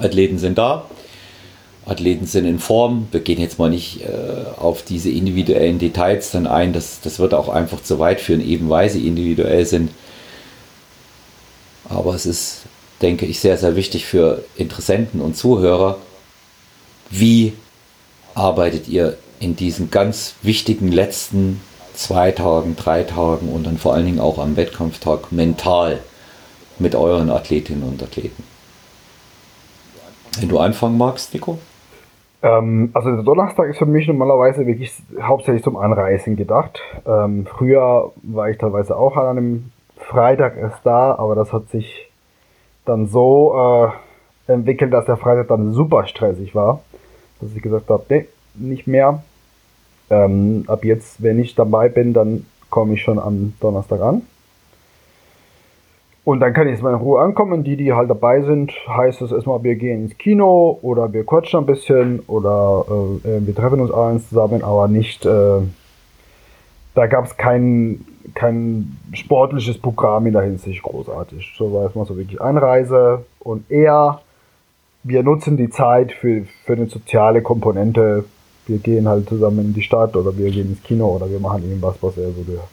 [0.00, 0.86] Athleten sind da.
[1.86, 3.06] Athleten sind in Form.
[3.12, 6.72] Wir gehen jetzt mal nicht äh, auf diese individuellen Details dann ein.
[6.72, 9.90] Das, das wird auch einfach zu weit führen, eben weil sie individuell sind.
[11.88, 12.62] Aber es ist,
[13.02, 15.98] denke ich, sehr, sehr wichtig für Interessenten und Zuhörer.
[17.08, 17.52] Wie
[18.34, 21.60] arbeitet ihr in diesen ganz wichtigen letzten
[21.94, 26.00] zwei Tagen, drei Tagen und dann vor allen Dingen auch am Wettkampftag mental
[26.80, 28.55] mit euren Athletinnen und Athleten?
[30.40, 31.58] Wenn du anfangen magst, Nico?
[32.42, 36.80] Ähm, also der Donnerstag ist für mich normalerweise wirklich hauptsächlich zum Anreisen gedacht.
[37.06, 42.10] Ähm, früher war ich teilweise auch an einem Freitag erst da, aber das hat sich
[42.84, 43.90] dann so
[44.48, 46.80] äh, entwickelt, dass der Freitag dann super stressig war,
[47.40, 49.22] dass ich gesagt habe, nee, nicht mehr.
[50.08, 54.22] Ähm, ab jetzt, wenn ich dabei bin, dann komme ich schon am Donnerstag an.
[56.26, 57.62] Und dann kann ich jetzt mal in Ruhe ankommen.
[57.62, 61.60] Die, die halt dabei sind, heißt es erstmal, wir gehen ins Kino oder wir quatschen
[61.60, 62.84] ein bisschen oder
[63.22, 65.60] äh, wir treffen uns abends zusammen, aber nicht, äh,
[66.96, 68.04] da gab es kein,
[68.34, 71.54] kein sportliches Programm in der Hinsicht großartig.
[71.56, 74.20] So war erstmal so wirklich Einreise und eher,
[75.04, 78.24] wir nutzen die Zeit für, für eine soziale Komponente.
[78.66, 81.62] Wir gehen halt zusammen in die Stadt oder wir gehen ins Kino oder wir machen
[81.62, 82.64] irgendwas, was eher so der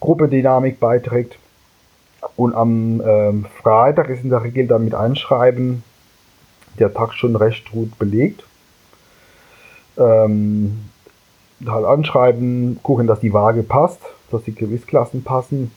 [0.00, 1.36] Gruppendynamik beiträgt.
[2.36, 5.82] Und am ähm, Freitag ist in der Regel dann mit Einschreiben
[6.78, 8.44] der Tag schon recht gut belegt.
[9.96, 10.90] Ähm,
[11.66, 15.70] halt anschreiben, gucken, dass die Waage passt, dass die Gewichtsklassen passen.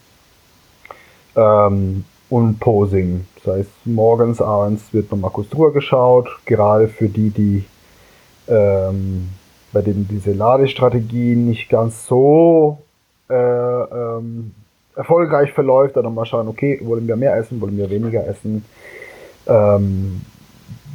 [1.35, 3.25] Ähm, und Posing.
[3.35, 7.65] Das heißt, morgens, abends wird nochmal kurz drüber geschaut, gerade für die, die
[8.47, 9.29] ähm,
[9.71, 12.79] bei denen diese Ladestrategie nicht ganz so
[13.29, 14.53] äh, ähm,
[14.99, 18.65] erfolgreich verläuft, dann mal schauen, okay, wollen wir mehr essen, wollen wir weniger essen.
[19.47, 20.21] Ähm,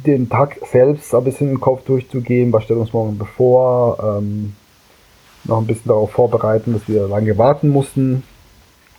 [0.05, 4.53] den Tag selbst ein bisschen im Kopf durchzugehen, was stellt uns morgen bevor, ähm,
[5.45, 8.21] noch ein bisschen darauf vorbereiten, dass wir lange warten mussten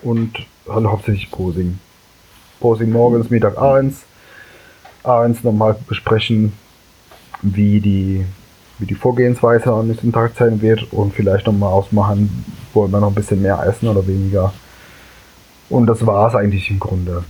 [0.03, 0.33] und
[0.66, 1.78] dann hauptsächlich Posing.
[2.59, 4.03] Posing morgens, Mittag, abends.
[5.05, 6.53] Abends nochmal besprechen,
[7.43, 8.24] wie die,
[8.81, 13.11] wie die Vorgehensweise an diesem Tag sein wird und vielleicht nochmal ausmachen, wollen wir noch
[13.11, 14.53] ein bisschen mehr essen oder weniger.
[15.68, 17.24] Und das war es eigentlich im Grunde.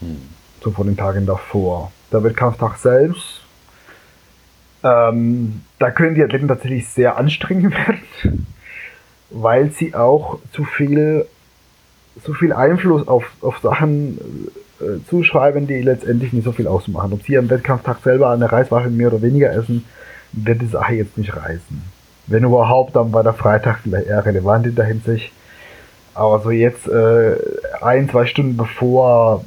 [0.00, 0.22] Hm.
[0.62, 1.92] So von den Tagen davor.
[2.12, 3.42] Der Wettkampftag selbst.
[4.82, 8.46] Ähm, da können die Athleten tatsächlich sehr anstrengend werden,
[9.30, 11.26] weil sie auch zu viel,
[12.22, 14.18] zu viel Einfluss auf, auf Sachen
[14.80, 17.12] äh, zuschreiben, die letztendlich nicht so viel ausmachen.
[17.12, 19.84] Ob sie am Wettkampftag selber eine Reiswaffe mehr oder weniger essen,
[20.32, 21.82] wird die Sache jetzt nicht reißen.
[22.26, 25.32] Wenn überhaupt, dann war der Freitag vielleicht eher relevant in der Hinsicht.
[26.16, 27.36] Aber so jetzt äh,
[27.82, 29.44] ein, zwei Stunden bevor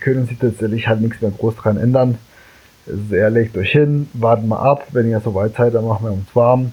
[0.00, 2.16] können sie tatsächlich halt nichts mehr groß dran ändern.
[3.10, 6.12] Eher, legt euch hin, warten mal ab, wenn ihr so weit seid, dann machen wir
[6.12, 6.72] uns warm.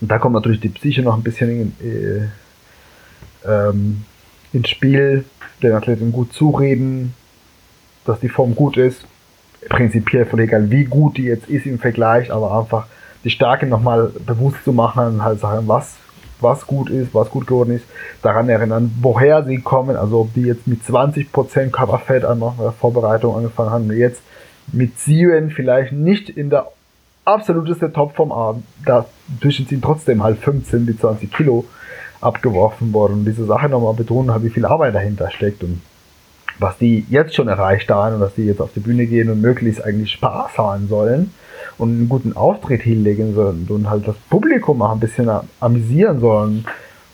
[0.00, 2.28] Und da kommt natürlich die Psyche noch ein bisschen in,
[3.46, 4.04] äh, ähm,
[4.52, 5.24] ins Spiel,
[5.62, 7.14] den Athleten gut zureden,
[8.04, 9.06] dass die Form gut ist.
[9.70, 12.86] Prinzipiell völlig egal, wie gut die jetzt ist im Vergleich, aber einfach
[13.22, 15.94] die Stärke nochmal bewusst zu machen, halt sagen, was,
[16.44, 17.84] was gut ist, was gut geworden ist,
[18.22, 23.36] daran erinnern, woher sie kommen, also ob die jetzt mit 20% Körperfett an der Vorbereitung
[23.36, 24.22] angefangen haben, jetzt
[24.72, 26.68] mit 7 vielleicht nicht in der
[27.24, 31.64] absoluteste Topform, aber dazwischen sind trotzdem halt 15 bis 20 Kilo
[32.20, 33.14] abgeworfen worden.
[33.14, 35.82] Und diese Sache nochmal betonen, wie viel Arbeit dahinter steckt und
[36.58, 39.40] was die jetzt schon erreicht haben und dass die jetzt auf die Bühne gehen und
[39.40, 41.32] möglichst eigentlich Spaß haben sollen
[41.78, 45.30] und einen guten Auftritt hinlegen sollen und halt das Publikum auch ein bisschen
[45.60, 46.66] amüsieren sollen,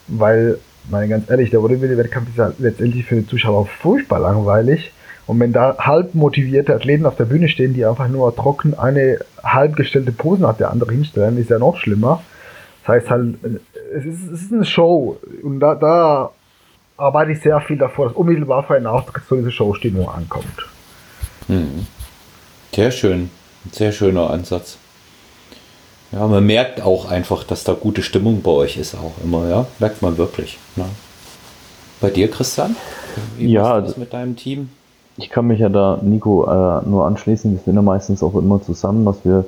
[0.08, 0.58] weil,
[0.90, 4.92] meine ganz ehrlich, der Bodybuilding-Wettkampf ist ja letztendlich für die Zuschauer furchtbar langweilig.
[5.26, 9.18] Und wenn da halb motivierte Athleten auf der Bühne stehen, die einfach nur trocken eine
[9.44, 12.22] halb gestellte Pose nach der anderen hinstellen, ist ja noch schlimmer.
[12.82, 13.36] Das heißt halt,
[13.94, 16.30] es ist, es ist eine Show und da, da
[16.96, 20.66] arbeite ich sehr viel davor, dass unmittelbar vor einem Auftritt so diese Showstimmung ankommt.
[21.48, 21.86] Mhm.
[22.74, 23.30] Sehr schön.
[23.72, 24.78] Sehr schöner Ansatz.
[26.12, 29.66] Ja, man merkt auch einfach, dass da gute Stimmung bei euch ist, auch immer, ja.
[29.78, 30.58] Merkt man wirklich.
[30.74, 30.86] Ne?
[32.00, 32.74] Bei dir, Christian?
[33.36, 34.70] Wie ja, das mit deinem Team?
[35.16, 37.52] Ich kann mich ja da, Nico, äh, nur anschließen.
[37.52, 39.44] Wir sind ja meistens auch immer zusammen, dass wir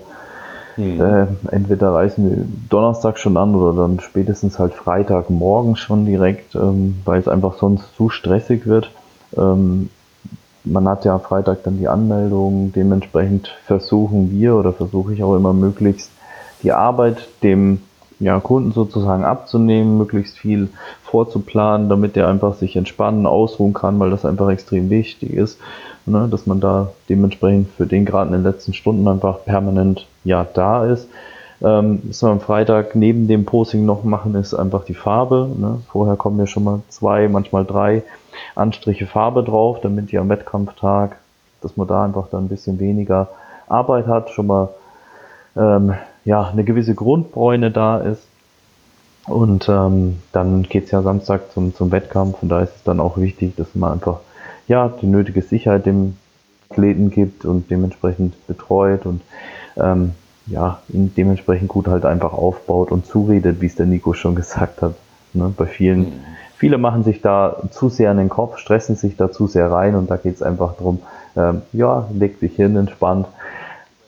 [0.77, 1.01] hm.
[1.01, 7.01] äh, entweder reisen wir Donnerstag schon an oder dann spätestens halt Freitagmorgen schon direkt, ähm,
[7.05, 8.91] weil es einfach sonst zu stressig wird.
[9.37, 9.91] Ähm,
[10.65, 15.53] man hat ja Freitag dann die Anmeldung, dementsprechend versuchen wir oder versuche ich auch immer
[15.53, 16.11] möglichst
[16.63, 17.81] die Arbeit dem
[18.21, 20.69] ja, Kunden sozusagen abzunehmen, möglichst viel
[21.03, 25.59] vorzuplanen, damit der einfach sich entspannen, ausruhen kann, weil das einfach extrem wichtig ist,
[26.07, 30.47] ne, dass man da dementsprechend für den gerade in den letzten Stunden einfach permanent ja
[30.55, 31.09] da ist.
[31.63, 35.49] Ähm, was wir am Freitag neben dem Posing noch machen, ist einfach die Farbe.
[35.57, 35.81] Ne?
[35.91, 38.03] Vorher kommen ja schon mal zwei, manchmal drei
[38.55, 41.17] Anstriche Farbe drauf, damit die am Wettkampftag,
[41.61, 43.29] dass man da einfach dann ein bisschen weniger
[43.69, 44.69] Arbeit hat, schon mal
[45.57, 45.95] ähm,
[46.25, 48.27] ja, eine gewisse Grundbräune da ist.
[49.27, 53.19] Und ähm, dann geht's ja Samstag zum, zum Wettkampf und da ist es dann auch
[53.19, 54.19] wichtig, dass man einfach
[54.67, 56.17] ja die nötige Sicherheit dem
[56.71, 59.21] Athleten gibt und dementsprechend betreut und
[59.77, 60.13] ähm,
[60.47, 64.83] ja, ihn dementsprechend gut halt einfach aufbaut und zuredet, wie es der Nico schon gesagt
[64.83, 64.95] hat.
[65.35, 65.53] Ne?
[65.57, 66.13] Bei vielen mhm.
[66.63, 69.97] Viele machen sich da zu sehr in den Kopf, stressen sich da zu sehr rein
[69.97, 71.01] und da geht es einfach darum,
[71.37, 73.27] ähm, ja, leg dich hin, entspannt.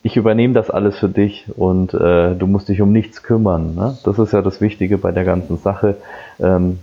[0.05, 3.75] Ich übernehme das alles für dich und äh, du musst dich um nichts kümmern.
[3.75, 3.99] Ne?
[4.05, 5.97] Das ist ja das Wichtige bei der ganzen Sache.
[6.39, 6.79] Ähm,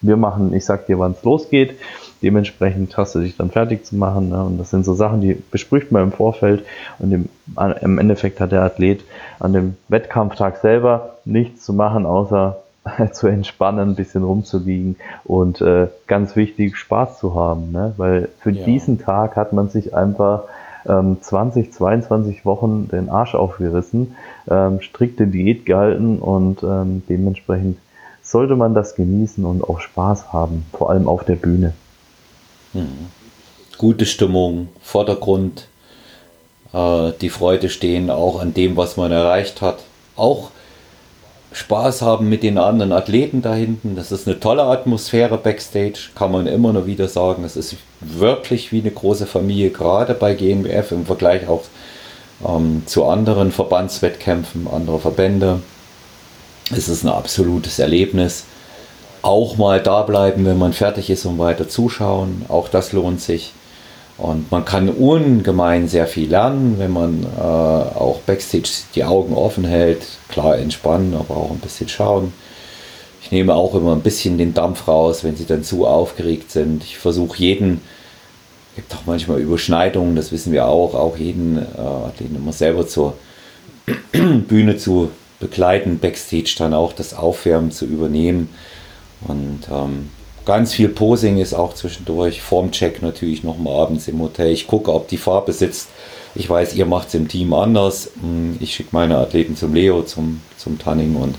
[0.00, 1.78] wir machen, ich sag dir, wann es losgeht.
[2.20, 4.30] Dementsprechend hast du dich dann fertig zu machen.
[4.30, 4.42] Ne?
[4.42, 6.64] Und das sind so Sachen, die bespricht man im Vorfeld.
[6.98, 7.28] Und im,
[7.82, 9.04] im Endeffekt hat der Athlet
[9.38, 12.56] an dem Wettkampftag selber nichts zu machen, außer
[13.12, 17.72] zu entspannen, ein bisschen rumzuliegen und äh, ganz wichtig, Spaß zu haben.
[17.72, 17.94] Ne?
[17.96, 18.64] Weil für ja.
[18.64, 20.44] diesen Tag hat man sich einfach
[20.86, 24.16] ähm, 20, 22 Wochen den Arsch aufgerissen,
[24.48, 27.78] ähm, strikte Diät gehalten und ähm, dementsprechend
[28.22, 31.74] sollte man das genießen und auch Spaß haben, vor allem auf der Bühne.
[32.72, 33.06] Mhm.
[33.78, 35.68] Gute Stimmung, Vordergrund,
[36.72, 39.78] äh, die Freude stehen auch an dem, was man erreicht hat.
[40.16, 40.50] Auch
[41.56, 43.96] Spaß haben mit den anderen Athleten da hinten.
[43.96, 47.44] Das ist eine tolle Atmosphäre backstage, kann man immer nur wieder sagen.
[47.44, 51.62] Es ist wirklich wie eine große Familie, gerade bei GNBF im Vergleich auch
[52.46, 55.62] ähm, zu anderen Verbandswettkämpfen, anderer Verbände.
[56.76, 58.44] Es ist ein absolutes Erlebnis.
[59.22, 62.44] Auch mal da bleiben, wenn man fertig ist und weiter zuschauen.
[62.48, 63.54] Auch das lohnt sich.
[64.18, 69.64] Und man kann ungemein sehr viel lernen, wenn man äh, auch backstage die Augen offen
[69.64, 70.06] hält.
[70.28, 72.32] Klar entspannen, aber auch ein bisschen schauen.
[73.20, 76.84] Ich nehme auch immer ein bisschen den Dampf raus, wenn sie dann zu aufgeregt sind.
[76.84, 77.82] Ich versuche jeden,
[78.74, 81.64] gibt auch manchmal Überschneidungen, das wissen wir auch, auch jeden, äh,
[82.20, 83.14] den immer selber zur
[84.12, 85.10] Bühne zu
[85.40, 88.48] begleiten, backstage dann auch das Aufwärmen zu übernehmen.
[89.26, 90.10] Und ähm,
[90.46, 92.40] Ganz viel Posing ist auch zwischendurch.
[92.40, 94.52] Formcheck natürlich nochmal abends im Hotel.
[94.52, 95.88] Ich gucke, ob die Farbe sitzt,
[96.36, 98.10] Ich weiß, ihr macht es im Team anders.
[98.20, 101.34] Hm, ich schicke meine Athleten zum Leo, zum, zum Tanning und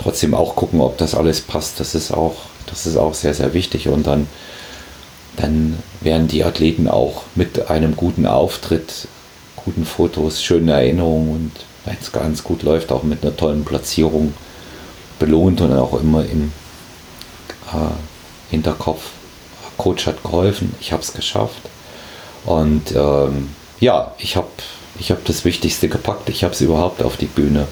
[0.00, 1.78] trotzdem auch gucken, ob das alles passt.
[1.78, 2.34] Das ist auch,
[2.66, 3.86] das ist auch sehr, sehr wichtig.
[3.88, 4.26] Und dann,
[5.36, 9.06] dann werden die Athleten auch mit einem guten Auftritt,
[9.54, 11.52] guten Fotos, schönen Erinnerungen und
[11.84, 14.34] wenn es ganz gut läuft, auch mit einer tollen Platzierung
[15.20, 16.50] belohnt und auch immer im
[17.72, 18.11] äh,
[18.52, 19.02] Hinterkopf.
[19.78, 21.62] Coach hat geholfen, ich habe es geschafft.
[22.44, 23.48] Und ähm,
[23.80, 24.48] ja, ich habe
[25.00, 26.28] ich hab das Wichtigste gepackt.
[26.28, 27.66] Ich habe es überhaupt auf die Bühne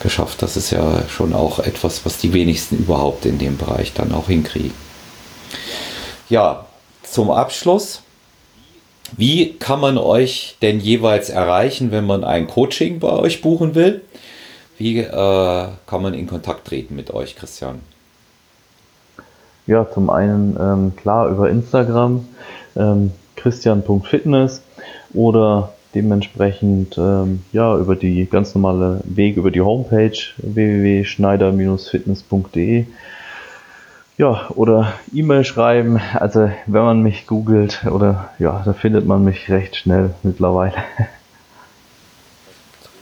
[0.00, 0.42] geschafft.
[0.42, 4.28] Das ist ja schon auch etwas, was die wenigsten überhaupt in dem Bereich dann auch
[4.28, 4.74] hinkriegen.
[6.28, 6.66] Ja,
[7.02, 8.02] zum Abschluss.
[9.16, 14.02] Wie kann man euch denn jeweils erreichen, wenn man ein Coaching bei euch buchen will?
[14.76, 17.80] Wie äh, kann man in Kontakt treten mit euch, Christian?
[19.68, 22.26] Ja, zum einen ähm, klar über Instagram
[22.74, 24.62] ähm, christian.fitness
[25.12, 32.86] oder dementsprechend ähm, ja über die ganz normale Weg über die Homepage www.schneider-fitness.de
[34.16, 36.00] ja oder E-Mail schreiben.
[36.14, 40.76] Also wenn man mich googelt oder ja da findet man mich recht schnell mittlerweile.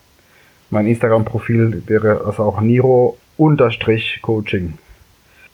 [0.70, 4.74] mein Instagram-Profil wäre also auch niro-coaching.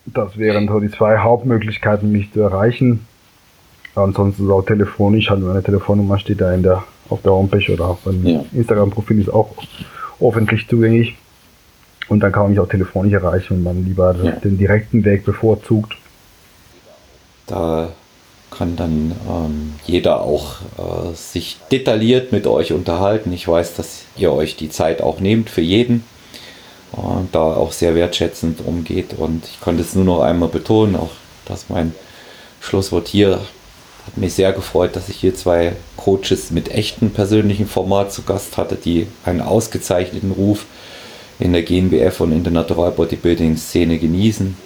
[0.06, 3.06] Das wären so die zwei Hauptmöglichkeiten, mich zu erreichen.
[3.94, 7.88] Ansonsten ist auch telefonisch, halt meine Telefonnummer steht da in der, auf der Homepage oder
[7.88, 8.42] auf meinem ja.
[8.52, 9.50] Instagram-Profil ist auch
[10.20, 11.16] öffentlich zugänglich.
[12.12, 14.32] Und dann kann man mich auch telefonisch erreichen und man lieber ja.
[14.32, 15.94] den direkten Weg bevorzugt.
[17.46, 17.88] Da
[18.50, 23.32] kann dann ähm, jeder auch äh, sich detailliert mit euch unterhalten.
[23.32, 26.04] Ich weiß, dass ihr euch die Zeit auch nehmt für jeden
[26.92, 29.14] und da auch sehr wertschätzend umgeht.
[29.16, 31.12] Und ich konnte es nur noch einmal betonen, auch
[31.46, 31.94] dass mein
[32.60, 33.40] Schlusswort hier
[34.06, 38.58] hat mich sehr gefreut, dass ich hier zwei Coaches mit echtem persönlichen Format zu Gast
[38.58, 40.66] hatte, die einen ausgezeichneten Ruf
[41.42, 44.56] in der GNBF und in der Natural Bodybuilding Szene genießen,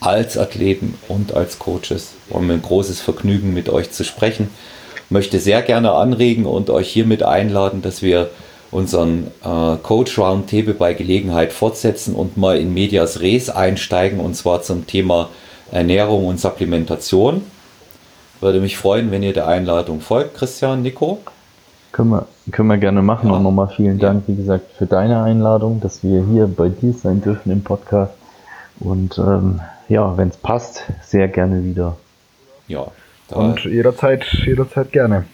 [0.00, 2.12] als Athleten und als Coaches.
[2.28, 4.50] Und mir ein großes Vergnügen mit euch zu sprechen.
[5.08, 8.30] Möchte sehr gerne anregen und euch hiermit einladen, dass wir
[8.70, 14.62] unseren äh, Coach Roundtable bei Gelegenheit fortsetzen und mal in Medias Res einsteigen und zwar
[14.62, 15.30] zum Thema
[15.70, 17.42] Ernährung und Supplementation.
[18.40, 21.20] Würde mich freuen, wenn ihr der Einladung folgt, Christian, Nico.
[21.96, 23.30] Können wir, können wir gerne machen.
[23.30, 23.36] Ja.
[23.36, 27.22] Und nochmal vielen Dank, wie gesagt, für deine Einladung, dass wir hier bei dir sein
[27.22, 28.12] dürfen im Podcast.
[28.80, 31.96] Und ähm, ja, wenn es passt, sehr gerne wieder.
[32.68, 32.88] Ja.
[33.30, 35.24] Und jederzeit, jederzeit gerne.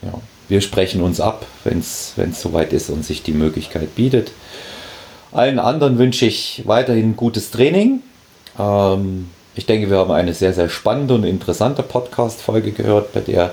[0.00, 0.14] Ja,
[0.48, 4.32] wir sprechen uns ab, wenn es soweit ist und sich die Möglichkeit bietet.
[5.30, 8.00] Allen anderen wünsche ich weiterhin gutes Training.
[8.58, 13.52] Ähm, ich denke, wir haben eine sehr, sehr spannende und interessante Podcast-Folge gehört, bei der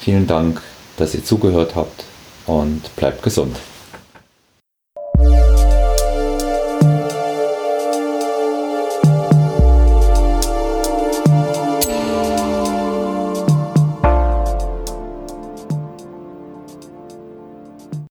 [0.00, 0.60] Vielen Dank,
[0.98, 2.04] dass ihr zugehört habt
[2.46, 3.56] und bleibt gesund.